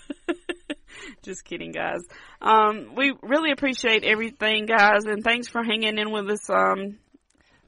[1.23, 2.01] Just kidding, guys.
[2.41, 6.49] Um, we really appreciate everything, guys, and thanks for hanging in with us.
[6.49, 6.97] Um,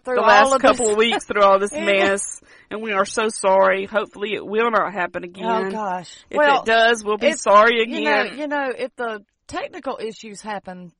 [0.04, 0.92] Through the all last couple this.
[0.92, 3.86] of weeks through all this mess, and we are so sorry.
[3.86, 5.44] Hopefully, it will not happen again.
[5.46, 6.16] Oh gosh.
[6.30, 8.04] If well, it does, we'll be if- sorry you again.
[8.04, 10.92] know, you know, if the technical issues happen,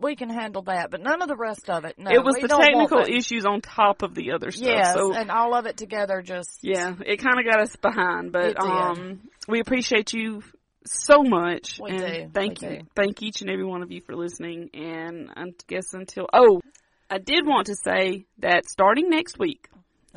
[0.00, 1.96] we can handle that, but none of the rest of it.
[1.98, 4.66] No, it was the technical issues on top of the other stuff.
[4.66, 8.32] Yes, so and all of it together just yeah, it kind of got us behind,
[8.32, 10.42] but um, we appreciate you
[10.84, 12.30] so much, We and do.
[12.34, 12.86] thank We you, do.
[12.96, 14.70] thank each and every one of you for listening.
[14.74, 16.60] And I guess until oh,
[17.12, 19.68] I did want to say that starting next week,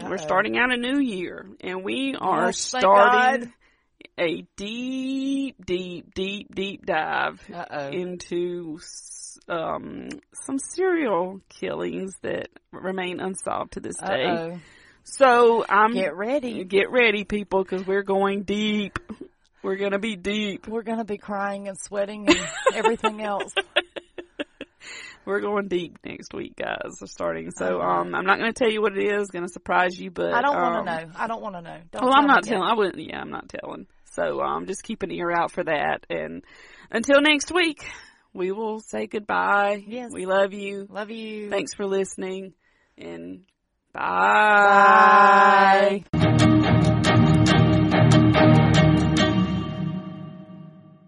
[0.01, 3.53] we're starting out a new year, and we are thank starting
[4.17, 7.89] a deep, deep, deep, deep dive Uh-oh.
[7.89, 8.79] into
[9.49, 10.07] um,
[10.45, 14.23] some serial killings that remain unsolved to this day.
[14.23, 14.59] Uh-oh.
[15.03, 16.63] So I'm Get ready.
[16.63, 18.99] get ready, people, because we're going deep.
[19.61, 20.65] We're gonna be deep.
[20.65, 22.39] We're gonna be crying and sweating and
[22.73, 23.53] everything else.
[25.25, 26.97] We're going deep next week, guys.
[27.01, 27.51] We're starting.
[27.51, 28.01] So Uh-huh.
[28.01, 29.29] um, I'm not gonna tell you what it is.
[29.29, 31.11] Gonna surprise you, but I don't um, want to know.
[31.17, 31.77] I don't want to know.
[31.91, 32.63] Don't Well, tell I'm not telling.
[32.63, 32.99] I wouldn't.
[32.99, 33.87] Yeah, I'm not telling.
[34.11, 36.05] So um, just keep an ear out for that.
[36.09, 36.43] And
[36.91, 37.85] until next week,
[38.33, 39.83] we will say goodbye.
[39.85, 40.11] Yes.
[40.13, 40.87] We love you.
[40.89, 41.49] Love you.
[41.49, 42.53] Thanks for listening.
[42.97, 43.41] And
[43.93, 46.03] bye.
[46.13, 46.94] Bye.